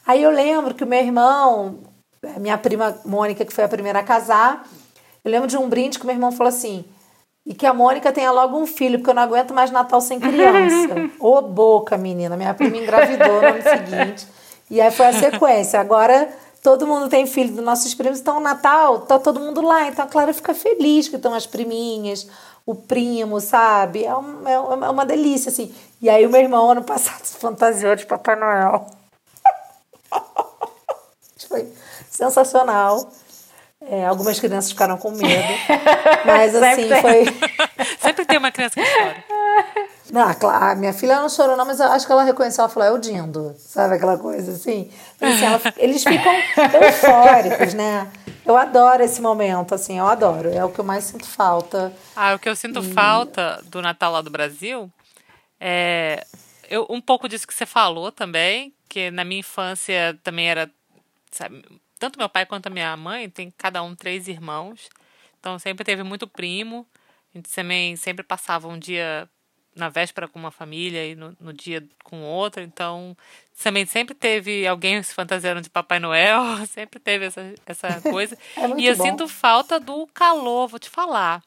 Aí 0.06 0.22
eu 0.22 0.30
lembro 0.30 0.76
que 0.76 0.84
o 0.84 0.88
meu 0.88 1.00
irmão, 1.00 1.80
minha 2.38 2.58
prima 2.58 2.96
Mônica, 3.04 3.44
que 3.44 3.54
foi 3.54 3.64
a 3.64 3.70
primeira 3.70 4.00
a 4.00 4.04
casar, 4.04 4.68
eu 5.26 5.32
lembro 5.32 5.48
de 5.48 5.58
um 5.58 5.68
brinde 5.68 5.98
que 5.98 6.06
meu 6.06 6.14
irmão 6.14 6.32
falou 6.32 6.50
assim: 6.50 6.86
e 7.46 7.54
que 7.54 7.66
a 7.66 7.74
Mônica 7.74 8.12
tenha 8.12 8.32
logo 8.32 8.58
um 8.58 8.66
filho, 8.66 9.00
porque 9.00 9.10
eu 9.10 9.16
não 9.16 9.24
aguento 9.24 9.54
mais 9.54 9.70
Natal 9.70 10.00
sem 10.00 10.20
criança. 10.20 10.96
Ô 11.20 11.42
boca, 11.42 11.98
menina. 11.98 12.38
Minha 12.38 12.54
prima 12.54 12.78
engravidou 12.78 13.42
no 13.42 13.48
ano 13.48 13.62
seguinte. 13.64 14.28
E 14.70 14.80
aí 14.80 14.92
foi 14.92 15.08
a 15.08 15.14
sequência. 15.14 15.80
Agora 15.80 16.30
todo 16.62 16.88
mundo 16.88 17.10
tem 17.10 17.28
filho 17.28 17.54
dos 17.54 17.64
nossos 17.64 17.94
primos, 17.94 18.22
então 18.22 18.38
o 18.38 18.40
Natal 18.40 19.02
tá 19.02 19.20
todo 19.20 19.42
mundo 19.42 19.62
lá. 19.62 19.88
Então 19.88 20.06
a 20.06 20.08
Clara 20.08 20.34
fica 20.34 20.54
feliz 20.54 21.10
que 21.10 21.18
estão 21.18 21.34
as 21.34 21.46
priminhas, 21.46 22.28
o 22.66 22.74
primo, 22.74 23.42
sabe? 23.42 24.06
É, 24.06 24.16
um, 24.16 24.48
é, 24.48 24.54
é 24.54 24.90
uma 24.90 25.06
delícia, 25.06 25.50
assim. 25.50 25.76
E 26.02 26.10
aí 26.10 26.26
o 26.26 26.30
meu 26.30 26.40
irmão, 26.40 26.72
ano 26.72 26.84
passado, 26.84 27.26
se 27.26 27.36
fantasiou 27.38 27.96
de 27.96 28.06
Papai 28.06 28.38
Noel. 28.38 28.88
Foi 31.50 31.68
sensacional. 32.10 33.12
É, 33.90 34.06
algumas 34.06 34.40
crianças 34.40 34.72
ficaram 34.72 34.98
com 34.98 35.12
medo. 35.12 35.54
Mas 36.26 36.56
assim, 36.56 36.90
foi. 37.02 37.26
Sempre 38.00 38.26
tem 38.26 38.38
uma 38.38 38.52
criança 38.52 38.76
que 38.76 38.86
chora. 38.86 39.24
Não, 40.12 40.50
a 40.50 40.76
minha 40.76 40.94
filha 40.94 41.20
não 41.20 41.28
chorou, 41.28 41.58
não, 41.58 41.66
mas 41.66 41.80
eu 41.80 41.88
acho 41.88 42.06
que 42.06 42.12
ela 42.12 42.24
reconheceu, 42.24 42.64
ela 42.64 42.72
falou, 42.72 42.88
é 42.88 42.92
o 42.92 43.00
Dindo, 43.00 43.56
sabe 43.58 43.96
aquela 43.96 44.16
coisa 44.16 44.52
assim? 44.52 44.92
assim 45.20 45.46
ela, 45.46 45.60
eles 45.78 46.04
ficam 46.04 46.32
eufóricos, 46.84 47.74
né? 47.74 48.12
Eu 48.46 48.56
adoro 48.56 49.02
esse 49.02 49.20
momento, 49.22 49.74
assim, 49.74 49.98
eu 49.98 50.06
adoro. 50.06 50.50
É 50.50 50.64
o 50.64 50.70
que 50.70 50.80
eu 50.80 50.86
mais 50.86 51.06
sinto 51.06 51.26
falta. 51.26 51.92
Ah, 52.16 52.36
o 52.36 52.40
que 52.40 52.48
eu 52.48 52.56
sinto 52.56 52.80
e... 52.80 52.94
falta 52.94 53.60
do 53.66 53.82
Natal 53.82 54.12
lá 54.12 54.22
do 54.22 54.30
Brasil 54.30 54.92
é 55.60 56.24
eu, 56.70 56.86
um 56.90 57.02
pouco 57.02 57.28
disso 57.30 57.48
que 57.48 57.54
você 57.54 57.66
falou 57.66 58.12
também, 58.12 58.74
que 58.90 59.12
na 59.12 59.24
minha 59.24 59.40
infância 59.40 60.18
também 60.24 60.50
era, 60.50 60.70
sabe, 61.32 61.64
tanto 62.04 62.20
meu 62.20 62.28
pai 62.28 62.46
quanto 62.46 62.68
a 62.68 62.70
minha 62.70 62.98
mãe 62.98 63.30
tem 63.30 63.50
cada 63.50 63.82
um 63.82 63.96
três 63.96 64.28
irmãos, 64.28 64.90
então 65.40 65.58
sempre 65.58 65.86
teve 65.86 66.04
muito 66.04 66.28
primo. 66.28 66.86
A 67.34 67.38
gente 67.38 67.50
também 67.50 67.96
sempre 67.96 68.26
passava 68.26 68.68
um 68.68 68.78
dia 68.78 69.30
na 69.74 69.88
véspera 69.88 70.28
com 70.28 70.38
uma 70.38 70.52
família 70.52 71.08
e 71.08 71.16
no, 71.16 71.34
no 71.40 71.54
dia 71.54 71.82
com 72.04 72.22
outra. 72.22 72.62
Então, 72.62 73.16
também 73.64 73.86
sempre 73.86 74.14
teve 74.14 74.68
alguém 74.68 75.02
se 75.02 75.14
fantasiando 75.14 75.62
de 75.62 75.70
Papai 75.70 75.98
Noel, 75.98 76.44
sempre 76.68 77.00
teve 77.00 77.28
essa, 77.28 77.56
essa 77.66 78.02
coisa. 78.02 78.38
é 78.58 78.68
e 78.82 78.86
eu 78.86 78.98
bom. 78.98 79.04
sinto 79.06 79.26
falta 79.30 79.80
do 79.80 80.06
calor, 80.08 80.68
vou 80.68 80.80
te 80.80 80.90
falar. 80.90 81.42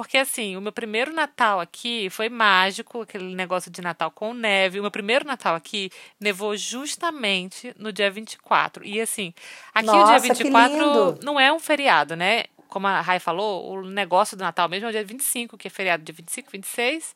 Porque, 0.00 0.16
assim, 0.16 0.56
o 0.56 0.62
meu 0.62 0.72
primeiro 0.72 1.12
Natal 1.12 1.60
aqui 1.60 2.08
foi 2.08 2.30
mágico, 2.30 3.02
aquele 3.02 3.34
negócio 3.34 3.70
de 3.70 3.82
Natal 3.82 4.10
com 4.10 4.32
neve. 4.32 4.78
O 4.78 4.82
meu 4.82 4.90
primeiro 4.90 5.26
Natal 5.26 5.54
aqui 5.54 5.90
nevou 6.18 6.56
justamente 6.56 7.74
no 7.78 7.92
dia 7.92 8.10
24. 8.10 8.82
E, 8.82 8.98
assim, 8.98 9.34
aqui 9.74 9.88
Nossa, 9.88 10.02
o 10.02 10.06
dia 10.06 10.18
24 10.18 11.18
não 11.22 11.38
é 11.38 11.52
um 11.52 11.60
feriado, 11.60 12.16
né? 12.16 12.44
Como 12.66 12.86
a 12.86 13.02
Rai 13.02 13.20
falou, 13.20 13.74
o 13.74 13.82
negócio 13.82 14.38
do 14.38 14.40
Natal 14.40 14.70
mesmo 14.70 14.86
é 14.86 14.88
o 14.88 14.92
dia 14.92 15.04
25, 15.04 15.58
que 15.58 15.66
é 15.68 15.70
feriado 15.70 16.02
dia 16.02 16.14
25, 16.14 16.50
26. 16.50 17.14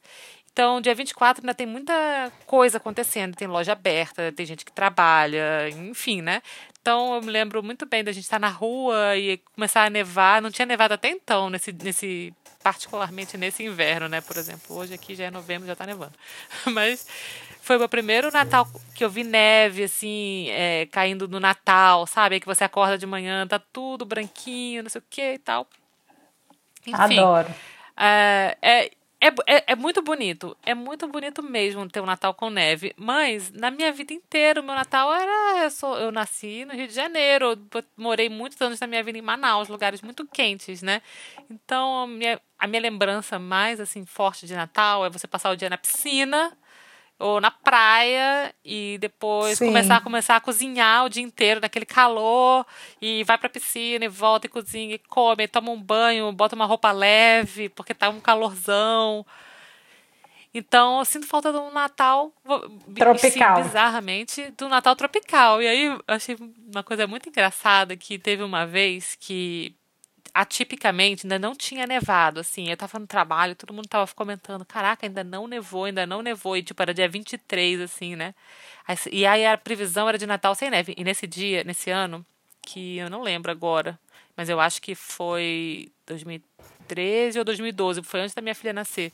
Então, 0.53 0.79
dia 0.79 0.95
24 0.95 1.43
ainda 1.43 1.55
tem 1.55 1.67
muita 1.67 2.31
coisa 2.45 2.77
acontecendo, 2.77 3.35
tem 3.35 3.49
loja 3.49 3.73
aberta, 3.73 4.31
tem 4.31 4.45
gente 4.45 4.63
que 4.63 4.71
trabalha, 4.71 5.71
enfim, 5.71 6.21
né? 6.21 6.43
Então, 6.83 7.15
eu 7.15 7.23
me 7.23 7.31
lembro 7.31 7.63
muito 7.63 7.87
bem 7.87 8.05
da 8.05 8.13
gente 8.13 8.25
estar 8.25 8.39
na 8.39 8.51
rua 8.51 9.17
e 9.17 9.39
começar 9.55 9.85
a 9.87 9.91
nevar. 9.91 10.43
Não 10.43 10.51
tinha 10.51 10.67
nevado 10.67 10.93
até 10.93 11.09
então, 11.09 11.49
nesse, 11.49 11.73
nesse 11.73 12.35
particularmente 12.65 13.37
nesse 13.37 13.63
inverno, 13.63 14.09
né? 14.09 14.23
Por 14.23 14.39
exemplo, 14.39 14.75
hoje 14.75 14.95
aqui 14.95 15.15
já 15.15 15.25
é 15.25 15.31
novembro, 15.31 15.67
já 15.67 15.75
está 15.75 15.85
nevando. 15.85 16.15
Mas 16.73 17.07
foi 17.61 17.77
o 17.77 17.79
meu 17.79 17.89
primeiro 17.91 18.33
Natal 18.33 18.67
que 18.95 19.05
eu 19.05 19.11
vi 19.11 19.23
neve, 19.23 19.85
assim, 19.85 20.49
é, 20.49 20.87
caindo 20.87 21.29
no 21.29 21.39
Natal, 21.39 22.07
sabe? 22.07 22.37
Aí 22.37 22.41
que 22.41 22.47
você 22.47 22.65
acorda 22.65 22.97
de 22.97 23.05
manhã, 23.05 23.47
tá 23.47 23.59
tudo 23.59 24.07
branquinho, 24.07 24.83
não 24.83 24.89
sei 24.89 24.99
o 24.99 25.05
que 25.11 25.35
e 25.35 25.39
tal. 25.39 25.69
Enfim, 26.87 27.19
Adoro. 27.19 27.55
É, 27.99 28.57
é, 28.63 28.91
é, 29.25 29.57
é, 29.57 29.65
é, 29.69 29.75
muito 29.75 30.03
bonito. 30.03 30.55
É 30.63 30.75
muito 30.75 31.09
bonito 31.09 31.43
mesmo 31.43 31.89
ter 31.89 32.01
um 32.01 32.07
Natal 32.07 32.35
com 32.35 32.51
neve. 32.51 32.93
Mas, 32.97 33.51
na 33.51 33.71
minha 33.71 33.91
vida 33.91 34.13
inteira, 34.13 34.61
o 34.61 34.65
meu 34.65 34.75
Natal 34.75 35.13
era. 35.15 35.65
Eu, 35.65 35.71
sou, 35.71 35.97
eu 35.97 36.13
nasci 36.13 36.67
no 36.67 36.75
Rio 36.75 36.87
de 36.87 36.93
Janeiro. 36.93 37.59
morei 37.97 38.29
muitos 38.29 38.61
anos 38.61 38.79
da 38.79 38.87
minha 38.87 39.03
vida 39.03 39.17
em 39.17 39.23
Manaus, 39.23 39.69
lugares 39.69 40.03
muito 40.03 40.27
quentes, 40.27 40.83
né? 40.83 41.01
Então, 41.51 42.03
a 42.03 42.07
minha, 42.07 42.41
a 42.59 42.67
minha 42.67 42.83
lembrança 42.83 43.39
mais 43.39 43.81
assim 43.81 44.05
forte 44.05 44.47
de 44.47 44.55
Natal 44.55 45.07
é 45.07 45.11
você 45.11 45.27
passar 45.27 45.51
o 45.51 45.57
dia 45.57 45.71
na 45.71 45.79
piscina 45.79 46.55
ou 47.19 47.41
na 47.41 47.51
praia 47.51 48.55
e 48.65 48.99
depois 49.01 49.59
Sim. 49.59 49.67
começar 49.67 49.97
a 49.97 50.01
começar 50.01 50.37
a 50.37 50.41
cozinhar 50.41 51.05
o 51.05 51.09
dia 51.09 51.23
inteiro 51.23 51.61
naquele 51.61 51.87
calor 51.87 52.67
e 53.01 53.23
vai 53.25 53.39
pra 53.39 53.49
piscina 53.49 54.05
e 54.05 54.09
volta 54.09 54.47
e 54.47 54.51
cozinha 54.51 54.95
e 54.95 54.99
come, 54.99 55.45
e 55.45 55.49
toma 55.49 55.71
um 55.71 55.81
banho, 55.81 56.33
bota 56.33 56.57
uma 56.57 56.67
roupa 56.67 56.91
leve 56.91 57.69
porque 57.69 57.95
tá 57.95 58.09
um 58.09 58.21
calorzão. 58.21 59.25
Então, 60.57 61.01
eu 61.01 61.05
sinto 61.05 61.27
falta 61.27 61.53
do 61.53 61.69
Natal 61.73 62.33
tropical. 62.95 63.57
Sim, 63.57 63.63
bizarramente, 63.65 64.51
do 64.57 64.69
Natal 64.69 64.95
tropical. 64.95 65.61
E 65.61 65.67
aí, 65.67 65.85
eu 65.87 66.01
achei 66.07 66.37
uma 66.73 66.85
coisa 66.85 67.09
muito 67.09 67.29
engraçada 67.29 67.97
que 67.97 68.21
teve 68.21 68.45
uma 68.45 68.65
vez 68.65 69.17
que 69.19 69.75
atipicamente 70.35 71.25
ainda 71.25 71.39
não 71.39 71.55
tinha 71.55 71.87
nevado, 71.87 72.41
assim, 72.41 72.69
eu 72.69 72.77
tava 72.77 72.99
no 72.99 73.07
trabalho, 73.07 73.55
todo 73.55 73.73
mundo 73.73 73.87
tava 73.87 74.11
comentando, 74.15 74.65
caraca, 74.65 75.07
ainda 75.07 75.23
não 75.23 75.47
nevou, 75.47 75.85
ainda 75.85 76.05
não 76.05 76.21
nevou, 76.23 76.57
e 76.57 76.63
tipo, 76.63 76.83
era 76.83 76.93
dia 76.93 77.09
23, 77.09 77.81
assim, 77.81 78.17
né? 78.17 78.35
E 79.13 79.25
aí 79.25 79.47
a 79.47 79.57
previsão 79.57 80.09
era 80.09 80.19
de 80.19 80.27
Natal 80.27 80.55
sem 80.57 80.71
neve, 80.71 80.93
e 80.97 81.05
nesse 81.05 81.27
dia, 81.27 81.63
nesse 81.63 81.89
ano, 81.89 82.27
que 82.61 82.99
eu 82.99 83.09
não 83.09 83.23
lembro 83.23 83.53
agora, 83.53 83.99
mas 84.37 84.49
eu 84.49 84.59
acho 84.59 84.83
que 84.83 84.97
foi 84.97 85.93
2013 86.07 87.39
ou 87.39 87.45
2012, 87.45 88.03
foi 88.03 88.21
antes 88.21 88.35
da 88.35 88.43
minha 88.43 88.55
filha 88.57 88.73
nascer. 88.73 89.13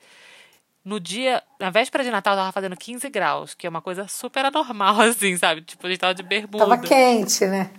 No 0.82 0.98
dia, 0.98 1.42
na 1.58 1.68
véspera 1.68 2.02
de 2.02 2.10
Natal, 2.10 2.34
tava 2.34 2.52
fazendo 2.52 2.74
15 2.74 3.10
graus, 3.10 3.52
que 3.52 3.66
é 3.66 3.70
uma 3.70 3.82
coisa 3.82 4.08
super 4.08 4.46
anormal, 4.46 4.98
assim, 5.02 5.36
sabe? 5.36 5.60
Tipo, 5.60 5.86
a 5.86 5.90
gente 5.90 6.00
tava 6.00 6.14
de 6.14 6.22
bermuda. 6.22 6.64
Tava 6.64 6.78
quente, 6.78 7.44
né? 7.46 7.70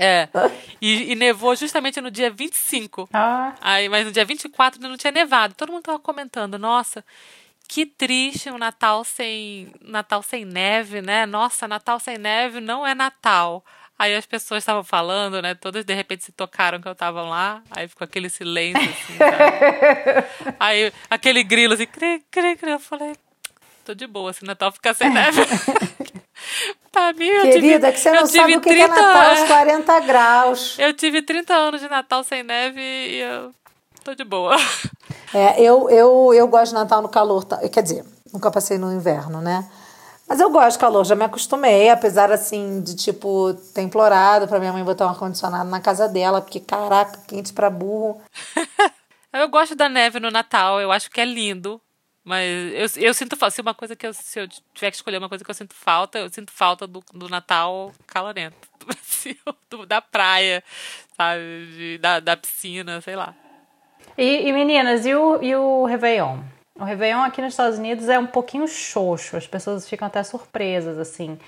É. 0.00 0.28
E, 0.80 1.12
e, 1.12 1.14
nevou 1.14 1.54
justamente 1.54 2.00
no 2.00 2.10
dia 2.10 2.30
25. 2.30 3.08
Ah. 3.12 3.54
Aí, 3.60 3.86
mas 3.88 4.06
no 4.06 4.12
dia 4.12 4.24
24 4.24 4.78
ainda 4.78 4.88
não 4.88 4.96
tinha 4.96 5.12
nevado. 5.12 5.54
Todo 5.54 5.70
mundo 5.70 5.82
tava 5.82 5.98
comentando, 5.98 6.58
nossa, 6.58 7.04
que 7.68 7.84
triste 7.84 8.50
um 8.50 8.56
Natal 8.56 9.04
sem 9.04 9.70
Natal 9.82 10.22
sem 10.22 10.44
neve, 10.44 11.02
né? 11.02 11.26
Nossa, 11.26 11.68
Natal 11.68 12.00
sem 12.00 12.16
neve 12.16 12.60
não 12.60 12.86
é 12.86 12.94
Natal. 12.94 13.62
Aí 13.98 14.16
as 14.16 14.24
pessoas 14.24 14.62
estavam 14.62 14.82
falando, 14.82 15.42
né? 15.42 15.54
Todas 15.54 15.84
de 15.84 15.92
repente 15.92 16.24
se 16.24 16.32
tocaram 16.32 16.80
que 16.80 16.88
eu 16.88 16.94
tava 16.94 17.20
lá. 17.20 17.62
Aí 17.70 17.86
ficou 17.86 18.06
aquele 18.06 18.30
silêncio, 18.30 18.82
assim, 18.82 19.18
sabe? 19.18 20.56
Aí 20.58 20.90
aquele 21.10 21.44
grilo 21.44 21.74
assim, 21.74 21.86
cri, 21.86 22.24
cri, 22.30 22.56
cri. 22.56 22.70
Eu 22.70 22.80
falei, 22.80 23.14
tô 23.84 23.92
de 23.92 24.06
boa, 24.06 24.32
se 24.32 24.42
Natal 24.42 24.72
ficar 24.72 24.94
sem 24.94 25.10
neve. 25.10 25.42
Pra 26.92 27.12
mim, 27.12 27.26
eu 27.26 27.42
Querida, 27.42 27.86
tive, 27.86 27.92
que 27.92 28.00
você 28.00 28.10
não 28.10 28.26
sabe 28.26 28.56
o 28.56 28.60
que 28.60 28.68
30, 28.68 28.84
é 28.84 28.88
Natal 28.88 29.30
aos 29.30 29.42
40 29.48 30.00
graus. 30.00 30.76
Eu 30.78 30.92
tive 30.92 31.22
30 31.22 31.54
anos 31.54 31.80
de 31.80 31.88
Natal 31.88 32.24
sem 32.24 32.42
neve 32.42 32.80
e 32.80 33.20
eu 33.20 33.52
tô 34.02 34.14
de 34.14 34.24
boa. 34.24 34.56
É, 35.32 35.60
eu, 35.62 35.88
eu, 35.88 36.34
eu 36.34 36.48
gosto 36.48 36.72
de 36.72 36.74
Natal 36.74 37.00
no 37.00 37.08
calor. 37.08 37.44
tá? 37.44 37.56
Quer 37.68 37.82
dizer, 37.82 38.04
nunca 38.32 38.50
passei 38.50 38.78
no 38.78 38.92
inverno, 38.92 39.40
né? 39.40 39.70
Mas 40.28 40.38
eu 40.40 40.50
gosto 40.50 40.72
de 40.72 40.78
calor, 40.78 41.04
já 41.04 41.16
me 41.16 41.24
acostumei, 41.24 41.88
apesar 41.88 42.30
assim 42.30 42.80
de 42.80 42.94
tipo 42.94 43.52
ter 43.74 43.82
implorado 43.82 44.46
pra 44.46 44.60
minha 44.60 44.72
mãe 44.72 44.84
botar 44.84 45.06
um 45.06 45.10
ar-condicionado 45.10 45.68
na 45.68 45.80
casa 45.80 46.08
dela, 46.08 46.40
porque 46.40 46.60
caraca, 46.60 47.18
quente 47.26 47.52
pra 47.52 47.68
burro. 47.68 48.20
Eu 49.32 49.48
gosto 49.48 49.76
da 49.76 49.88
neve 49.88 50.18
no 50.18 50.28
Natal, 50.28 50.80
eu 50.80 50.90
acho 50.90 51.08
que 51.08 51.20
é 51.20 51.24
lindo. 51.24 51.80
Mas 52.24 52.96
eu, 52.96 53.04
eu 53.04 53.14
sinto 53.14 53.36
falta. 53.36 53.54
Se 53.54 53.60
uma 53.60 53.74
coisa 53.74 53.96
que 53.96 54.06
eu, 54.06 54.12
se 54.12 54.38
eu 54.38 54.48
tiver 54.74 54.90
que 54.90 54.96
escolher 54.96 55.18
uma 55.18 55.28
coisa 55.28 55.44
que 55.44 55.50
eu 55.50 55.54
sinto 55.54 55.74
falta, 55.74 56.18
eu 56.18 56.28
sinto 56.28 56.52
falta 56.52 56.86
do, 56.86 57.02
do 57.14 57.28
Natal 57.28 57.92
calorento 58.06 58.68
do 58.78 58.86
Brasil, 58.86 59.36
do, 59.70 59.86
da 59.86 60.00
praia, 60.00 60.62
sabe? 61.16 61.66
De, 61.74 61.98
da, 61.98 62.20
da 62.20 62.36
piscina, 62.36 63.00
sei 63.00 63.16
lá. 63.16 63.34
E, 64.16 64.48
e, 64.48 64.52
meninas, 64.52 65.06
e 65.06 65.14
o, 65.14 65.42
e 65.42 65.54
o 65.54 65.84
Réveillon? 65.86 66.38
O 66.78 66.84
Réveillon 66.84 67.22
aqui 67.22 67.40
nos 67.40 67.52
Estados 67.52 67.78
Unidos 67.78 68.08
é 68.08 68.18
um 68.18 68.26
pouquinho 68.26 68.66
xoxo, 68.66 69.36
as 69.36 69.46
pessoas 69.46 69.88
ficam 69.88 70.08
até 70.08 70.22
surpresas, 70.22 70.98
assim. 70.98 71.38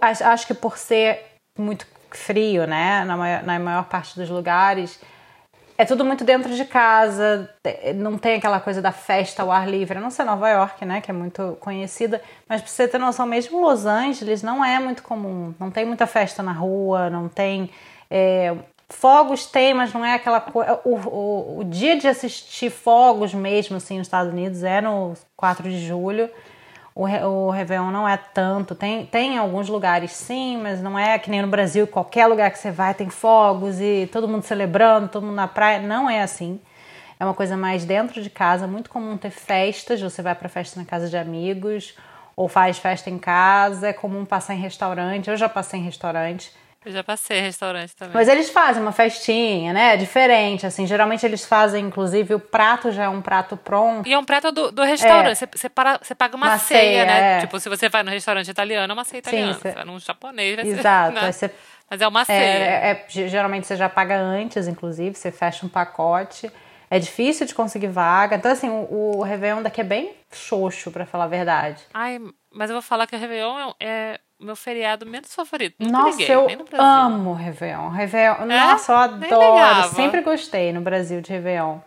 Acho 0.00 0.46
que 0.46 0.54
por 0.54 0.76
ser 0.76 1.24
muito 1.58 1.86
frio, 2.10 2.66
né, 2.66 3.04
na 3.04 3.16
maior, 3.16 3.42
na 3.42 3.58
maior 3.58 3.84
parte 3.84 4.18
dos 4.18 4.28
lugares, 4.28 5.00
é 5.76 5.84
tudo 5.84 6.04
muito 6.04 6.24
dentro 6.24 6.54
de 6.54 6.64
casa, 6.64 7.50
não 7.96 8.16
tem 8.16 8.36
aquela 8.36 8.60
coisa 8.60 8.80
da 8.80 8.92
festa 8.92 9.42
ao 9.42 9.50
ar 9.50 9.68
livre, 9.68 9.98
a 9.98 10.00
não 10.00 10.10
ser 10.10 10.24
Nova 10.24 10.48
York, 10.48 10.84
né, 10.84 11.00
que 11.00 11.10
é 11.10 11.14
muito 11.14 11.56
conhecida, 11.60 12.22
mas 12.48 12.60
pra 12.60 12.70
você 12.70 12.86
ter 12.86 12.98
noção, 12.98 13.26
mesmo 13.26 13.60
Los 13.60 13.84
Angeles 13.84 14.42
não 14.42 14.64
é 14.64 14.78
muito 14.78 15.02
comum, 15.02 15.54
não 15.58 15.70
tem 15.70 15.84
muita 15.84 16.06
festa 16.06 16.42
na 16.42 16.52
rua, 16.52 17.10
não 17.10 17.28
tem 17.28 17.70
é, 18.10 18.54
Fogos 18.88 19.46
tem, 19.46 19.72
mas 19.72 19.92
não 19.92 20.04
é 20.04 20.14
aquela 20.14 20.40
coisa. 20.40 20.78
O, 20.84 20.94
o, 20.94 21.58
o, 21.60 21.64
dia 21.64 21.96
de 21.96 22.06
assistir 22.06 22.70
fogos 22.70 23.32
mesmo, 23.32 23.76
assim, 23.76 23.98
nos 23.98 24.06
Estados 24.06 24.32
Unidos 24.32 24.62
é 24.62 24.80
no 24.80 25.14
4 25.36 25.68
de 25.68 25.86
julho. 25.86 26.28
O, 26.94 27.06
o 27.06 27.50
Réveillon 27.50 27.90
não 27.90 28.08
é 28.08 28.16
tanto. 28.16 28.74
Tem, 28.74 29.04
tem 29.06 29.34
em 29.34 29.38
alguns 29.38 29.68
lugares 29.68 30.12
sim, 30.12 30.58
mas 30.58 30.80
não 30.80 30.98
é 30.98 31.18
que 31.18 31.28
nem 31.28 31.42
no 31.42 31.48
Brasil, 31.48 31.86
qualquer 31.86 32.26
lugar 32.26 32.50
que 32.50 32.58
você 32.58 32.70
vai 32.70 32.94
tem 32.94 33.10
fogos 33.10 33.80
e 33.80 34.08
todo 34.12 34.28
mundo 34.28 34.44
celebrando, 34.44 35.08
todo 35.08 35.24
mundo 35.26 35.34
na 35.34 35.48
praia. 35.48 35.80
Não 35.80 36.08
é 36.08 36.22
assim. 36.22 36.60
É 37.18 37.24
uma 37.24 37.34
coisa 37.34 37.56
mais 37.56 37.84
dentro 37.84 38.22
de 38.22 38.30
casa, 38.30 38.66
muito 38.66 38.90
comum 38.90 39.16
ter 39.16 39.30
festas. 39.30 40.00
Você 40.00 40.22
vai 40.22 40.34
para 40.34 40.48
festa 40.48 40.78
na 40.78 40.86
casa 40.86 41.08
de 41.08 41.16
amigos 41.16 41.96
ou 42.36 42.48
faz 42.48 42.78
festa 42.78 43.10
em 43.10 43.18
casa. 43.18 43.88
É 43.88 43.92
comum 43.92 44.24
passar 44.24 44.54
em 44.54 44.60
restaurante. 44.60 45.28
Eu 45.28 45.36
já 45.36 45.48
passei 45.48 45.80
em 45.80 45.82
restaurante 45.82 46.52
eu 46.84 46.92
já 46.92 47.02
passei 47.02 47.40
restaurante 47.40 47.94
também. 47.96 48.14
Mas 48.14 48.28
eles 48.28 48.50
fazem 48.50 48.82
uma 48.82 48.92
festinha, 48.92 49.72
né? 49.72 49.96
Diferente, 49.96 50.66
assim. 50.66 50.86
Geralmente 50.86 51.24
eles 51.24 51.44
fazem, 51.44 51.86
inclusive, 51.86 52.34
o 52.34 52.40
prato 52.40 52.92
já 52.92 53.04
é 53.04 53.08
um 53.08 53.22
prato 53.22 53.56
pronto. 53.56 54.08
E 54.08 54.12
é 54.12 54.18
um 54.18 54.24
prato 54.24 54.52
do, 54.52 54.70
do 54.70 54.82
restaurante. 54.82 55.32
É. 55.32 55.34
Você, 55.34 55.48
você, 55.52 55.68
para, 55.68 55.98
você 56.02 56.14
paga 56.14 56.36
uma, 56.36 56.46
uma 56.46 56.58
ceia, 56.58 56.80
ceia, 56.80 57.04
né? 57.06 57.38
É. 57.38 57.40
Tipo, 57.40 57.58
se 57.58 57.68
você 57.68 57.88
vai 57.88 58.02
no 58.02 58.10
restaurante 58.10 58.50
italiano, 58.50 58.92
é 58.92 58.94
uma 58.94 59.04
ceia 59.04 59.20
italiana. 59.20 59.54
Sim, 59.54 59.60
você... 59.60 59.70
vai 59.72 59.84
num 59.84 59.98
japonês, 59.98 60.56
vai 60.56 60.66
Exato. 60.66 61.14
Ser, 61.14 61.22
né? 61.22 61.32
você... 61.32 61.50
Mas 61.90 62.00
é 62.00 62.08
uma 62.08 62.20
é, 62.22 62.24
ceia. 62.24 62.38
É, 62.38 62.90
é, 62.90 63.06
geralmente 63.28 63.66
você 63.66 63.76
já 63.76 63.88
paga 63.88 64.18
antes, 64.18 64.68
inclusive. 64.68 65.14
Você 65.14 65.32
fecha 65.32 65.64
um 65.64 65.68
pacote. 65.68 66.50
É 66.90 66.98
difícil 66.98 67.46
de 67.46 67.54
conseguir 67.54 67.88
vaga. 67.88 68.36
Então, 68.36 68.52
assim, 68.52 68.68
o, 68.68 69.16
o 69.16 69.22
Réveillon 69.22 69.62
daqui 69.62 69.80
é 69.80 69.84
bem 69.84 70.14
xoxo, 70.32 70.90
para 70.90 71.06
falar 71.06 71.24
a 71.24 71.28
verdade. 71.28 71.82
Ai, 71.92 72.20
mas 72.52 72.70
eu 72.70 72.74
vou 72.74 72.82
falar 72.82 73.06
que 73.06 73.16
o 73.16 73.18
Réveillon 73.18 73.72
é 73.80 74.20
meu 74.40 74.56
feriado 74.56 75.06
menos 75.06 75.34
favorito. 75.34 75.76
Nunca 75.78 75.92
nossa, 75.98 76.18
liguei, 76.18 76.34
eu 76.34 76.48
amo 76.78 77.34
Réveillon. 77.34 77.88
Réveillon. 77.88 78.50
É? 78.50 78.60
Nossa, 78.60 78.92
eu 78.92 78.98
adoro. 78.98 79.94
Sempre 79.94 80.20
gostei 80.22 80.72
no 80.72 80.80
Brasil 80.80 81.20
de 81.20 81.30
Réveillon. 81.30 81.78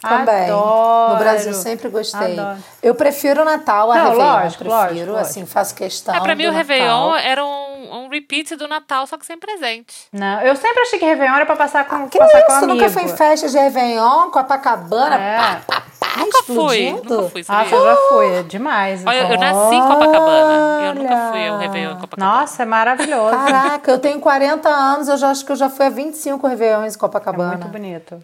Também. 0.00 0.44
Adoro. 0.44 1.14
No 1.14 1.18
Brasil 1.18 1.52
sempre 1.52 1.88
gostei. 1.88 2.38
Adoro. 2.38 2.62
Eu 2.80 2.94
prefiro 2.94 3.42
o 3.42 3.44
Natal 3.44 3.90
a 3.90 3.96
Não, 3.96 4.04
Réveillon. 4.10 4.32
Lógico, 4.32 4.64
prefiro, 4.64 5.12
lógico, 5.12 5.16
assim, 5.16 5.44
faço 5.44 5.74
questão. 5.74 6.14
É, 6.14 6.20
pra 6.20 6.36
mim 6.36 6.44
o 6.44 6.52
Natal. 6.52 6.58
Réveillon 6.58 7.16
era 7.16 7.44
um, 7.44 8.04
um 8.04 8.08
repeat 8.08 8.54
do 8.54 8.68
Natal, 8.68 9.06
só 9.08 9.18
que 9.18 9.26
sem 9.26 9.36
presente. 9.36 10.06
Não, 10.12 10.40
eu 10.42 10.54
sempre 10.54 10.82
achei 10.82 11.00
que 11.00 11.04
Réveillon 11.04 11.34
era 11.34 11.46
pra 11.46 11.56
passar 11.56 11.84
com, 11.84 11.96
ah, 11.96 12.08
que 12.08 12.16
passar 12.16 12.38
isso? 12.38 12.46
com 12.46 12.52
amigo. 12.52 12.74
nunca 12.74 12.90
foi 12.90 13.02
em 13.02 13.16
festa 13.16 13.48
de 13.48 13.58
Réveillon, 13.58 14.30
Copacabana, 14.30 15.16
é. 15.16 15.36
pá, 15.36 15.60
pá, 15.66 15.82
nunca 16.16 16.42
fui, 16.44 16.92
nunca 16.92 17.22
fui. 17.28 17.44
Ah, 17.48 17.64
eu 17.64 17.84
já 17.84 17.96
fui, 18.08 18.26
é 18.26 18.42
demais. 18.42 19.04
Olha, 19.06 19.32
eu 19.32 19.38
nasci 19.38 19.74
em 19.74 19.82
Copacabana. 19.82 20.86
Eu 20.86 20.94
nunca 20.94 21.30
fui 21.30 21.48
ao 21.48 21.58
Réveillon 21.58 21.92
em 21.92 21.98
Copacabana. 22.00 22.40
Nossa, 22.40 22.62
é 22.62 22.66
maravilhoso. 22.66 23.30
Caraca, 23.30 23.90
eu 23.90 23.98
tenho 23.98 24.20
40 24.20 24.68
anos, 24.68 25.08
eu 25.08 25.16
já 25.16 25.30
acho 25.30 25.44
que 25.44 25.52
eu 25.52 25.56
já 25.56 25.68
fui 25.68 25.86
a 25.86 25.90
25 25.90 26.46
Réveillões 26.46 26.94
em 26.94 26.98
Copacabana. 26.98 27.54
É 27.54 27.56
muito 27.56 27.68
bonito. 27.68 28.22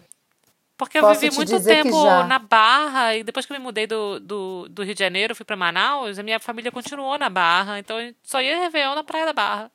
Porque 0.77 0.97
eu 0.97 1.01
Posso 1.01 1.21
vivi 1.21 1.35
muito 1.35 1.63
tempo 1.63 2.03
na 2.27 2.37
Barra 2.37 3.15
e 3.15 3.23
depois 3.23 3.45
que 3.45 3.53
eu 3.53 3.57
me 3.57 3.63
mudei 3.63 3.87
do, 3.87 4.19
do, 4.19 4.67
do 4.69 4.83
Rio 4.83 4.93
de 4.93 4.99
Janeiro, 4.99 5.33
fui 5.33 5.45
para 5.45 5.55
Manaus, 5.55 6.19
a 6.19 6.23
minha 6.23 6.39
família 6.39 6.69
continuou 6.69 7.17
na 7.17 7.29
Barra, 7.29 7.79
então 7.79 7.97
só 8.21 8.41
ia 8.41 8.59
Réveillon 8.59 8.93
na 8.93 9.03
Praia 9.03 9.25
da 9.25 9.33
Barra. 9.33 9.71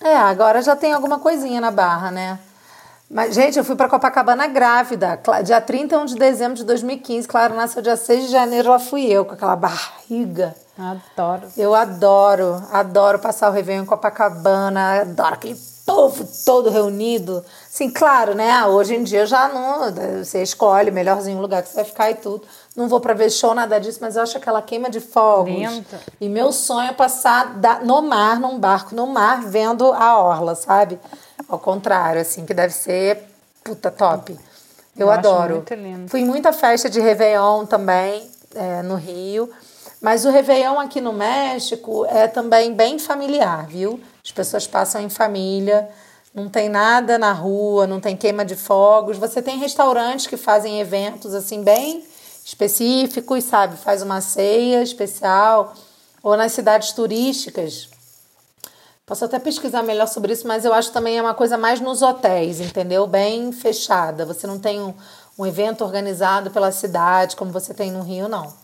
É, 0.00 0.16
agora 0.16 0.62
já 0.62 0.76
tem 0.76 0.92
alguma 0.92 1.18
coisinha 1.18 1.60
na 1.60 1.72
Barra, 1.72 2.10
né? 2.12 2.38
Mas, 3.12 3.34
gente, 3.34 3.58
eu 3.58 3.64
fui 3.64 3.76
para 3.76 3.90
Copacabana 3.90 4.46
grávida, 4.46 5.20
dia 5.44 5.60
31 5.60 6.06
de 6.06 6.14
dezembro 6.14 6.54
de 6.54 6.64
2015. 6.64 7.28
Claro, 7.28 7.54
nasceu 7.54 7.82
dia 7.82 7.94
6 7.94 8.24
de 8.24 8.32
janeiro, 8.32 8.70
lá 8.70 8.78
fui 8.78 9.04
eu, 9.04 9.26
com 9.26 9.34
aquela 9.34 9.54
barriga. 9.54 10.54
Adoro. 10.78 11.42
Eu 11.54 11.74
adoro, 11.74 12.62
adoro 12.72 13.18
passar 13.18 13.50
o 13.50 13.52
Réveillon 13.52 13.82
em 13.82 13.86
Copacabana, 13.86 15.02
adoro 15.02 15.34
aquele 15.34 15.60
povo 15.84 16.26
todo 16.46 16.70
reunido. 16.70 17.44
Sim, 17.68 17.90
claro, 17.90 18.34
né? 18.34 18.50
Ah, 18.50 18.68
hoje 18.68 18.94
em 18.94 19.02
dia 19.02 19.26
já 19.26 19.46
não. 19.48 19.92
Você 20.24 20.42
escolhe 20.42 20.90
o 20.90 20.94
melhorzinho 20.94 21.38
lugar 21.38 21.62
que 21.62 21.68
você 21.68 21.76
vai 21.76 21.84
ficar 21.84 22.10
e 22.10 22.14
tudo. 22.14 22.46
Não 22.74 22.88
vou 22.88 22.98
para 22.98 23.12
ver 23.12 23.28
show, 23.28 23.52
nada 23.52 23.78
disso, 23.78 23.98
mas 24.00 24.16
eu 24.16 24.22
acho 24.22 24.38
aquela 24.38 24.62
queima 24.62 24.88
de 24.88 25.00
fogos. 25.00 25.52
Lindo. 25.52 25.84
E 26.18 26.30
meu 26.30 26.50
sonho 26.50 26.88
é 26.88 26.94
passar 26.94 27.58
no 27.84 28.00
mar, 28.00 28.40
num 28.40 28.58
barco 28.58 28.94
no 28.94 29.06
mar, 29.06 29.42
vendo 29.42 29.92
a 29.92 30.18
orla, 30.18 30.54
sabe? 30.54 30.98
Ao 31.48 31.58
contrário, 31.58 32.20
assim, 32.20 32.44
que 32.46 32.54
deve 32.54 32.72
ser 32.72 33.24
puta 33.62 33.90
top. 33.90 34.32
Eu, 34.96 35.06
eu 35.06 35.10
adoro. 35.10 35.56
muito 35.56 35.74
lindo. 35.74 36.08
Fui 36.08 36.24
muita 36.24 36.52
festa 36.52 36.88
de 36.88 37.00
Réveillon 37.00 37.64
também, 37.66 38.28
é, 38.54 38.82
no 38.82 38.94
Rio. 38.94 39.50
Mas 40.00 40.24
o 40.24 40.30
Réveillon 40.30 40.78
aqui 40.80 41.00
no 41.00 41.12
México 41.12 42.04
é 42.06 42.26
também 42.26 42.74
bem 42.74 42.98
familiar, 42.98 43.66
viu? 43.66 44.00
As 44.24 44.32
pessoas 44.32 44.66
passam 44.66 45.00
em 45.00 45.08
família, 45.08 45.88
não 46.34 46.48
tem 46.48 46.68
nada 46.68 47.18
na 47.18 47.32
rua, 47.32 47.86
não 47.86 48.00
tem 48.00 48.16
queima 48.16 48.44
de 48.44 48.56
fogos. 48.56 49.16
Você 49.16 49.40
tem 49.40 49.58
restaurantes 49.58 50.26
que 50.26 50.36
fazem 50.36 50.80
eventos 50.80 51.34
assim 51.34 51.62
bem 51.62 52.04
específicos, 52.44 53.44
sabe? 53.44 53.76
Faz 53.76 54.02
uma 54.02 54.20
ceia 54.20 54.82
especial 54.82 55.72
ou 56.22 56.36
nas 56.36 56.52
cidades 56.52 56.92
turísticas. 56.92 57.88
Posso 59.04 59.24
até 59.24 59.38
pesquisar 59.38 59.82
melhor 59.82 60.06
sobre 60.06 60.32
isso, 60.32 60.46
mas 60.46 60.64
eu 60.64 60.72
acho 60.72 60.92
também 60.92 61.18
é 61.18 61.22
uma 61.22 61.34
coisa 61.34 61.58
mais 61.58 61.80
nos 61.80 62.02
hotéis, 62.02 62.60
entendeu? 62.60 63.04
Bem 63.06 63.50
fechada. 63.50 64.24
Você 64.24 64.46
não 64.46 64.60
tem 64.60 64.80
um, 64.80 64.94
um 65.36 65.44
evento 65.44 65.82
organizado 65.84 66.52
pela 66.52 66.70
cidade 66.70 67.34
como 67.34 67.50
você 67.50 67.74
tem 67.74 67.90
no 67.90 68.02
Rio, 68.02 68.28
não. 68.28 68.61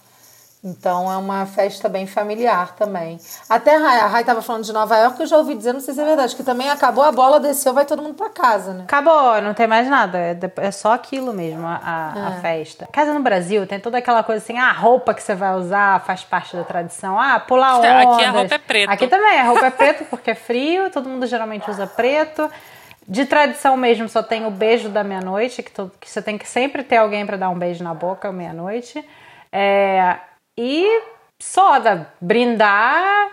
Então 0.63 1.11
é 1.11 1.17
uma 1.17 1.47
festa 1.47 1.89
bem 1.89 2.05
familiar 2.05 2.75
também. 2.75 3.19
Até 3.49 3.77
a 3.77 3.79
Rai, 3.79 4.01
a 4.01 4.07
Rai 4.07 4.25
tava 4.25 4.43
falando 4.43 4.65
de 4.65 4.73
Nova 4.73 4.97
York, 4.97 5.21
eu 5.21 5.27
já 5.27 5.37
ouvi 5.37 5.55
dizer, 5.55 5.73
não 5.73 5.81
sei 5.81 5.95
se 5.95 6.01
é 6.01 6.05
verdade, 6.05 6.35
que 6.35 6.43
também 6.43 6.69
acabou, 6.69 7.05
a 7.05 7.13
bola 7.13 7.39
desceu, 7.39 7.73
vai 7.73 7.85
todo 7.85 8.03
mundo 8.03 8.15
para 8.15 8.29
casa, 8.29 8.75
né? 8.75 8.83
Acabou, 8.83 9.41
não 9.41 9.55
tem 9.55 9.69
mais 9.69 9.89
nada, 9.89 10.19
é, 10.19 10.37
é 10.57 10.71
só 10.73 10.93
aquilo 10.93 11.33
mesmo, 11.33 11.65
a, 11.65 11.81
a, 11.81 12.37
é. 12.39 12.41
festa. 12.41 12.89
Casa 12.91 13.15
no 13.15 13.21
Brasil 13.21 13.69
tem 13.69 13.79
toda 13.79 13.99
aquela 13.99 14.25
coisa 14.25 14.43
assim, 14.43 14.59
ah, 14.59 14.71
a 14.71 14.73
roupa 14.73 15.15
que 15.15 15.23
você 15.23 15.35
vai 15.35 15.55
usar 15.55 16.01
faz 16.01 16.25
parte 16.25 16.57
da 16.57 16.65
tradição, 16.65 17.21
ah, 17.21 17.39
pular 17.39 17.79
ondas. 17.79 17.91
Aqui 17.91 18.25
a 18.25 18.31
roupa 18.31 18.55
é 18.55 18.59
preta. 18.59 18.93
Aqui 18.93 19.07
também, 19.07 19.39
a 19.39 19.45
roupa 19.45 19.67
é 19.67 19.71
preta 19.71 20.05
porque 20.11 20.33
é 20.33 20.35
frio, 20.35 20.91
todo 20.91 21.09
mundo 21.09 21.25
geralmente 21.27 21.71
usa 21.71 21.87
preto. 21.87 22.51
De 23.07 23.25
tradição 23.25 23.75
mesmo, 23.77 24.07
só 24.07 24.23
tem 24.23 24.45
o 24.45 24.51
beijo 24.51 24.91
da 24.91 25.03
meia-noite, 25.03 25.63
que, 25.63 25.71
que 25.71 26.11
você 26.11 26.21
tem 26.21 26.37
que 26.37 26.47
sempre 26.47 26.83
ter 26.83 26.97
alguém 26.97 27.25
para 27.25 27.39
dar 27.39 27.49
um 27.49 27.59
beijo 27.59 27.83
na 27.83 27.95
boca 27.95 28.31
meia-noite. 28.31 29.03
É, 29.51 30.19
e 30.59 31.03
só 31.39 31.79
da 31.79 32.07
brindar 32.21 33.31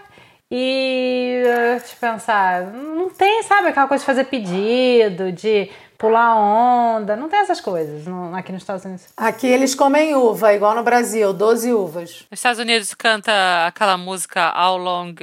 e 0.49 1.41
te 1.83 1.95
pensar, 1.95 2.61
não 2.71 3.09
tem, 3.09 3.41
sabe, 3.41 3.69
aquela 3.69 3.87
coisa 3.87 4.03
de 4.03 4.05
fazer 4.05 4.25
pedido, 4.25 5.31
de 5.31 5.71
pular 5.97 6.35
onda, 6.35 7.15
não 7.15 7.27
tem 7.27 7.39
essas 7.39 7.59
coisas 7.59 8.05
no, 8.05 8.35
aqui 8.35 8.51
nos 8.51 8.61
Estados 8.61 8.85
Unidos. 8.85 9.07
Aqui 9.17 9.47
eles 9.47 9.73
comem 9.73 10.13
uva, 10.13 10.53
igual 10.53 10.75
no 10.75 10.83
Brasil, 10.83 11.33
12 11.33 11.73
uvas. 11.73 12.25
Nos 12.29 12.39
Estados 12.39 12.59
Unidos 12.59 12.93
canta 12.93 13.31
aquela 13.65 13.97
música 13.97 14.53
How 14.55 14.77
Long, 14.77 15.15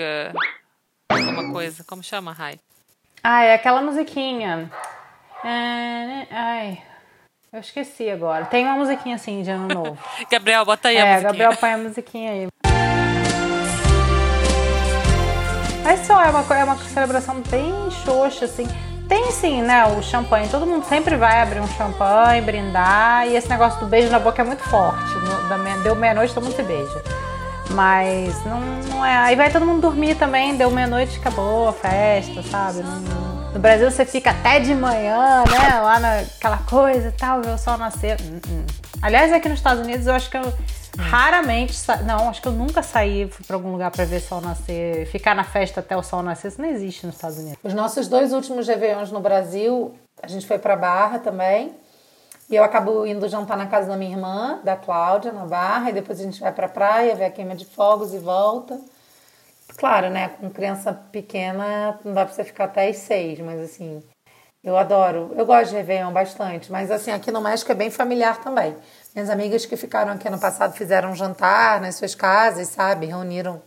alguma 1.09 1.53
coisa, 1.53 1.84
como 1.84 2.03
chama, 2.03 2.32
Rai? 2.32 2.59
Ah, 3.22 3.44
é 3.44 3.55
aquela 3.55 3.80
musiquinha. 3.80 4.68
Ai, 5.44 6.82
eu 7.53 7.61
esqueci 7.61 8.09
agora. 8.09 8.46
Tem 8.46 8.64
uma 8.64 8.76
musiquinha 8.76 9.16
assim 9.16 9.42
de 9.42 9.50
ano 9.50 9.68
novo. 9.68 9.98
Gabriel, 10.30 10.64
bota 10.64 10.88
aí 10.88 10.96
é, 10.96 11.03
a 11.03 11.05
musiquinha. 11.05 11.32
Gabriel, 11.32 11.57
põe 11.57 11.72
a 11.72 11.78
musiquinha 11.78 12.32
aí. 12.32 12.48
Mas 15.84 16.07
só, 16.07 16.22
é 16.24 16.30
uma, 16.30 16.57
é 16.57 16.64
uma 16.64 16.76
celebração 16.78 17.42
bem 17.50 17.74
xoxa, 18.05 18.46
assim. 18.46 18.66
tem 19.09 19.30
sim, 19.32 19.61
né, 19.61 19.84
o 19.84 20.03
champanhe. 20.03 20.48
Todo 20.48 20.64
mundo 20.64 20.84
sempre 20.86 21.16
vai 21.16 21.42
abrir 21.42 21.61
um 21.61 21.68
champanhe, 21.68 22.40
brindar. 22.40 23.26
E 23.26 23.36
esse 23.36 23.50
negócio 23.50 23.80
do 23.80 23.86
beijo 23.86 24.09
na 24.11 24.18
boca 24.18 24.40
é 24.40 24.44
muito 24.44 24.62
forte. 24.62 25.12
No, 25.16 25.82
deu 25.82 25.94
meia-noite, 25.94 26.32
todo 26.32 26.44
mundo 26.44 26.57
se 26.57 26.62
beija. 26.62 27.03
Mas 27.72 28.42
não, 28.46 28.61
não 28.88 29.05
é. 29.05 29.14
Aí 29.18 29.36
vai 29.36 29.50
todo 29.50 29.66
mundo 29.66 29.82
dormir 29.82 30.14
também, 30.14 30.57
deu 30.57 30.70
meia-noite, 30.70 31.18
acabou 31.18 31.68
a 31.68 31.72
festa, 31.72 32.42
sabe? 32.44 32.82
No 33.53 33.61
Brasil 33.61 33.90
você 33.90 34.05
fica 34.05 34.30
até 34.30 34.61
de 34.61 34.74
manhã, 34.74 35.44
né? 35.50 35.80
Lá 35.80 36.00
naquela 36.00 36.59
coisa 36.59 37.09
e 37.09 37.12
tal, 37.12 37.42
ver 37.42 37.50
o 37.50 37.59
sol 37.59 37.76
nascer. 37.76 38.20
Hum, 38.20 38.40
hum. 38.48 38.66
Aliás, 39.00 39.32
aqui 39.32 39.48
nos 39.48 39.59
Estados 39.59 39.84
Unidos 39.84 40.07
eu 40.07 40.14
acho 40.14 40.30
que 40.30 40.36
eu 40.36 40.53
raramente. 40.98 41.74
Sa... 41.74 41.96
Não, 41.98 42.28
acho 42.28 42.40
que 42.40 42.48
eu 42.48 42.53
nunca 42.53 42.82
saí 42.82 43.30
pra 43.46 43.57
algum 43.57 43.72
lugar 43.72 43.90
para 43.90 44.05
ver 44.05 44.16
o 44.16 44.20
sol 44.20 44.40
nascer. 44.40 45.07
Ficar 45.07 45.34
na 45.34 45.44
festa 45.44 45.80
até 45.80 45.96
o 45.96 46.03
sol 46.03 46.22
nascer, 46.22 46.48
isso 46.48 46.61
não 46.61 46.68
existe 46.68 47.07
nos 47.07 47.16
Estados 47.16 47.38
Unidos. 47.38 47.59
Os 47.62 47.74
nossos 47.74 48.09
dois 48.09 48.32
últimos 48.32 48.66
Réveillons 48.66 49.11
no 49.11 49.20
Brasil, 49.20 49.94
a 50.22 50.26
gente 50.26 50.46
foi 50.46 50.59
pra 50.59 50.76
Barra 50.76 51.18
também. 51.18 51.74
E 52.50 52.57
eu 52.57 52.64
acabo 52.64 53.07
indo 53.07 53.26
jantar 53.28 53.57
na 53.57 53.66
casa 53.66 53.88
da 53.88 53.96
minha 53.96 54.11
irmã, 54.11 54.61
da 54.62 54.76
Cláudia, 54.76 55.32
na 55.32 55.46
Barra, 55.46 55.90
e 55.90 55.92
depois 55.92 56.20
a 56.20 56.22
gente 56.22 56.40
vai 56.40 56.53
pra 56.53 56.68
praia, 56.68 57.14
ver 57.14 57.24
a 57.24 57.30
queima 57.30 57.55
de 57.55 57.64
fogos 57.64 58.12
e 58.12 58.18
volta. 58.18 58.78
Claro, 59.83 60.11
né? 60.11 60.28
Com 60.28 60.49
criança 60.49 60.93
pequena 60.93 61.99
não 62.05 62.14
dá 62.14 62.24
pra 62.24 62.33
você 62.33 62.45
ficar 62.45 62.66
até 62.66 62.89
às 62.89 62.99
seis, 62.99 63.41
mas 63.41 63.61
assim, 63.61 64.01
eu 64.62 64.76
adoro. 64.76 65.33
Eu 65.37 65.45
gosto 65.45 65.70
de 65.70 65.74
Réveillon 65.74 66.12
bastante, 66.12 66.70
mas 66.70 66.89
assim, 66.89 67.11
aqui 67.11 67.33
no 67.33 67.41
México 67.41 67.72
é 67.72 67.74
bem 67.74 67.91
familiar 67.91 68.41
também. 68.41 68.76
Minhas 69.12 69.28
amigas 69.28 69.66
que 69.66 69.76
ficaram 69.76 70.12
aqui 70.12 70.28
ano 70.28 70.39
passado 70.39 70.72
fizeram 70.74 71.11
um 71.11 71.16
jantar 71.16 71.80
nas 71.80 71.97
suas 71.97 72.14
casas, 72.14 72.68
sabe? 72.68 73.07
Reuniram 73.07 73.61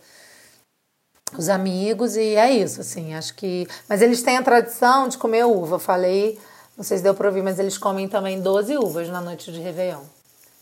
os 1.38 1.50
amigos 1.50 2.16
e 2.16 2.38
é 2.38 2.50
isso, 2.50 2.80
assim, 2.80 3.14
acho 3.14 3.36
que. 3.36 3.68
Mas 3.90 4.02
eles 4.02 4.24
têm 4.24 4.38
a 4.38 4.42
tradição 4.42 5.10
de 5.10 5.18
comer 5.18 5.44
uva. 5.44 5.80
Falei 5.80 6.40
não 6.78 6.84
sei 6.86 6.96
se 6.96 7.04
deu 7.04 7.14
pra 7.14 7.28
ouvir, 7.28 7.42
mas 7.42 7.60
eles 7.60 7.78
comem 7.78 8.08
também 8.08 8.42
12 8.42 8.78
uvas 8.78 9.10
na 9.10 9.20
noite 9.20 9.52
de 9.52 9.60
Réveillon. 9.60 10.04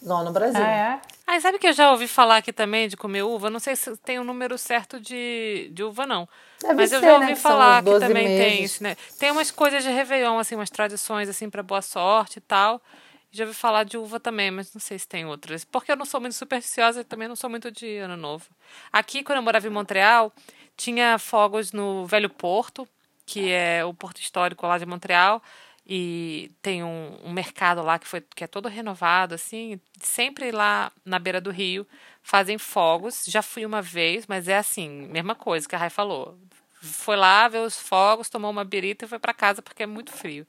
Lá 0.02 0.24
no 0.24 0.32
Brasil. 0.32 0.64
Ah, 0.64 1.00
é? 1.00 1.02
Ah, 1.34 1.40
sabe 1.40 1.58
que 1.58 1.66
eu 1.66 1.74
já 1.74 1.90
ouvi 1.90 2.08
falar 2.08 2.38
aqui 2.38 2.54
também 2.54 2.88
de 2.88 2.96
comer 2.96 3.24
uva? 3.24 3.50
Não 3.50 3.60
sei 3.60 3.76
se 3.76 3.98
tem 3.98 4.20
o 4.20 4.22
um 4.22 4.24
número 4.24 4.56
certo 4.56 5.00
de, 5.00 5.68
de 5.74 5.84
uva, 5.84 6.06
não. 6.06 6.30
Deve 6.62 6.76
Mas 6.76 6.92
eu 6.92 7.02
já 7.02 7.16
ouvi 7.16 7.30
né, 7.30 7.36
falar 7.36 7.84
que, 7.84 7.92
que 7.92 8.00
também 8.00 8.28
meses. 8.28 8.38
tem 8.38 8.64
isso, 8.64 8.84
né? 8.84 8.96
Tem 9.18 9.32
umas 9.32 9.50
coisas 9.50 9.84
de 9.84 9.90
Réveillon, 9.90 10.38
assim, 10.38 10.54
umas 10.54 10.70
tradições, 10.70 11.28
assim, 11.28 11.50
para 11.50 11.64
boa 11.64 11.82
sorte 11.82 12.38
e 12.38 12.42
tal. 12.42 12.80
Já 13.32 13.46
ouvi 13.46 13.56
falar 13.56 13.84
de 13.84 13.98
uva 13.98 14.20
também, 14.20 14.52
mas 14.52 14.72
não 14.76 14.80
sei 14.80 15.00
se 15.00 15.08
tem 15.08 15.26
outras. 15.26 15.66
Porque 15.66 15.92
eu 15.92 15.96
não 15.96 16.06
sou 16.06 16.22
muito 16.22 16.36
supersticiosa 16.36 17.02
e 17.02 17.04
também 17.04 17.28
não 17.28 17.36
sou 17.36 17.50
muito 17.50 17.72
de 17.72 17.98
ano 17.98 18.16
novo. 18.16 18.46
Aqui, 18.92 19.24
quando 19.24 19.38
eu 19.38 19.42
morava 19.42 19.66
em 19.66 19.72
Montreal, 19.72 20.32
tinha 20.78 21.18
fogos 21.18 21.72
no 21.72 22.06
Velho 22.06 22.30
Porto, 22.30 22.88
que 23.26 23.50
é 23.50 23.84
o 23.84 23.92
porto 23.92 24.22
histórico 24.22 24.68
lá 24.68 24.78
de 24.78 24.86
Montreal 24.86 25.42
e 25.86 26.50
tem 26.62 26.84
um, 26.84 27.18
um, 27.26 27.34
mercado 27.34 27.82
lá 27.82 28.00
que, 28.00 28.08
foi, 28.08 28.22
que 28.22 28.44
é 28.44 28.48
todo 28.48 28.70
renovado, 28.70 29.36
assim, 29.36 29.80
sempre 30.00 30.52
lá 30.52 30.92
na 31.04 31.20
beira 31.20 31.42
do 31.42 31.52
rio 31.52 31.86
fazem 32.22 32.58
fogos. 32.58 33.26
Já 33.28 33.42
fui 33.42 33.66
uma 33.66 33.82
vez, 33.82 34.26
mas 34.26 34.48
é 34.48 34.58
assim, 34.58 35.08
mesma 35.12 35.36
coisa 35.36 35.68
que 35.68 35.76
a 35.76 35.78
Rai 35.78 35.90
falou. 35.90 36.38
Foi 36.82 37.18
lá 37.18 37.48
ver 37.50 37.60
os 37.60 37.78
fogos, 37.78 38.30
tomou 38.30 38.50
uma 38.50 38.64
birita 38.64 39.04
e 39.04 39.08
foi 39.08 39.20
para 39.20 39.34
casa 39.34 39.62
porque 39.62 39.84
é 39.84 39.86
muito 39.86 40.12
frio. 40.12 40.48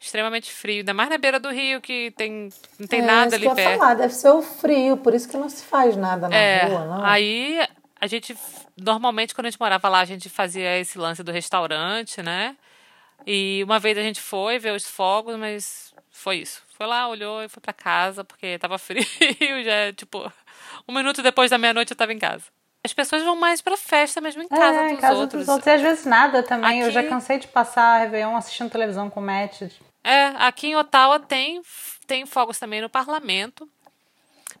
Extremamente 0.00 0.52
frio, 0.52 0.78
ainda 0.78 0.92
mais 0.92 1.08
na 1.08 1.16
beira 1.16 1.38
do 1.38 1.48
rio 1.48 1.80
que 1.80 2.12
tem, 2.16 2.48
não 2.76 2.88
tem 2.88 2.98
é, 2.98 3.02
nada 3.02 3.36
ali 3.36 3.48
que 3.48 3.54
perto. 3.54 3.78
Falar, 3.78 3.94
deve 3.94 4.12
ser 4.12 4.30
o 4.30 4.42
frio, 4.42 4.96
por 4.96 5.14
isso 5.14 5.28
que 5.28 5.36
não 5.36 5.48
se 5.48 5.64
faz 5.64 5.96
nada 5.96 6.28
na 6.28 6.34
é, 6.34 6.64
rua, 6.64 6.84
não. 6.86 7.04
Aí 7.04 7.64
a 8.00 8.08
gente, 8.08 8.36
normalmente 8.76 9.32
quando 9.32 9.46
a 9.46 9.50
gente 9.50 9.60
morava 9.60 9.88
lá, 9.88 10.00
a 10.00 10.04
gente 10.04 10.28
fazia 10.28 10.76
esse 10.80 10.98
lance 10.98 11.22
do 11.22 11.30
restaurante, 11.30 12.20
né? 12.20 12.56
E 13.26 13.62
uma 13.64 13.78
vez 13.78 13.96
a 13.96 14.02
gente 14.02 14.20
foi 14.20 14.58
ver 14.58 14.72
os 14.72 14.88
fogos, 14.88 15.36
mas 15.36 15.94
foi 16.10 16.38
isso. 16.38 16.62
Foi 16.76 16.86
lá, 16.86 17.08
olhou 17.08 17.42
e 17.42 17.48
foi 17.48 17.60
para 17.60 17.72
casa, 17.72 18.24
porque 18.24 18.58
tava 18.58 18.78
frio, 18.78 19.04
já, 19.64 19.92
tipo, 19.92 20.30
um 20.88 20.94
minuto 20.94 21.22
depois 21.22 21.50
da 21.50 21.58
meia-noite 21.58 21.92
eu 21.92 21.96
tava 21.96 22.12
em 22.12 22.18
casa. 22.18 22.44
As 22.84 22.92
pessoas 22.92 23.22
vão 23.22 23.36
mais 23.36 23.62
pra 23.62 23.76
festa 23.76 24.20
mesmo 24.20 24.42
em 24.42 24.48
casa 24.48 24.80
é, 24.80 24.82
dos 24.82 24.92
em 24.92 24.96
casa 24.96 25.20
outros. 25.20 25.46
Dos 25.46 25.48
outros. 25.48 25.66
E 25.66 25.70
às 25.70 25.80
vezes 25.80 26.04
nada 26.04 26.42
também. 26.42 26.80
Aqui... 26.80 26.88
Eu 26.88 26.90
já 26.90 27.04
cansei 27.04 27.38
de 27.38 27.46
passar 27.46 27.98
Réveillon 28.00 28.34
assistindo 28.34 28.70
televisão 28.70 29.08
com 29.08 29.20
Matt. 29.20 29.62
É, 30.02 30.26
aqui 30.38 30.68
em 30.68 30.76
Ottawa 30.76 31.20
tem, 31.20 31.62
tem 32.08 32.26
fogos 32.26 32.58
também 32.58 32.80
no 32.80 32.90
parlamento. 32.90 33.68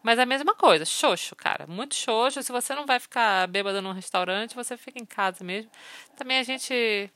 Mas 0.04 0.18
é 0.18 0.22
a 0.22 0.26
mesma 0.26 0.54
coisa, 0.54 0.84
xoxo, 0.84 1.34
cara. 1.36 1.66
Muito 1.66 1.94
xoxo. 1.94 2.42
Se 2.42 2.50
você 2.50 2.74
não 2.74 2.86
vai 2.86 2.98
ficar 2.98 3.46
bêbado 3.48 3.80
num 3.82 3.92
restaurante, 3.92 4.54
você 4.54 4.76
fica 4.76 5.00
em 5.00 5.06
casa 5.06 5.44
mesmo. 5.44 5.70
Também 6.16 6.38
a 6.38 6.42
gente 6.42 7.10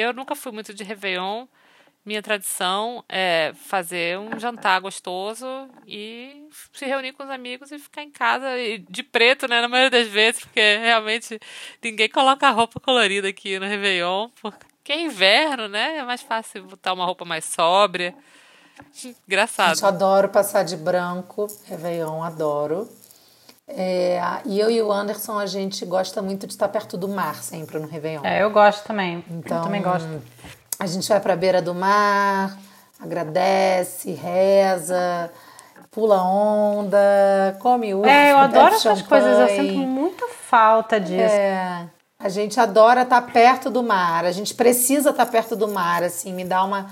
eu 0.00 0.12
nunca 0.12 0.34
fui 0.34 0.52
muito 0.52 0.72
de 0.72 0.84
Réveillon. 0.84 1.46
Minha 2.04 2.20
tradição 2.20 3.04
é 3.08 3.52
fazer 3.54 4.18
um 4.18 4.36
jantar 4.36 4.80
gostoso 4.80 5.46
e 5.86 6.48
se 6.72 6.84
reunir 6.84 7.12
com 7.12 7.22
os 7.22 7.30
amigos 7.30 7.70
e 7.70 7.78
ficar 7.78 8.02
em 8.02 8.10
casa 8.10 8.48
de 8.88 9.02
preto, 9.04 9.46
né? 9.46 9.60
Na 9.60 9.68
maioria 9.68 9.90
das 9.90 10.08
vezes, 10.08 10.40
porque 10.40 10.78
realmente 10.78 11.38
ninguém 11.80 12.08
coloca 12.08 12.50
roupa 12.50 12.80
colorida 12.80 13.28
aqui 13.28 13.56
no 13.60 13.66
Réveillon, 13.66 14.30
porque 14.40 14.92
é 14.92 15.00
inverno, 15.00 15.68
né? 15.68 15.98
É 15.98 16.02
mais 16.02 16.22
fácil 16.22 16.64
botar 16.64 16.92
uma 16.92 17.04
roupa 17.04 17.24
mais 17.24 17.44
sóbria. 17.44 18.12
Engraçado. 19.28 19.78
Eu 19.80 19.86
adoro 19.86 20.28
passar 20.28 20.64
de 20.64 20.76
branco, 20.76 21.46
Réveillon, 21.66 22.20
adoro. 22.20 22.88
É, 23.68 24.20
e 24.44 24.58
eu 24.58 24.70
e 24.70 24.82
o 24.82 24.92
Anderson, 24.92 25.38
a 25.38 25.46
gente 25.46 25.84
gosta 25.84 26.20
muito 26.20 26.46
de 26.46 26.52
estar 26.52 26.68
perto 26.68 26.96
do 26.96 27.08
mar 27.08 27.36
sempre 27.42 27.78
no 27.78 27.86
Réveillon. 27.86 28.24
É, 28.24 28.42
eu 28.42 28.50
gosto 28.50 28.84
também. 28.84 29.24
Então, 29.30 29.58
eu 29.58 29.62
também 29.64 29.82
gosto. 29.82 30.08
A 30.78 30.86
gente 30.86 31.08
vai 31.08 31.20
para 31.20 31.32
a 31.32 31.36
beira 31.36 31.62
do 31.62 31.74
mar, 31.74 32.58
agradece, 33.00 34.12
reza, 34.12 35.30
pula 35.90 36.22
onda, 36.22 37.56
come 37.60 37.94
uva. 37.94 38.10
É, 38.10 38.32
eu 38.32 38.38
adoro 38.38 38.74
essas 38.74 39.02
coisas. 39.02 39.38
Eu 39.38 39.48
sinto 39.48 39.78
muita 39.78 40.26
falta 40.28 40.98
disso. 40.98 41.34
É, 41.34 41.86
a 42.18 42.28
gente 42.28 42.58
adora 42.58 43.02
estar 43.02 43.22
perto 43.22 43.70
do 43.70 43.82
mar. 43.82 44.24
A 44.24 44.32
gente 44.32 44.54
precisa 44.54 45.10
estar 45.10 45.26
perto 45.26 45.54
do 45.54 45.68
mar, 45.68 46.02
assim, 46.02 46.32
me 46.32 46.44
dá 46.44 46.64
uma 46.64 46.90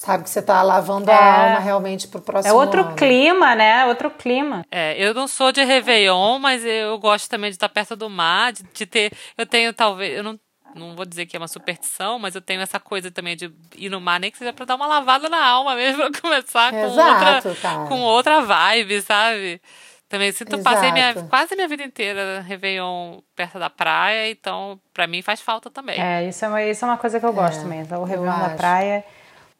Sabe 0.00 0.24
que 0.24 0.30
você 0.30 0.40
tá 0.40 0.62
lavando 0.62 1.10
é. 1.10 1.14
a 1.14 1.44
alma 1.44 1.58
realmente 1.58 2.08
pro 2.08 2.22
próximo 2.22 2.54
É 2.54 2.56
outro 2.56 2.80
ano. 2.80 2.96
clima, 2.96 3.54
né? 3.54 3.84
Outro 3.84 4.10
clima. 4.10 4.64
É, 4.70 4.94
eu 4.96 5.12
não 5.12 5.28
sou 5.28 5.52
de 5.52 5.62
Réveillon, 5.62 6.38
mas 6.38 6.64
eu 6.64 6.98
gosto 6.98 7.28
também 7.28 7.50
de 7.50 7.56
estar 7.56 7.68
perto 7.68 7.94
do 7.94 8.08
mar, 8.08 8.50
de, 8.50 8.62
de 8.62 8.86
ter. 8.86 9.12
Eu 9.36 9.44
tenho 9.44 9.74
talvez. 9.74 10.16
Eu 10.16 10.22
não, 10.22 10.40
não 10.74 10.96
vou 10.96 11.04
dizer 11.04 11.26
que 11.26 11.36
é 11.36 11.38
uma 11.38 11.46
superstição, 11.46 12.18
mas 12.18 12.34
eu 12.34 12.40
tenho 12.40 12.62
essa 12.62 12.80
coisa 12.80 13.10
também 13.10 13.36
de 13.36 13.52
ir 13.76 13.90
no 13.90 14.00
mar, 14.00 14.18
nem 14.18 14.30
que 14.30 14.38
seja 14.38 14.54
pra 14.54 14.64
dar 14.64 14.76
uma 14.76 14.86
lavada 14.86 15.28
na 15.28 15.44
alma 15.44 15.74
mesmo, 15.74 15.98
pra 16.10 16.18
começar 16.22 16.70
com, 16.70 16.78
Exato, 16.78 17.48
outra, 17.48 17.60
cara. 17.60 17.86
com 17.86 18.00
outra 18.00 18.40
vibe, 18.40 19.02
sabe? 19.02 19.60
Também 20.08 20.32
sinto, 20.32 20.56
Exato. 20.56 20.64
passei 20.64 20.92
minha, 20.92 21.12
quase 21.28 21.54
minha 21.54 21.68
vida 21.68 21.82
inteira 21.82 22.40
Réveillon 22.40 23.18
perto 23.36 23.58
da 23.58 23.68
praia, 23.68 24.30
então 24.30 24.80
pra 24.94 25.06
mim 25.06 25.20
faz 25.20 25.42
falta 25.42 25.68
também. 25.68 26.00
É, 26.00 26.26
isso 26.26 26.42
é 26.42 26.48
uma, 26.48 26.62
isso 26.62 26.86
é 26.86 26.88
uma 26.88 26.96
coisa 26.96 27.20
que 27.20 27.26
eu 27.26 27.34
gosto 27.34 27.60
é, 27.60 27.68
mesmo. 27.68 27.98
O 27.98 28.04
Réveillon 28.04 28.38
da 28.38 28.48
praia. 28.56 29.04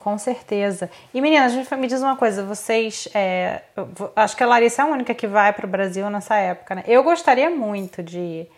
Com 0.00 0.16
certeza. 0.16 0.90
E 1.12 1.20
meninas, 1.20 1.54
me 1.72 1.86
diz 1.86 2.00
uma 2.00 2.16
coisa, 2.16 2.42
vocês. 2.42 3.06
É, 3.14 3.60
acho 4.16 4.34
que 4.34 4.42
a 4.42 4.46
Larissa 4.46 4.80
é 4.80 4.84
a 4.86 4.88
única 4.88 5.14
que 5.14 5.26
vai 5.26 5.52
para 5.52 5.66
o 5.66 5.68
Brasil 5.68 6.08
nessa 6.08 6.36
época, 6.36 6.74
né? 6.74 6.84
Eu 6.86 7.02
gostaria 7.02 7.50
muito 7.50 8.02
de 8.02 8.18
ir, 8.18 8.50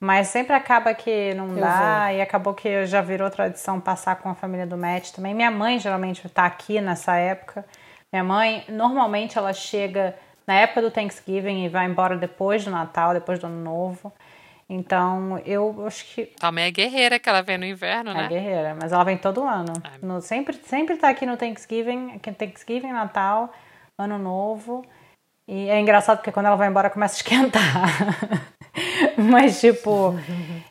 mas 0.00 0.26
sempre 0.26 0.56
acaba 0.56 0.92
que 0.92 1.32
não 1.34 1.50
eu 1.50 1.60
dá 1.60 2.06
vou. 2.06 2.16
e 2.16 2.20
acabou 2.20 2.52
que 2.52 2.84
já 2.84 3.00
virou 3.00 3.30
tradição 3.30 3.80
passar 3.80 4.16
com 4.16 4.28
a 4.28 4.34
família 4.34 4.66
do 4.66 4.76
Matt 4.76 5.12
também. 5.12 5.34
Minha 5.34 5.52
mãe 5.52 5.78
geralmente 5.78 6.26
está 6.26 6.44
aqui 6.44 6.80
nessa 6.80 7.14
época. 7.14 7.64
Minha 8.12 8.24
mãe, 8.24 8.64
normalmente, 8.68 9.38
ela 9.38 9.52
chega 9.52 10.16
na 10.44 10.54
época 10.54 10.82
do 10.82 10.90
Thanksgiving 10.90 11.64
e 11.64 11.68
vai 11.68 11.86
embora 11.86 12.16
depois 12.16 12.64
do 12.64 12.72
Natal, 12.72 13.14
depois 13.14 13.38
do 13.38 13.46
Ano 13.46 13.62
Novo. 13.62 14.12
Então, 14.70 15.40
eu 15.46 15.86
acho 15.86 16.04
que. 16.04 16.26
Também 16.38 16.66
é 16.66 16.70
guerreira 16.70 17.18
que 17.18 17.28
ela 17.28 17.40
vem 17.40 17.56
no 17.56 17.64
inverno, 17.64 18.10
é 18.10 18.14
né? 18.14 18.24
É 18.26 18.28
guerreira, 18.28 18.76
mas 18.78 18.92
ela 18.92 19.02
vem 19.02 19.16
todo 19.16 19.42
ano. 19.42 19.72
É. 19.82 20.04
No, 20.04 20.20
sempre, 20.20 20.60
sempre 20.66 20.96
tá 20.96 21.08
aqui 21.08 21.24
no 21.24 21.38
Thanksgiving, 21.38 22.12
aqui 22.16 22.30
no 22.30 22.36
Thanksgiving, 22.36 22.92
Natal, 22.92 23.50
Ano 23.98 24.18
Novo. 24.18 24.84
E 25.48 25.70
é 25.70 25.80
engraçado 25.80 26.18
porque 26.18 26.30
quando 26.30 26.46
ela 26.46 26.56
vai 26.56 26.68
embora 26.68 26.90
começa 26.90 27.14
a 27.14 27.16
esquentar. 27.16 27.62
mas, 29.16 29.58
tipo. 29.58 30.14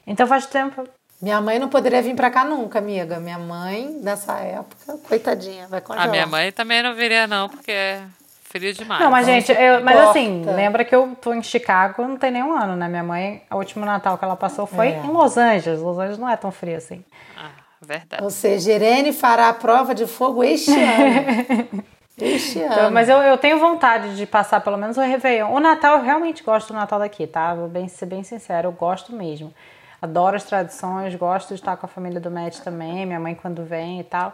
então 0.06 0.28
faz 0.28 0.45
tempo. 0.45 0.88
Minha 1.20 1.41
mãe 1.41 1.58
não 1.58 1.68
poderia 1.68 2.00
vir 2.00 2.16
pra 2.16 2.30
cá 2.30 2.45
nunca, 2.45 2.78
amiga. 2.78 3.20
Minha 3.20 3.39
mãe, 3.39 3.88
nessa 4.04 4.38
época, 4.38 5.00
coitadinha, 5.08 5.68
vai 5.68 5.82
congelar. 5.82 6.08
A 6.08 6.12
minha 6.12 6.28
mãe 6.28 6.52
também 6.52 6.84
não 6.84 6.93
viria, 6.93 7.26
não, 7.26 7.50
porque 7.50 7.72
Frio 8.50 8.74
demais. 8.74 9.02
Não, 9.02 9.12
mas 9.12 9.26
gente, 9.26 9.52
eu, 9.52 9.84
mas 9.84 10.00
assim, 10.00 10.41
lembra 10.45 10.86
que 10.86 10.95
eu 10.95 11.18
tô 11.22 11.34
em 11.34 11.43
Chicago 11.43 12.08
não 12.08 12.16
tem 12.16 12.32
nenhum 12.32 12.54
ano, 12.54 12.78
né? 12.78 12.88
Minha 12.88 13.04
mãe, 13.04 13.43
o 13.52 13.58
último 13.58 13.86
Natal 13.86 14.18
que 14.18 14.24
ela 14.24 14.38
passou 14.38 14.66
foi 14.66 14.88
é. 14.88 15.00
em 15.00 15.08
Los 15.08 15.38
Angeles. 15.38 15.82
Los 15.82 15.98
Angeles 15.98 16.18
não 16.18 16.30
é 16.30 16.38
tão 16.38 16.50
frio 16.50 16.78
assim. 16.78 17.04
Ah, 17.38 17.50
verdade. 17.82 18.24
Ou 18.24 18.30
seja, 18.30 18.72
Irene 18.72 19.12
fará 19.12 19.50
a 19.50 19.54
prova 19.54 19.93
de 19.93 20.08
fogo 20.08 20.45
este 20.45 20.72
ano. 20.80 21.84
este 22.18 22.60
então, 22.60 22.86
ano. 22.86 22.93
mas 22.93 23.10
eu, 23.10 23.18
eu 23.18 23.38
tenho 23.38 23.60
vontade 23.60 24.16
de 24.16 24.26
passar 24.26 24.62
pelo 24.62 24.78
menos 24.78 24.95
o 24.95 25.02
Réveillon. 25.02 25.52
O 25.52 25.60
Natal, 25.60 25.98
eu 25.98 26.04
realmente 26.06 26.41
gosto 26.41 26.70
do 26.70 26.76
Natal 26.76 27.00
daqui, 27.00 27.28
tá? 27.28 27.54
Vou 27.54 27.68
bem, 27.68 27.89
ser 27.89 28.06
bem 28.06 28.24
sincero, 28.24 28.70
eu 28.70 28.72
gosto 28.72 29.14
mesmo. 29.14 29.54
Adoro 30.02 30.38
as 30.38 30.43
tradições, 30.45 31.14
gosto 31.16 31.50
de 31.50 31.56
estar 31.56 31.76
com 31.76 31.86
a 31.86 31.89
família 31.89 32.22
do 32.22 32.32
Matt 32.32 32.60
também, 32.60 33.06
minha 33.06 33.20
mãe 33.20 33.36
quando 33.36 33.66
vem 33.66 34.00
e 34.00 34.06
tal. 34.06 34.34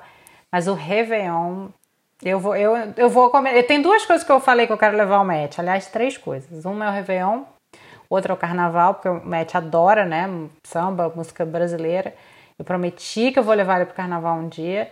Mas 0.52 0.68
o 0.68 0.76
Réveillon, 0.76 1.70
eu 2.30 2.40
vou, 2.40 2.56
eu, 2.56 2.76
eu 2.96 3.10
vou 3.10 3.30
comer. 3.30 3.64
Tem 3.64 3.82
duas 3.82 4.06
coisas 4.06 4.26
que 4.26 4.32
eu 4.32 4.40
falei 4.40 4.66
que 4.68 4.74
eu 4.74 4.78
quero 4.78 4.96
levar 4.96 5.18
ao 5.18 5.26
Matt. 5.26 5.60
Aliás, 5.60 5.88
três 5.88 6.18
coisas. 6.18 6.66
Uma 6.66 6.86
é 6.86 6.90
o 6.90 6.92
Réveillon, 6.92 7.44
outra 8.10 8.34
é 8.34 8.36
o 8.36 8.38
Carnaval, 8.38 8.96
porque 8.96 9.10
o 9.10 9.26
Matt 9.26 9.56
adora, 9.56 10.06
né? 10.06 10.28
Samba, 10.64 11.12
música 11.16 11.46
brasileira. 11.46 12.14
Eu 12.58 12.66
prometi 12.66 13.32
que 13.32 13.40
eu 13.40 13.44
vou 13.44 13.54
levar 13.54 13.78
ele 13.78 13.86
pro 13.86 13.96
Carnaval 13.96 14.38
um 14.38 14.48
dia. 14.48 14.92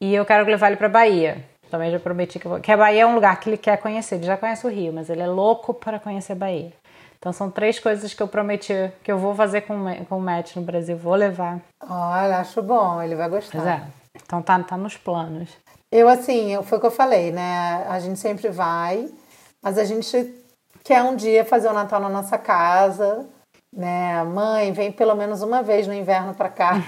E 0.00 0.14
eu 0.14 0.24
quero 0.24 0.48
levar 0.48 0.68
ele 0.68 0.76
pra 0.76 0.88
Bahia. 0.88 1.44
Também 1.70 1.90
já 1.90 1.98
prometi 1.98 2.38
que 2.38 2.46
eu 2.46 2.50
vou. 2.50 2.60
Que 2.60 2.70
a 2.70 2.76
Bahia 2.76 3.02
é 3.02 3.06
um 3.06 3.14
lugar 3.14 3.38
que 3.40 3.50
ele 3.50 3.56
quer 3.56 3.76
conhecer. 3.78 4.14
Ele 4.14 4.26
já 4.26 4.36
conhece 4.36 4.66
o 4.66 4.70
Rio, 4.70 4.92
mas 4.92 5.10
ele 5.10 5.22
é 5.22 5.26
louco 5.26 5.74
para 5.74 5.98
conhecer 5.98 6.32
a 6.32 6.36
Bahia. 6.36 6.72
Então 7.18 7.32
são 7.32 7.50
três 7.50 7.80
coisas 7.80 8.14
que 8.14 8.22
eu 8.22 8.28
prometi 8.28 8.92
que 9.02 9.10
eu 9.10 9.18
vou 9.18 9.34
fazer 9.34 9.62
com, 9.62 9.74
com 10.04 10.18
o 10.18 10.20
Matt 10.20 10.54
no 10.54 10.62
Brasil. 10.62 10.96
Vou 10.96 11.14
levar. 11.14 11.58
Olha, 11.82 12.38
acho 12.38 12.62
bom, 12.62 13.02
ele 13.02 13.16
vai 13.16 13.28
gostar. 13.28 13.58
Pois 13.58 13.66
é. 13.66 13.82
Então 14.24 14.40
tá, 14.40 14.58
tá 14.60 14.76
nos 14.76 14.96
planos. 14.96 15.50
Eu, 15.90 16.08
assim, 16.08 16.62
foi 16.64 16.78
o 16.78 16.80
que 16.80 16.86
eu 16.86 16.90
falei, 16.90 17.30
né? 17.32 17.86
A 17.88 17.98
gente 17.98 18.18
sempre 18.18 18.48
vai, 18.48 19.08
mas 19.62 19.78
a 19.78 19.84
gente 19.84 20.34
quer 20.84 21.02
um 21.02 21.16
dia 21.16 21.44
fazer 21.44 21.68
o 21.68 21.72
Natal 21.72 22.00
na 22.00 22.10
nossa 22.10 22.36
casa, 22.36 23.26
né? 23.72 24.22
Mãe, 24.24 24.72
vem 24.72 24.92
pelo 24.92 25.14
menos 25.14 25.42
uma 25.42 25.62
vez 25.62 25.86
no 25.86 25.94
inverno 25.94 26.34
para 26.34 26.50
cá. 26.50 26.82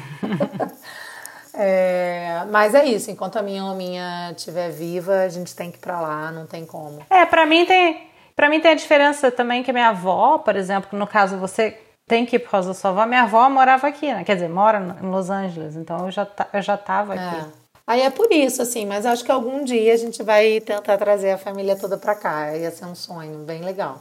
é, 1.55 2.45
mas 2.51 2.75
é 2.75 2.85
isso, 2.85 3.11
enquanto 3.11 3.39
a 3.39 3.43
minha 3.43 3.65
hominha 3.65 4.33
estiver 4.37 4.71
viva, 4.71 5.21
a 5.21 5.29
gente 5.29 5.57
tem 5.57 5.71
que 5.71 5.79
ir 5.79 5.81
para 5.81 6.01
lá, 6.01 6.31
não 6.31 6.47
tem 6.47 6.67
como. 6.67 7.03
É, 7.09 7.25
para 7.25 7.47
mim 7.47 7.65
tem, 7.65 8.07
para 8.37 8.51
mim 8.51 8.61
tem 8.61 8.73
a 8.73 8.75
diferença 8.75 9.31
também 9.31 9.63
que 9.63 9.73
minha 9.73 9.89
avó, 9.89 10.39
por 10.39 10.57
exemplo, 10.57 10.99
no 10.99 11.07
caso 11.07 11.39
você 11.39 11.79
tem 12.07 12.27
que 12.27 12.37
ir 12.37 12.41
por 12.41 12.51
causa 12.51 12.69
da 12.69 12.75
sua 12.75 12.91
avó, 12.91 13.07
minha 13.07 13.23
avó 13.23 13.49
morava 13.49 13.87
aqui, 13.87 14.13
né? 14.13 14.25
Quer 14.25 14.35
dizer, 14.35 14.49
mora 14.49 14.99
em 15.03 15.07
Los 15.07 15.31
Angeles, 15.31 15.75
então 15.77 16.07
eu 16.07 16.11
já, 16.11 16.27
eu 16.53 16.61
já 16.61 16.77
tava 16.77 17.15
aqui. 17.15 17.37
É. 17.37 17.60
Aí 17.87 18.03
é 18.03 18.11
por 18.11 18.31
isso, 18.31 18.63
assim, 18.63 18.87
mas 18.87 19.05
acho 19.05 19.25
que 19.25 19.33
algum 19.33 19.65
dia 19.65 19.93
a 19.93 19.97
gente 19.97 20.23
vai 20.23 20.61
tentar 20.61 20.97
trazer 20.97 21.33
a 21.33 21.39
família 21.39 21.77
toda 21.77 21.97
pra 21.97 22.15
cá. 22.15 22.57
Ia 22.57 22.71
ser 22.71 22.85
um 22.85 22.95
sonho 22.95 23.39
bem 23.39 23.63
legal. 23.63 24.01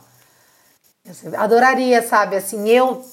Adoraria, 1.37 2.01
sabe, 2.01 2.35
assim, 2.35 2.69
eu 2.69 3.03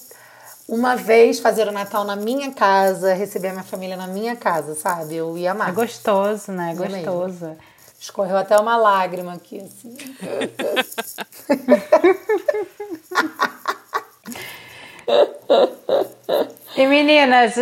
uma 0.69 0.97
vez 0.97 1.39
fazer 1.39 1.69
o 1.69 1.73
Natal 1.73 2.05
na 2.05 2.17
minha 2.17 2.53
casa, 2.53 3.14
receber 3.14 3.49
a 3.49 3.53
minha 3.53 3.64
família 3.64 3.97
na 3.97 4.07
minha 4.07 4.35
casa, 4.35 4.75
sabe? 4.75 5.14
Eu 5.14 5.39
ia 5.39 5.53
amar. 5.53 5.69
É 5.69 5.73
gostoso, 5.73 6.53
né? 6.53 6.73
É 6.73 6.75
gostoso. 6.75 7.57
Escorreu 7.99 8.37
até 8.37 8.59
uma 8.59 8.77
lágrima 8.77 9.35
aqui, 9.35 9.61
assim. 9.61 9.97
E 16.77 16.87
meninas, 16.87 17.55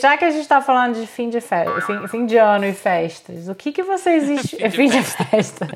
já 0.00 0.16
que 0.16 0.24
a 0.24 0.30
gente 0.30 0.42
está 0.42 0.62
falando 0.62 0.94
de 0.98 1.06
fim 1.06 1.28
de 1.28 1.42
festa, 1.42 1.80
fim, 1.82 2.08
fim, 2.08 2.26
de 2.26 2.38
ano 2.38 2.64
e 2.64 2.72
festas, 2.72 3.46
o 3.48 3.54
que 3.54 3.70
que 3.70 3.82
vocês 3.82 4.24
fim, 4.50 4.70
fim 4.70 4.88
de 4.88 5.02
festa? 5.02 5.68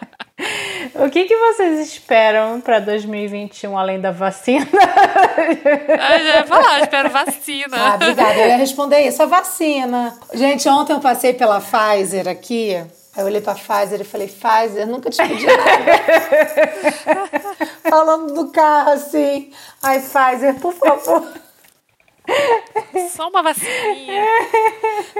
o 0.96 1.10
que 1.10 1.24
que 1.24 1.36
vocês 1.36 1.80
esperam 1.80 2.58
para 2.62 2.78
2021 2.78 3.76
além 3.76 4.00
da 4.00 4.12
vacina? 4.12 4.66
Eu 4.66 6.24
já 6.24 6.36
ia 6.36 6.46
falar, 6.46 6.80
espero 6.80 7.10
vacina. 7.10 7.76
Ah, 7.76 7.94
obrigada. 7.96 8.38
Eu 8.38 8.48
ia 8.48 8.56
responder 8.56 9.00
isso, 9.00 9.22
a 9.22 9.26
vacina. 9.26 10.18
Gente, 10.32 10.66
ontem 10.70 10.94
eu 10.94 11.00
passei 11.00 11.34
pela 11.34 11.60
Pfizer 11.60 12.26
aqui. 12.28 12.74
Aí 12.76 13.22
eu 13.22 13.26
olhei 13.26 13.42
pra 13.42 13.54
Pfizer 13.54 14.00
e 14.00 14.04
falei, 14.04 14.28
Pfizer, 14.28 14.86
nunca 14.86 15.10
te 15.10 15.16
pedi 15.16 15.46
nada. 15.46 15.62
Falando 17.88 18.32
do 18.32 18.50
carro 18.50 18.92
assim. 18.92 19.50
Ai, 19.82 20.00
Pfizer, 20.00 20.54
por 20.56 20.72
favor. 20.72 21.45
Só 23.10 23.28
uma 23.28 23.42
vacininha. 23.42 24.24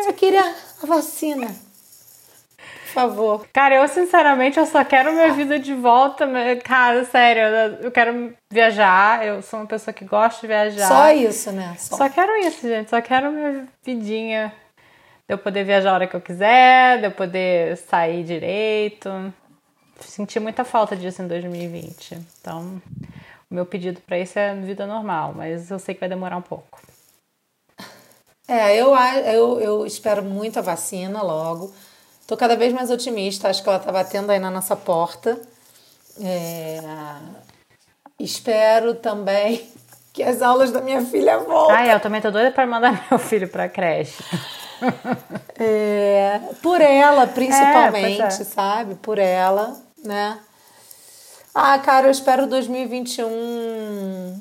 Só 0.05 0.13
queria 0.13 0.55
a 0.83 0.87
vacina. 0.87 1.47
Por 2.57 2.93
favor. 2.93 3.47
Cara, 3.53 3.75
eu 3.75 3.89
sinceramente 3.89 4.59
eu 4.59 4.67
só 4.67 4.83
quero 4.83 5.13
minha 5.13 5.33
vida 5.33 5.59
de 5.59 5.75
volta. 5.75 6.27
Cara, 6.65 7.05
sério, 7.05 7.43
eu 7.83 7.91
quero 7.91 8.35
viajar. 8.51 9.27
Eu 9.27 9.43
sou 9.43 9.61
uma 9.61 9.67
pessoa 9.67 9.93
que 9.93 10.05
gosta 10.05 10.41
de 10.41 10.47
viajar. 10.47 10.89
Só 10.89 11.11
isso, 11.11 11.53
né? 11.53 11.75
Só, 11.79 11.97
só 11.97 12.09
quero 12.09 12.35
isso, 12.37 12.67
gente. 12.67 12.89
Só 12.89 13.01
quero 13.03 13.31
minha 13.31 13.69
vidinha. 13.85 14.53
De 15.29 15.35
eu 15.35 15.39
poder 15.39 15.65
viajar 15.65 15.91
a 15.91 15.95
hora 15.95 16.07
que 16.07 16.15
eu 16.15 16.21
quiser, 16.21 16.99
de 16.99 17.07
eu 17.07 17.11
poder 17.11 17.77
sair 17.77 18.23
direito. 18.25 19.11
Senti 20.01 20.39
muita 20.39 20.65
falta 20.65 20.95
disso 20.97 21.21
em 21.21 21.27
2020. 21.27 22.19
Então, 22.41 22.81
o 23.51 23.55
meu 23.55 23.67
pedido 23.67 24.01
para 24.01 24.19
isso 24.19 24.39
é 24.39 24.55
vida 24.55 24.87
normal, 24.87 25.35
mas 25.35 25.71
eu 25.71 25.79
sei 25.79 25.95
que 25.95 26.01
vai 26.01 26.09
demorar 26.09 26.37
um 26.37 26.43
pouco. 26.43 26.81
É, 28.49 28.77
eu, 28.77 28.95
eu, 28.95 29.61
eu 29.61 29.87
espero 29.87 30.23
muito 30.23 30.59
a 30.59 30.63
vacina 30.63 31.23
logo. 31.23 31.73
Tô 32.27 32.37
cada 32.37 32.57
vez 32.57 32.73
mais 32.73 32.91
otimista, 32.91 33.49
acho 33.49 33.63
que 33.63 33.69
ela 33.69 33.79
tá 33.79 33.91
batendo 33.91 34.31
aí 34.31 34.39
na 34.39 34.51
nossa 34.51 34.77
porta. 34.77 35.41
É... 36.21 36.81
Espero 38.19 38.95
também 38.95 39.71
que 40.13 40.23
as 40.23 40.43
aulas 40.43 40.71
da 40.71 40.81
minha 40.81 41.05
filha 41.05 41.39
voltem. 41.39 41.77
Ah, 41.77 41.87
eu 41.87 42.01
também 42.01 42.21
tô 42.21 42.31
doida 42.31 42.51
para 42.51 42.67
mandar 42.67 43.07
meu 43.11 43.19
filho 43.19 43.49
para 43.49 43.69
creche. 43.69 44.23
É, 45.59 46.39
por 46.63 46.83
ela, 46.83 47.27
principalmente, 47.27 48.21
é, 48.21 48.27
é. 48.27 48.31
sabe? 48.31 48.95
Por 48.97 49.19
ela, 49.19 49.75
né? 50.05 50.39
Ah, 51.55 51.79
cara, 51.79 52.09
eu 52.09 52.11
espero 52.11 52.47
2021 52.47 54.39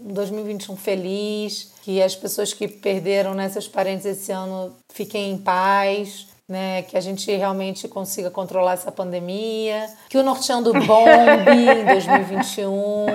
2021 0.00 0.76
feliz, 0.76 1.72
que 1.82 2.02
as 2.02 2.14
pessoas 2.14 2.52
que 2.52 2.68
perderam 2.68 3.34
né, 3.34 3.48
seus 3.48 3.68
parentes 3.68 4.06
esse 4.06 4.32
ano 4.32 4.74
fiquem 4.92 5.32
em 5.32 5.38
paz, 5.38 6.26
né, 6.48 6.82
que 6.82 6.96
a 6.96 7.00
gente 7.00 7.30
realmente 7.30 7.86
consiga 7.88 8.30
controlar 8.30 8.72
essa 8.72 8.90
pandemia, 8.90 9.88
que 10.08 10.16
o 10.16 10.22
Norteando 10.22 10.72
bombe 10.72 11.50
em 11.50 11.84
2021, 11.84 13.06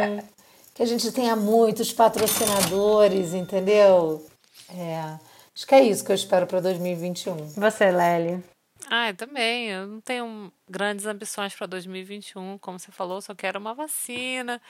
que 0.73 0.83
a 0.83 0.85
gente 0.85 1.11
tenha 1.11 1.35
muitos 1.35 1.91
patrocinadores, 1.91 3.33
entendeu? 3.33 4.25
É, 4.69 5.17
acho 5.55 5.67
que 5.67 5.75
é 5.75 5.83
isso 5.83 6.03
que 6.03 6.11
eu 6.11 6.15
espero 6.15 6.45
para 6.45 6.59
2021. 6.59 7.35
Você, 7.55 7.91
Lely? 7.91 8.43
Ah, 8.89 9.09
eu 9.09 9.15
também. 9.15 9.69
Eu 9.69 9.87
não 9.87 10.01
tenho 10.01 10.51
grandes 10.69 11.05
ambições 11.05 11.55
para 11.55 11.67
2021, 11.67 12.57
como 12.59 12.77
você 12.77 12.91
falou, 12.91 13.21
só 13.21 13.33
quero 13.33 13.59
uma 13.59 13.73
vacina, 13.73 14.61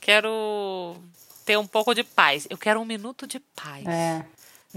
quero 0.00 0.96
ter 1.46 1.56
um 1.56 1.66
pouco 1.66 1.94
de 1.94 2.02
paz. 2.02 2.46
Eu 2.50 2.58
quero 2.58 2.80
um 2.80 2.84
minuto 2.84 3.26
de 3.26 3.40
paz. 3.40 3.86
É. 3.86 4.26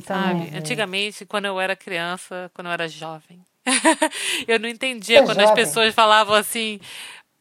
Sabe? 0.05 0.55
Antigamente, 0.55 1.25
quando 1.25 1.45
eu 1.45 1.59
era 1.59 1.75
criança, 1.75 2.49
quando 2.53 2.67
eu 2.67 2.71
era 2.71 2.87
jovem, 2.87 3.43
eu 4.47 4.57
não 4.59 4.69
entendia 4.69 5.23
quando 5.23 5.41
jovem. 5.41 5.45
as 5.45 5.51
pessoas 5.51 5.93
falavam 5.93 6.35
assim. 6.35 6.79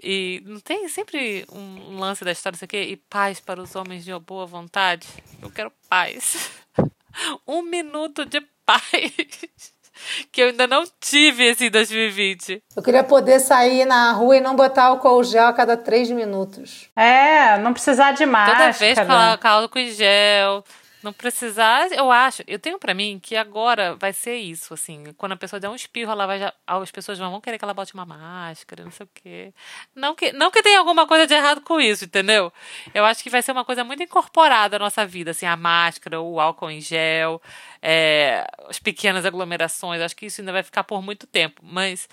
E 0.03 0.43
não 0.47 0.61
tem 0.61 0.89
sempre 0.89 1.45
um 1.53 1.99
lance 1.99 2.25
da 2.25 2.33
história, 2.33 2.57
isso 2.57 2.65
aqui, 2.65 2.79
e 2.79 2.97
paz 2.97 3.41
para 3.41 3.61
os 3.61 3.75
homens 3.77 4.05
de 4.05 4.17
boa 4.21 4.47
vontade? 4.47 5.07
Eu 5.43 5.51
quero 5.51 5.73
paz. 5.89 6.51
um 7.47 7.63
minuto 7.63 8.25
de 8.25 8.41
paz 8.65 8.83
que 10.33 10.43
eu 10.43 10.49
ainda 10.49 10.67
não 10.67 10.85
tive 11.01 11.45
esse 11.45 11.67
em 11.67 11.71
2020. 11.71 12.63
Eu 12.77 12.83
queria 12.83 13.05
poder 13.05 13.41
sair 13.41 13.85
na 13.85 14.13
rua 14.13 14.37
e 14.37 14.41
não 14.41 14.57
botar 14.57 14.85
álcool 14.85 15.23
gel 15.25 15.47
a 15.47 15.53
cada 15.53 15.77
três 15.77 16.11
minutos. 16.11 16.89
É, 16.97 17.59
não 17.59 17.73
precisar 17.73 18.13
de 18.13 18.25
máscara. 18.27 18.59
Toda 18.59 18.73
vez 18.73 18.99
colocar 18.99 19.51
álcool 19.51 19.91
gel. 19.91 20.65
Não 21.01 21.13
precisar, 21.13 21.93
eu 21.93 22.11
acho, 22.11 22.43
eu 22.47 22.59
tenho 22.59 22.77
para 22.77 22.93
mim 22.93 23.21
que 23.23 23.37
agora 23.37 23.95
vai 23.95 24.13
ser 24.13 24.37
isso, 24.37 24.75
assim, 24.75 25.05
quando 25.17 25.33
a 25.33 25.37
pessoa 25.37 25.61
der 25.61 25.69
um 25.69 25.75
espirro, 25.77 26.11
ela 26.11 26.27
vai 26.27 26.41
já, 26.41 26.53
as 26.67 26.91
pessoas 26.91 27.19
vão 27.19 27.41
querer 27.41 27.57
que 27.57 27.65
ela 27.65 27.73
bote 27.73 27.95
uma 27.95 28.05
máscara, 28.05 28.83
não 28.83 28.91
sei 28.91 29.07
o 29.07 29.11
quê. 29.15 29.55
Não 29.95 30.15
que, 30.17 30.33
não 30.33 30.51
que 30.51 30.61
tenha 30.61 30.79
alguma 30.81 31.07
coisa 31.07 31.25
de 31.25 31.35
errado 31.35 31.61
com 31.61 31.81
isso, 31.81 32.05
entendeu? 32.05 32.53
Eu 32.93 33.05
acho 33.05 33.23
que 33.23 33.31
vai 33.31 33.43
ser 33.43 33.53
uma 33.53 33.65
coisa 33.65 33.85
muito 33.85 34.03
incorporada 34.03 34.75
à 34.77 34.79
nossa 34.79 35.07
vida, 35.07 35.31
assim, 35.31 35.47
a 35.47 35.57
máscara, 35.57 36.21
o 36.21 36.41
álcool 36.41 36.71
em 36.71 36.81
gel, 36.81 37.41
é, 37.81 38.45
as 38.69 38.81
pequenas 38.81 39.25
aglomerações, 39.25 40.03
acho 40.03 40.17
que 40.17 40.27
isso 40.27 40.41
ainda 40.41 40.53
vai 40.53 40.65
ficar 40.65 40.83
por 40.83 41.01
muito 41.01 41.29
tempo, 41.29 41.63
mas 41.65 42.09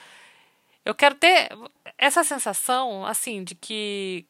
eu 0.85 0.93
quero 0.93 1.15
ter 1.15 1.49
essa 1.97 2.23
sensação, 2.23 3.05
assim, 3.05 3.43
de 3.43 3.55
que 3.55 4.27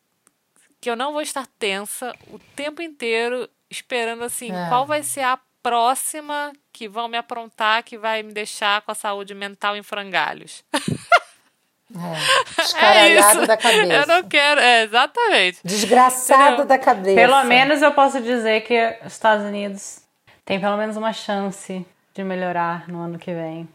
que 0.82 0.90
eu 0.92 0.96
não 0.96 1.14
vou 1.14 1.22
estar 1.22 1.48
tensa 1.58 2.16
o 2.28 2.38
tempo 2.56 2.80
inteiro 2.80 3.50
esperando 3.76 4.24
assim, 4.24 4.52
é. 4.52 4.68
qual 4.70 4.86
vai 4.86 5.04
ser 5.04 5.22
a 5.22 5.40
próxima 5.62 6.54
que 6.72 6.88
vão 6.88 7.08
me 7.08 7.18
aprontar 7.18 7.84
que 7.84 7.98
vai 7.98 8.22
me 8.22 8.32
deixar 8.32 8.82
com 8.82 8.92
a 8.92 8.96
saúde 8.96 9.34
mental 9.34 9.76
em 9.76 9.82
frangalhos. 9.82 10.64
É, 12.76 13.18
é 13.18 13.46
da 13.48 13.58
cabeça. 13.58 13.94
Eu 13.94 14.08
não 14.08 14.24
quero, 14.28 14.62
é, 14.62 14.84
exatamente. 14.84 15.60
Desgraçado 15.64 16.44
Entendeu? 16.44 16.66
da 16.66 16.78
cabeça. 16.78 17.16
Pelo 17.16 17.44
menos 17.46 17.82
eu 17.82 17.92
posso 17.94 18.22
dizer 18.22 18.62
que 18.62 18.78
os 19.06 19.14
Estados 19.14 19.46
Unidos 19.46 20.02
tem 20.44 20.60
pelo 20.60 20.78
menos 20.78 20.98
uma 20.98 21.14
chance 21.14 21.86
de 22.14 22.24
melhorar 22.24 22.88
no 22.88 23.02
ano 23.02 23.18
que 23.18 23.34
vem. 23.34 23.68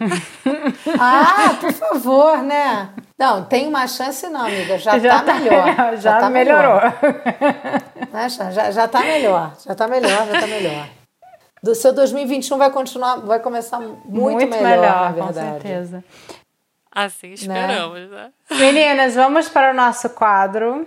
ah, 0.98 1.56
por 1.60 1.72
favor, 1.72 2.38
né? 2.42 2.90
Não, 3.18 3.44
tem 3.44 3.66
uma 3.66 3.86
chance 3.86 4.28
não, 4.28 4.42
amiga. 4.46 4.78
Já, 4.78 4.98
já 4.98 5.20
tá, 5.20 5.22
tá 5.22 5.34
melhor. 5.34 5.66
Já, 5.76 5.96
já 5.96 6.18
tá 6.18 6.30
melhorou. 6.30 6.80
Melhor. 8.12 8.52
Já, 8.52 8.70
já 8.70 8.88
tá 8.88 9.00
melhor. 9.00 9.52
Já 9.64 9.74
tá 9.74 9.88
melhor, 9.88 10.26
já 10.26 10.40
tá 10.40 10.46
melhor. 10.46 10.88
Do 11.62 11.74
seu 11.74 11.92
2021 11.94 12.58
vai 12.58 12.70
continuar, 12.70 13.16
vai 13.20 13.38
começar 13.38 13.80
muito, 13.80 14.06
muito 14.08 14.50
melhor, 14.50 14.62
melhor, 14.62 15.02
na 15.02 15.10
verdade. 15.10 15.46
Com 15.46 15.52
certeza. 15.52 16.04
Assim 16.94 17.28
né? 17.28 17.34
esperamos, 17.34 18.10
né? 18.10 18.30
né? 18.50 18.56
Meninas, 18.56 19.14
vamos 19.14 19.48
para 19.48 19.72
o 19.72 19.74
nosso 19.74 20.10
quadro. 20.10 20.86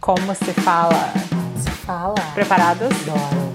Como 0.00 0.34
se 0.34 0.52
fala? 0.52 1.12
Se 1.56 1.70
fala. 1.70 2.14
Preparadas? 2.34 2.90
Adoro. 3.08 3.47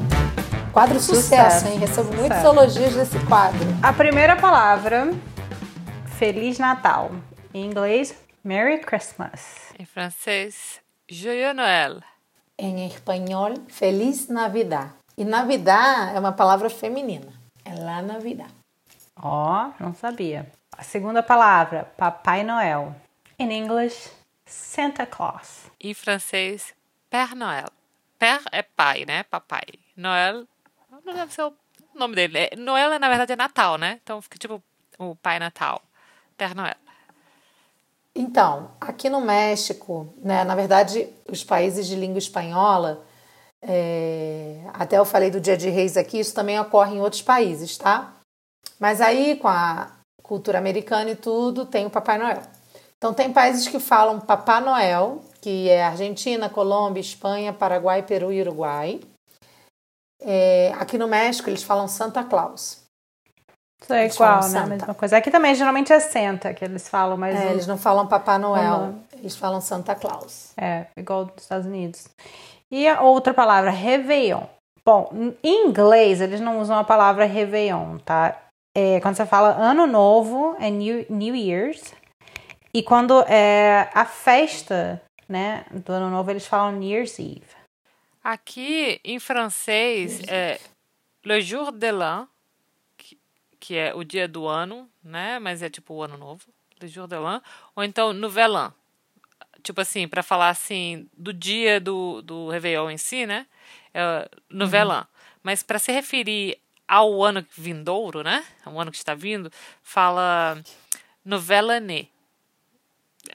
Quadro 0.74 0.99
sucesso, 0.99 1.21
sucesso 1.21 1.67
hein? 1.67 1.78
Recebo 1.78 2.07
sucesso. 2.07 2.19
muitos 2.19 2.43
elogios 2.43 2.95
desse 2.95 3.24
quadro. 3.28 3.59
A 3.84 3.93
primeira 3.93 4.36
palavra, 4.36 5.11
Feliz 6.17 6.57
Natal. 6.57 7.11
Em 7.53 7.63
inglês, 7.63 8.15
Merry 8.43 8.80
Christmas. 8.80 9.71
Em 9.78 9.86
francês, 9.86 10.82
Joyeux 11.07 11.53
Noël. 11.55 12.01
Em 12.57 12.88
espanhol, 12.88 13.53
Feliz 13.67 14.28
Navidad. 14.30 14.89
E 15.15 15.24
Navidad 15.24 16.15
é 16.15 16.19
uma 16.19 16.32
palavra 16.32 16.71
feminina. 16.71 17.32
É 17.63 17.76
la 17.76 18.01
Navidad. 18.01 18.49
Ó, 19.15 19.67
oh, 19.67 19.84
não 19.84 19.93
sabia. 19.93 20.51
A 20.76 20.82
segunda 20.82 21.21
palavra, 21.21 21.84
Papai 21.95 22.43
Noel. 22.43 22.95
Em 23.38 23.53
inglês, 23.53 24.11
Santa 24.43 25.05
Claus. 25.05 25.69
Em 25.80 25.93
francês, 25.93 26.74
Père 27.11 27.36
Noël. 27.36 27.69
Père 28.17 28.43
é 28.51 28.63
pai, 28.63 29.05
né? 29.05 29.21
Papai. 29.21 29.61
Noel 29.95 30.47
não 31.06 31.14
deve 31.14 31.34
ser 31.34 31.43
o 31.43 31.54
nome 31.93 32.16
dele. 32.16 32.38
É, 32.38 32.56
Noel, 32.56 32.99
na 32.99 33.10
verdade, 33.10 33.34
é 33.34 33.36
Natal, 33.36 33.78
né? 33.78 33.99
Então 34.04 34.22
fica 34.22 34.38
tipo 34.38 34.62
o 34.97 35.16
Pai 35.16 35.39
Natal. 35.39 35.82
Père 36.38 36.56
Noel. 36.56 36.76
Então, 38.16 38.72
aqui 38.80 39.10
no 39.10 39.22
México, 39.22 40.14
né, 40.18 40.43
na 40.43 40.56
verdade, 40.56 41.10
os 41.28 41.43
países 41.43 41.88
de 41.88 41.95
língua 41.95 42.20
espanhola, 42.20 43.04
é, 43.60 44.60
até 44.74 44.97
eu 44.97 45.06
falei 45.06 45.32
do 45.32 45.41
Dia 45.41 45.58
de 45.58 45.70
Reis 45.70 45.97
aqui, 45.97 46.20
isso 46.20 46.36
também 46.36 46.60
ocorre 46.60 46.95
em 46.95 47.01
outros 47.01 47.24
países, 47.24 47.76
tá? 47.76 48.14
Mas 48.80 49.01
aí, 49.01 49.36
com 49.38 49.47
a 49.47 49.91
cultura 50.22 50.60
americana 50.60 51.12
e 51.12 51.16
tudo, 51.16 51.66
tem 51.66 51.88
o 51.88 51.89
Papai 51.89 52.20
Noel. 52.20 52.41
Então, 52.97 53.14
tem 53.14 53.34
países 53.34 53.68
que 53.68 53.80
falam 53.80 54.20
Papai 54.20 54.62
Noel, 54.62 55.24
que 55.41 55.70
é 55.70 55.84
Argentina, 55.84 56.49
Colômbia, 56.49 57.01
Espanha, 57.01 57.51
Paraguai, 57.51 58.04
Peru 58.04 58.32
e 58.32 58.41
Uruguai. 58.41 59.01
É, 60.24 60.74
aqui 60.80 60.97
no 60.97 61.07
México 61.07 61.49
eles 61.49 61.63
falam 61.63 61.88
Santa 61.88 62.24
Claus. 62.24 62.82
Isso 63.82 63.93
é 63.93 64.07
igual, 64.07 64.47
né? 64.49 64.59
A 64.59 64.65
mesma 64.65 64.93
coisa. 64.93 65.17
Aqui 65.17 65.30
também 65.30 65.53
geralmente 65.53 65.91
é 65.91 65.99
Santa 65.99 66.53
que 66.53 66.63
eles 66.63 66.88
falam, 66.88 67.17
mas. 67.17 67.36
É, 67.36 67.51
eles 67.51 67.67
não 67.67 67.78
falam 67.78 68.07
Papai 68.07 68.38
Noel, 68.38 68.95
eles 69.13 69.36
falam 69.36 69.59
Santa 69.59 69.93
Claus. 69.93 70.53
É, 70.57 70.88
igual 70.95 71.26
dos 71.26 71.43
Estados 71.43 71.65
Unidos. 71.65 72.07
E 72.71 72.88
a 72.88 73.01
outra 73.01 73.34
palavra, 73.34 73.69
Réveillon. 73.69 74.43
Bom, 74.86 75.09
em 75.43 75.67
inglês 75.67 76.21
eles 76.21 76.41
não 76.41 76.59
usam 76.59 76.78
a 76.78 76.84
palavra 76.84 77.26
Réveillon, 77.26 77.97
tá? 77.99 78.38
É, 78.76 78.99
quando 79.01 79.15
você 79.15 79.26
fala 79.26 79.49
Ano 79.49 79.86
Novo, 79.86 80.55
é 80.59 80.69
New, 80.69 81.05
New 81.09 81.36
Year's. 81.36 81.93
E 82.74 82.82
quando 82.82 83.21
é 83.28 83.89
a 83.93 84.03
festa, 84.03 84.99
né, 85.30 85.65
do 85.71 85.93
Ano 85.93 86.09
Novo, 86.09 86.32
eles 86.32 86.47
falam 86.47 86.71
New 86.71 86.89
Year's 86.89 87.19
Eve. 87.19 87.62
Aqui, 88.24 89.01
em 89.03 89.19
francês, 89.19 90.21
é 90.28 90.59
Le 91.26 91.41
Jour 91.41 91.71
de 91.71 91.91
l'An, 91.91 92.28
que, 92.97 93.17
que 93.59 93.76
é 93.76 93.93
o 93.93 94.03
dia 94.03 94.28
do 94.28 94.47
ano, 94.47 94.89
né? 95.03 95.39
Mas 95.39 95.61
é 95.61 95.69
tipo 95.69 95.93
o 95.93 96.03
ano 96.03 96.17
novo. 96.17 96.45
Le 96.80 96.88
Jour 96.88 97.07
de 97.07 97.17
l'An. 97.17 97.41
Ou 97.76 97.84
então 97.84 98.13
Nouvel 98.13 98.55
An. 98.55 98.74
Tipo 99.61 99.82
assim, 99.82 100.07
para 100.07 100.24
falar 100.24 100.49
assim, 100.49 101.09
do 101.17 101.34
dia 101.34 101.80
do, 101.80 102.21
do 102.21 102.49
Réveillon 102.49 102.91
em 102.91 102.97
si, 102.97 103.26
né? 103.26 103.45
É 103.93 104.30
Nouvel 104.49 104.88
uhum. 104.88 104.93
An. 104.93 105.07
Mas 105.41 105.61
para 105.61 105.80
se 105.80 105.91
referir 105.91 106.57
ao 106.88 107.24
ano 107.24 107.45
vindouro, 107.57 108.24
né? 108.24 108.43
O 108.65 108.80
ano 108.80 108.91
que 108.91 108.97
está 108.97 109.13
vindo, 109.13 109.51
fala 109.82 110.61
Nouvelle 111.24 111.71
Année. 111.71 112.09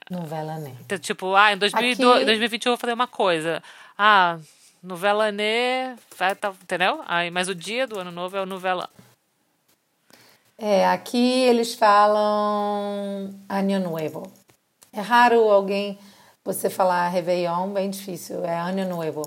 Nouvelle 0.09 0.49
Année. 0.49 0.75
Então, 0.81 0.97
tipo, 0.97 1.35
ah, 1.35 1.53
em 1.53 1.57
2022, 1.57 2.17
Aqui... 2.17 2.25
2021 2.25 2.69
eu 2.69 2.75
vou 2.75 2.79
fazer 2.79 2.93
uma 2.93 3.07
coisa. 3.07 3.61
Ah, 3.97 4.39
Novela 4.81 5.31
Nê, 5.31 5.95
tá, 6.39 6.53
entendeu? 6.61 7.01
Aí, 7.05 7.29
mas 7.29 7.49
o 7.49 7.55
dia 7.55 7.85
do 7.85 7.99
ano 7.99 8.11
novo 8.11 8.37
é 8.37 8.41
o 8.41 8.45
novela. 8.45 8.89
É, 10.57 10.87
aqui 10.87 11.43
eles 11.43 11.73
falam 11.73 13.33
Ano 13.47 13.79
Nuevo. 13.79 14.31
É 14.91 14.99
raro 14.99 15.49
alguém 15.49 15.97
você 16.43 16.69
falar 16.69 17.07
Réveillon, 17.09 17.71
bem 17.71 17.89
difícil. 17.89 18.43
É 18.43 18.57
Ano 18.57 18.85
Nuevo. 18.85 19.21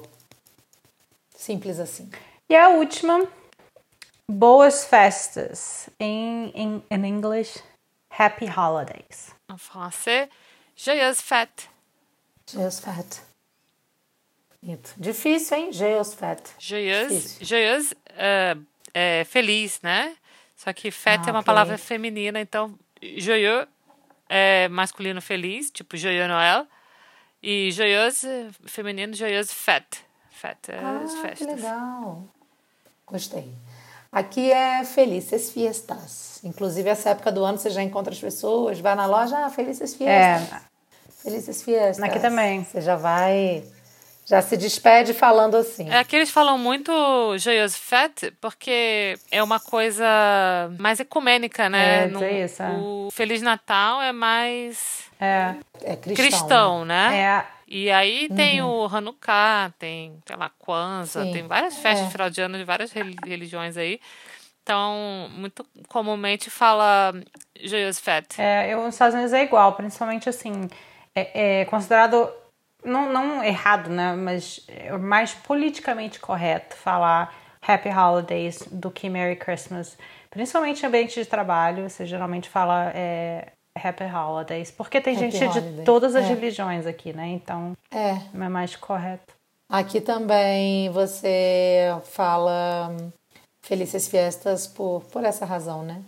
Simples 1.34 1.78
assim. 1.80 2.10
E 2.48 2.56
a 2.56 2.68
última, 2.68 3.26
Boas 4.28 4.84
Festas. 4.84 5.88
Em, 5.98 6.52
em, 6.54 6.82
em 6.90 7.06
inglês, 7.06 7.62
Happy 8.10 8.46
Holidays. 8.46 9.34
Em 9.50 9.56
francês, 9.56 10.28
Joyeuses 10.76 11.20
Fêtes. 11.22 11.68
Joyeuses 12.50 12.80
Fêtes. 12.80 13.31
Difícil, 14.96 15.56
hein? 15.56 15.72
Geosfet. 15.72 16.54
Joyeuse, 16.58 17.44
joyeuse 17.44 17.96
é, 18.16 18.56
é 18.94 19.24
feliz, 19.24 19.80
né? 19.82 20.14
Só 20.56 20.72
que 20.72 20.92
fête 20.92 21.24
ah, 21.26 21.30
é 21.30 21.32
uma 21.32 21.40
okay. 21.40 21.46
palavra 21.46 21.76
feminina, 21.76 22.40
então 22.40 22.78
joyeux 23.18 23.66
é 24.28 24.68
masculino 24.68 25.20
feliz, 25.20 25.70
tipo 25.72 25.96
joyeux 25.96 26.28
Noël. 26.28 26.66
E 27.42 27.72
joyeuse 27.72 28.50
feminino, 28.66 29.12
joyeuse 29.14 29.52
fête. 29.52 30.04
Fête 30.30 30.70
é 30.70 30.78
ah, 30.78 31.00
as 31.04 31.14
festas. 31.14 31.38
Que 31.38 31.54
legal. 31.54 32.22
Gostei. 33.04 33.52
Aqui 34.12 34.52
é 34.52 34.84
Felices 34.84 35.50
Fiestas. 35.50 36.38
Inclusive, 36.44 36.88
essa 36.88 37.10
época 37.10 37.32
do 37.32 37.44
ano 37.44 37.58
você 37.58 37.70
já 37.70 37.82
encontra 37.82 38.12
as 38.12 38.20
pessoas, 38.20 38.78
vai 38.78 38.94
na 38.94 39.06
loja, 39.06 39.38
ah, 39.38 39.50
Felices 39.50 39.94
Fiestas. 39.94 40.52
É. 40.52 40.60
Felices 41.22 41.62
Fiestas. 41.62 42.04
Aqui 42.04 42.20
também. 42.20 42.62
Você 42.62 42.80
já 42.80 42.94
vai 42.94 43.64
já 44.24 44.40
se 44.40 44.56
despede 44.56 45.12
falando 45.12 45.56
assim. 45.56 45.90
É 45.90 46.02
que 46.04 46.14
eles 46.14 46.30
falam 46.30 46.56
muito 46.56 46.92
Joyeuse 47.38 47.76
Fête 47.76 48.32
porque 48.40 49.18
é 49.30 49.42
uma 49.42 49.58
coisa 49.58 50.06
mais 50.78 51.00
ecumênica, 51.00 51.68
né? 51.68 52.04
É, 52.04 52.06
no, 52.06 52.24
isso, 52.24 52.62
é. 52.62 52.70
O 52.70 53.08
Feliz 53.12 53.42
Natal 53.42 54.00
é 54.00 54.12
mais... 54.12 55.04
É, 55.20 55.54
é 55.82 55.96
cristão, 55.96 56.14
cristão 56.14 56.84
né? 56.84 57.08
né? 57.08 57.20
É. 57.20 57.46
E 57.74 57.90
aí 57.90 58.28
tem 58.28 58.60
uhum. 58.60 58.82
o 58.82 58.86
Hanukkah, 58.86 59.72
tem, 59.78 60.18
sei 60.26 60.36
lá, 60.36 60.50
Kwanzaa, 60.58 61.24
Sim. 61.24 61.32
tem 61.32 61.46
várias 61.46 61.76
festas 61.78 62.02
é. 62.02 62.04
de 62.04 62.12
final 62.12 62.28
de 62.30 62.40
ano 62.42 62.58
de 62.58 62.64
várias 62.64 62.92
religiões 62.92 63.78
aí. 63.78 63.98
Então, 64.62 65.28
muito 65.32 65.66
comumente 65.88 66.50
fala 66.50 67.14
Joyeuse 67.60 68.00
Fête. 68.00 68.40
É, 68.40 68.72
eu, 68.72 68.82
nos 68.84 68.94
Estados 68.94 69.14
Unidos 69.14 69.32
é 69.32 69.42
igual, 69.42 69.72
principalmente 69.72 70.28
assim, 70.28 70.68
é, 71.14 71.62
é 71.62 71.64
considerado 71.64 72.30
não, 72.84 73.12
não 73.12 73.44
errado, 73.44 73.88
né? 73.88 74.14
Mas 74.14 74.64
é 74.68 74.96
mais 74.96 75.34
politicamente 75.34 76.18
correto 76.20 76.76
falar 76.76 77.34
Happy 77.66 77.88
Holidays 77.88 78.66
do 78.70 78.90
que 78.90 79.08
Merry 79.08 79.36
Christmas. 79.36 79.96
Principalmente 80.30 80.82
em 80.82 80.86
ambiente 80.86 81.20
de 81.20 81.26
trabalho, 81.26 81.88
você 81.88 82.04
geralmente 82.06 82.48
fala 82.48 82.90
é, 82.94 83.52
Happy 83.76 84.04
Holidays. 84.04 84.70
Porque 84.70 85.00
tem 85.00 85.14
Happy 85.14 85.30
gente 85.30 85.44
Holiday. 85.44 85.72
de 85.72 85.84
todas 85.84 86.14
as 86.16 86.24
é. 86.24 86.28
religiões 86.28 86.86
aqui, 86.86 87.12
né? 87.12 87.28
Então 87.28 87.72
é. 87.90 88.16
é 88.34 88.48
mais 88.48 88.74
correto. 88.76 89.34
Aqui 89.68 90.00
também 90.00 90.90
você 90.90 91.86
fala 92.04 92.94
Felícias 93.64 94.08
Fiestas 94.08 94.66
por, 94.66 95.02
por 95.04 95.24
essa 95.24 95.46
razão, 95.46 95.82
né? 95.82 96.02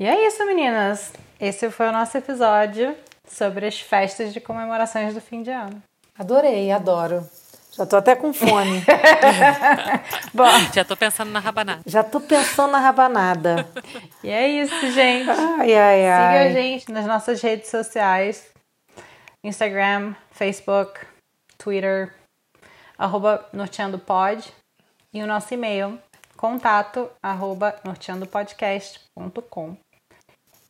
E 0.00 0.06
é 0.06 0.26
isso, 0.26 0.46
meninas. 0.46 1.12
Esse 1.40 1.70
foi 1.70 1.88
o 1.88 1.92
nosso 1.92 2.16
episódio 2.16 2.96
sobre 3.26 3.66
as 3.66 3.80
festas 3.80 4.32
de 4.32 4.40
comemorações 4.40 5.12
do 5.12 5.20
fim 5.20 5.42
de 5.42 5.50
ano. 5.50 5.82
Adorei, 6.18 6.72
adoro. 6.72 7.24
Já 7.70 7.86
tô 7.86 7.96
até 7.96 8.16
com 8.16 8.32
fome. 8.32 8.82
Bom, 10.34 10.50
já 10.74 10.84
tô 10.84 10.96
pensando 10.96 11.30
na 11.30 11.38
rabanada. 11.38 11.82
Já 11.86 12.02
tô 12.02 12.20
pensando 12.20 12.72
na 12.72 12.80
rabanada. 12.80 13.64
e 14.24 14.28
é 14.28 14.48
isso, 14.48 14.90
gente. 14.90 15.30
Ai, 15.30 15.74
ai, 15.76 16.08
ai. 16.08 16.32
Siga 16.32 16.40
a 16.40 16.62
gente 16.62 16.92
nas 16.92 17.06
nossas 17.06 17.40
redes 17.40 17.70
sociais. 17.70 18.50
Instagram, 19.44 20.16
Facebook, 20.32 20.98
Twitter, 21.56 22.12
arroba 22.98 23.46
norteandopod. 23.52 24.52
E 25.14 25.22
o 25.22 25.26
nosso 25.26 25.54
e-mail, 25.54 26.00
contato, 26.36 27.08
arroba 27.22 27.76
norteandopodcast.com. 27.84 29.76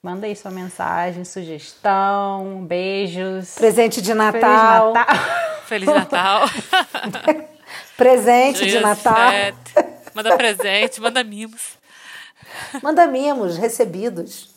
Manda 0.01 0.27
aí 0.27 0.37
sua 0.37 0.53
mensagem, 0.53 1.25
sugestão, 1.25 2.65
beijos. 2.65 3.57
Presente 3.57 4.01
de 4.01 4.15
Natal. 4.15 4.93
Feliz 5.67 5.89
Natal. 5.89 6.43
presente 7.99 8.65
de 8.65 8.79
Natal. 8.79 9.33
Manda 10.15 10.37
presente, 10.37 11.01
manda 11.01 11.25
mimos. 11.25 11.77
Manda 12.81 13.09
mimos 13.09 13.59
recebidos. 13.59 14.55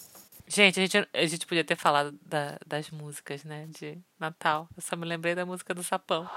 Gente, 0.47 0.79
a 0.79 0.83
gente, 0.83 1.09
a 1.11 1.25
gente 1.25 1.47
podia 1.47 1.63
ter 1.63 1.75
falado 1.75 2.13
da, 2.23 2.59
das 2.67 2.91
músicas, 2.91 3.43
né? 3.43 3.65
De 3.69 3.97
Natal. 4.19 4.69
Eu 4.75 4.83
só 4.83 4.95
me 4.95 5.07
lembrei 5.07 5.33
da 5.33 5.43
música 5.45 5.73
do 5.73 5.83
Sapão. 5.83 6.29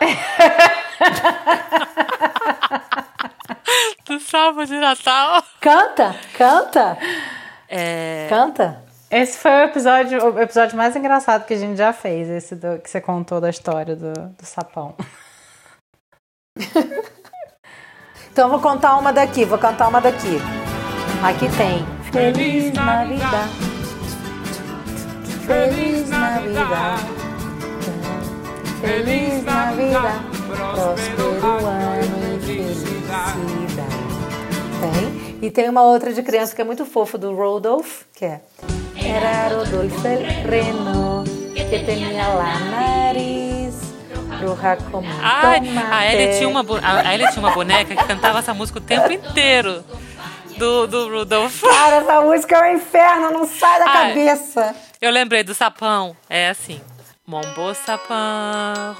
do 4.06 4.18
Salmo 4.20 4.64
de 4.64 4.78
Natal. 4.78 5.44
Canta, 5.60 6.16
canta. 6.38 6.96
É... 7.68 8.26
Canta. 8.28 8.84
Esse 9.10 9.38
foi 9.38 9.50
o 9.50 9.64
episódio, 9.64 10.34
o 10.34 10.40
episódio 10.40 10.76
mais 10.76 10.96
engraçado 10.96 11.46
que 11.46 11.54
a 11.54 11.56
gente 11.56 11.76
já 11.76 11.92
fez, 11.92 12.28
esse 12.28 12.56
do, 12.56 12.78
que 12.80 12.90
você 12.90 13.00
contou 13.00 13.40
da 13.40 13.48
história 13.48 13.94
do, 13.94 14.12
do 14.12 14.44
sapão. 14.44 14.96
então 18.32 18.50
vou 18.50 18.60
contar 18.60 18.96
uma 18.96 19.12
daqui, 19.12 19.44
vou 19.44 19.58
cantar 19.58 19.88
uma 19.88 20.00
daqui. 20.00 20.38
Aqui 21.22 21.46
tem. 21.56 21.86
Feliz 22.10 22.72
Navidad. 22.72 23.48
Feliz 25.46 26.08
Navidad. 26.10 27.00
Feliz 28.80 29.44
Navidad. 29.44 30.20
Próspero 30.48 31.46
ano 31.66 32.36
e 32.36 32.40
felicidade. 32.44 33.40
Tem. 34.80 35.15
E 35.40 35.50
tem 35.50 35.68
uma 35.68 35.82
outra 35.82 36.12
de 36.12 36.22
criança 36.22 36.54
que 36.54 36.60
é 36.60 36.64
muito 36.64 36.84
fofo 36.84 37.18
do 37.18 37.34
Rodolph, 37.34 38.02
que 38.14 38.24
é 38.24 38.40
Era 38.96 39.48
Rodolfo 39.48 40.02
reno 40.48 41.24
que 41.54 41.84
tinha 41.84 42.28
lá 42.28 42.58
nariz 42.58 43.76
roja 44.36 44.76
como 44.90 45.06
Ai, 45.22 45.60
a 45.90 46.12
Ellie, 46.12 46.36
tinha 46.36 46.48
uma, 46.48 46.64
a 46.82 47.14
Ellie 47.14 47.28
tinha 47.30 47.40
uma 47.40 47.52
boneca 47.52 47.96
que 47.96 48.04
cantava 48.04 48.38
essa 48.38 48.52
música 48.52 48.78
o 48.78 48.82
tempo 48.82 49.10
inteiro. 49.10 49.84
Do, 50.58 50.86
do 50.86 51.10
Rudolph. 51.10 51.60
Cara, 51.60 51.96
essa 51.96 52.22
música 52.22 52.56
é 52.56 52.72
um 52.72 52.76
inferno, 52.76 53.30
não 53.30 53.46
sai 53.46 53.78
da 53.78 53.84
Ai. 53.90 54.08
cabeça. 54.08 54.74
Eu 55.02 55.10
lembrei 55.10 55.44
do 55.44 55.52
sapão. 55.52 56.16
É 56.30 56.48
assim. 56.48 56.80
Mon 57.26 57.42
beau 57.54 57.74
sapin, 57.74 58.96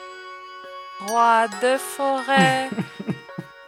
roi 1.09 1.49
de 1.61 1.79
forêt, 1.79 2.71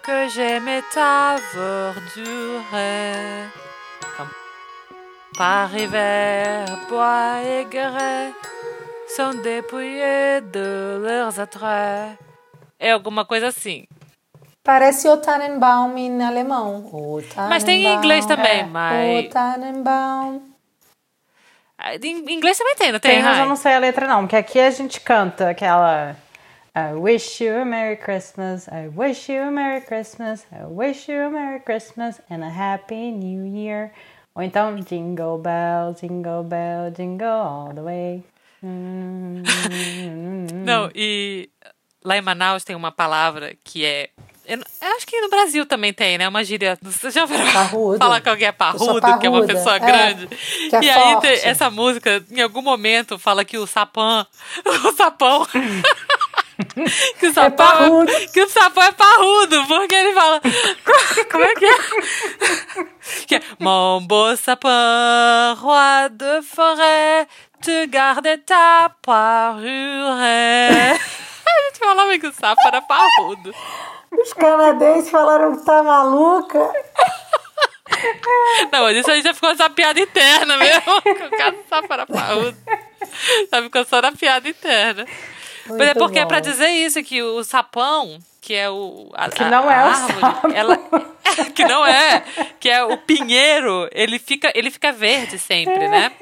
que 0.09 0.29
j'aimais 0.31 0.83
ta 0.95 1.37
verdure. 1.55 2.65
Comme 4.17 4.31
par 5.37 5.69
hiver, 5.77 6.65
bois 6.89 7.43
et 7.45 7.67
grès 7.71 8.33
sont 9.15 9.35
dépouillés 9.43 10.41
de 10.51 10.99
leurs 11.05 11.39
attraits. 11.39 12.17
É 12.81 12.91
alguma 12.93 13.27
coisa 13.27 13.49
assim. 13.49 13.85
Parece 14.65 15.09
o 15.09 15.17
Tannenbaum 15.19 15.97
em 15.99 16.23
alemão. 16.23 16.87
O 16.91 17.21
Mas 17.51 17.63
tem 17.65 17.85
em 17.87 17.95
inglês 17.95 18.25
também, 18.25 18.61
É. 18.61 18.65
mas- 18.65 19.27
O 19.27 19.29
Tannenbaum. 19.29 20.41
Em 22.03 22.33
inglês 22.33 22.57
também 22.57 22.75
tem, 22.77 22.93
não 22.93 22.99
tem? 22.99 23.15
Tem, 23.17 23.23
mas 23.23 23.39
eu 23.39 23.47
não 23.47 23.57
sei 23.57 23.75
a 23.75 23.79
letra 23.79 24.07
não, 24.09 24.23
porque 24.23 24.37
aqui 24.37 24.59
a 24.59 24.71
gente 24.71 25.01
canta 25.01 25.51
aquela 25.51 26.17
I 26.79 26.95
wish 26.95 27.41
you 27.41 27.57
a 27.57 27.65
Merry 27.65 27.97
Christmas, 27.97 28.69
I 28.69 28.87
wish 28.87 29.29
you 29.29 29.43
a 29.43 29.51
Merry 29.51 29.81
Christmas, 29.81 30.47
I 30.53 30.65
wish 30.65 31.09
you 31.09 31.23
a 31.23 31.29
Merry 31.29 31.59
Christmas 31.59 32.21
and 32.31 32.45
a 32.45 32.49
Happy 32.49 33.11
New 33.11 33.45
Year. 33.45 33.91
Ou 34.33 34.45
então 34.45 34.77
Jingle 34.77 35.39
Bell, 35.39 35.97
Jingle 36.01 36.45
Bell, 36.45 36.93
Jingle 36.93 37.27
all 37.27 37.75
the 37.75 37.83
way. 37.83 38.23
Não, 38.63 39.43
e 40.95 41.51
lá 42.05 42.17
em 42.17 42.23
Manaus 42.23 42.63
tem 42.63 42.77
uma 42.77 42.93
palavra 42.93 43.57
que 43.65 43.85
é. 43.85 44.11
Eu, 44.47 44.59
eu 44.59 44.97
acho 44.97 45.05
que 45.05 45.21
no 45.21 45.29
Brasil 45.29 45.67
também 45.67 45.93
tem, 45.93 46.17
né? 46.17 46.29
Uma 46.29 46.45
gíria. 46.45 46.79
Você 46.81 47.11
já 47.11 47.23
ouviu 47.23 47.39
Parrudo. 47.53 47.99
falar 47.99 48.21
que 48.21 48.29
alguém 48.29 48.47
é 48.47 48.53
parrudo, 48.53 49.01
Pessoa 49.01 49.19
que 49.19 49.27
é 49.27 49.31
uma 49.31 49.45
pessoa 49.45 49.75
é, 49.75 49.79
grande? 49.81 50.29
é 50.73 50.81
e 50.81 50.91
aí 50.91 51.13
forte. 51.15 51.27
essa 51.27 51.69
música, 51.71 52.25
em 52.31 52.41
algum 52.41 52.63
momento, 52.63 53.19
fala 53.19 53.45
que 53.45 53.59
o 53.59 53.67
sapão. 53.67 54.25
O 54.65 54.93
sapão. 54.93 55.45
Que 57.19 57.29
o 57.29 57.33
sapão. 57.33 57.67
parrudo. 57.67 58.13
que 58.33 58.43
o 58.43 58.49
sapão 58.49 58.83
é 58.83 58.93
parrudo, 58.93 59.67
porque 59.67 59.95
ele 59.95 60.13
fala. 60.13 60.41
Como 61.31 61.45
é 61.45 61.55
que 61.55 61.65
é? 61.67 61.79
que 63.27 63.35
é 63.37 63.43
Mon 63.59 64.07
beau 64.07 64.37
sapin, 64.37 64.69
roi 65.57 66.09
de 66.11 66.43
forêt, 66.43 67.29
te 67.61 67.87
garde 67.87 68.39
ta 68.39 68.91
parure. 69.03 69.69
A 71.49 71.71
gente 71.71 71.79
falava 71.79 72.19
que 72.19 72.27
o 72.27 72.33
sapo 72.33 72.61
era 72.67 72.83
parrudo. 72.83 73.55
Os 74.13 74.33
canadenses 74.33 75.11
falaram 75.11 75.57
que 75.57 75.65
tá 75.65 75.83
maluca. 75.83 76.73
Não, 78.71 78.83
mas 78.83 78.97
isso 78.97 79.11
aí 79.11 79.23
já 79.23 79.33
ficou 79.33 79.51
essa 79.51 79.71
piada 79.71 80.01
interna 80.01 80.57
mesmo. 80.57 81.03
que 81.03 81.11
o 81.11 81.31
cara 81.31 81.51
do 81.53 81.65
sapo 81.69 81.93
era 81.93 82.07
parrudo. 82.07 82.57
Já 83.51 83.63
ficou 83.63 83.85
só 83.85 84.03
na 84.03 84.13
piada 84.13 84.49
interna. 84.49 85.07
Mas 85.69 85.89
é 85.89 85.95
porque 85.95 86.19
é 86.19 86.23
bom. 86.23 86.29
pra 86.29 86.41
dizer 86.41 86.69
isso, 86.69 87.03
que 87.03 87.23
o 87.23 87.43
sapão, 87.45 88.19
que 88.41 88.55
é 88.55 88.71
o. 88.71 89.11
A, 89.15 89.29
Que 89.29 89.43
a- 89.43 89.51
não 89.51 89.71
é 89.71 89.75
a 89.77 89.85
o 89.85 89.89
árvore, 89.89 90.21
sapo. 90.21 90.49
Ela, 90.53 90.77
que 91.55 91.65
não 91.65 91.87
é. 91.87 92.21
Que 92.61 92.69
é 92.71 92.85
o 92.85 92.97
pinheiro, 92.99 93.89
ele 93.93 94.19
fica, 94.19 94.51
ele 94.55 94.71
fica 94.71 94.93
verde 94.93 95.39
sempre, 95.39 95.89
né? 95.89 96.13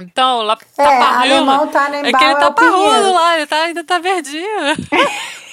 Então, 0.00 0.42
lá 0.42 0.56
tá 0.56 0.64
É, 0.78 0.98
parrudo. 0.98 1.22
alemão 1.34 1.68
Tannenbaum 1.68 2.08
É 2.08 2.12
que 2.18 2.24
ele 2.24 2.32
é 2.32 2.38
tá 2.38 2.48
o 2.48 2.54
pinheiro. 2.54 2.78
parrudo 2.78 3.12
lá, 3.12 3.36
ele 3.36 3.46
tá, 3.46 3.56
ainda 3.62 3.84
tá 3.84 3.98
verdinho. 3.98 4.44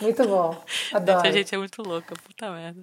Muito 0.00 0.26
bom. 0.26 0.52
Gente, 0.66 0.96
Adoro. 0.96 1.28
a 1.28 1.30
gente 1.30 1.54
é 1.54 1.58
muito 1.58 1.82
louca, 1.82 2.14
puta 2.26 2.50
merda. 2.50 2.82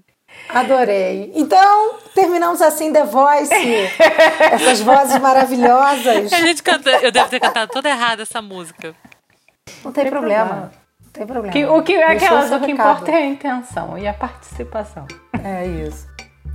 Adorei. 0.50 1.32
Então, 1.36 1.96
terminamos 2.14 2.62
assim 2.62 2.92
The 2.92 3.04
Voice. 3.06 3.54
Essas 4.52 4.82
vozes 4.82 5.18
maravilhosas. 5.20 6.32
A 6.34 6.42
gente 6.42 6.62
canta, 6.62 6.90
eu 6.90 7.12
devo 7.12 7.30
ter 7.30 7.40
cantado 7.40 7.72
toda 7.72 7.90
errada 7.90 8.24
essa 8.24 8.42
música. 8.42 8.94
Não 9.84 9.92
tem 9.92 10.10
problema. 10.10 10.46
problema. 10.46 10.72
Não 11.06 11.12
tem 11.14 11.26
problema. 11.26 11.54
Que, 11.54 11.66
o 11.66 11.82
que, 11.84 11.98
Deixou 11.98 12.16
aquelas, 12.38 12.52
o 12.52 12.60
que 12.60 12.68
recado. 12.68 12.72
importa 12.72 13.12
é 13.12 13.16
a 13.16 13.26
intenção 13.26 13.98
e 13.98 14.08
a 14.08 14.14
participação. 14.14 15.08
É 15.44 15.66
isso. 15.68 16.08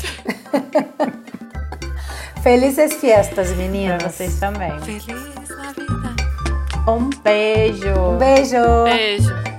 Felizes 2.42 2.94
fiestas, 2.94 3.48
Pra 3.48 3.56
meninas. 3.56 4.02
vocês 4.02 4.38
também. 4.38 4.78
Feliz 4.80 5.06
Navidad. 5.06 6.16
Um 6.86 7.10
beijo. 7.22 7.88
Um 7.98 8.18
beijo. 8.18 8.84
Beijo. 8.84 9.55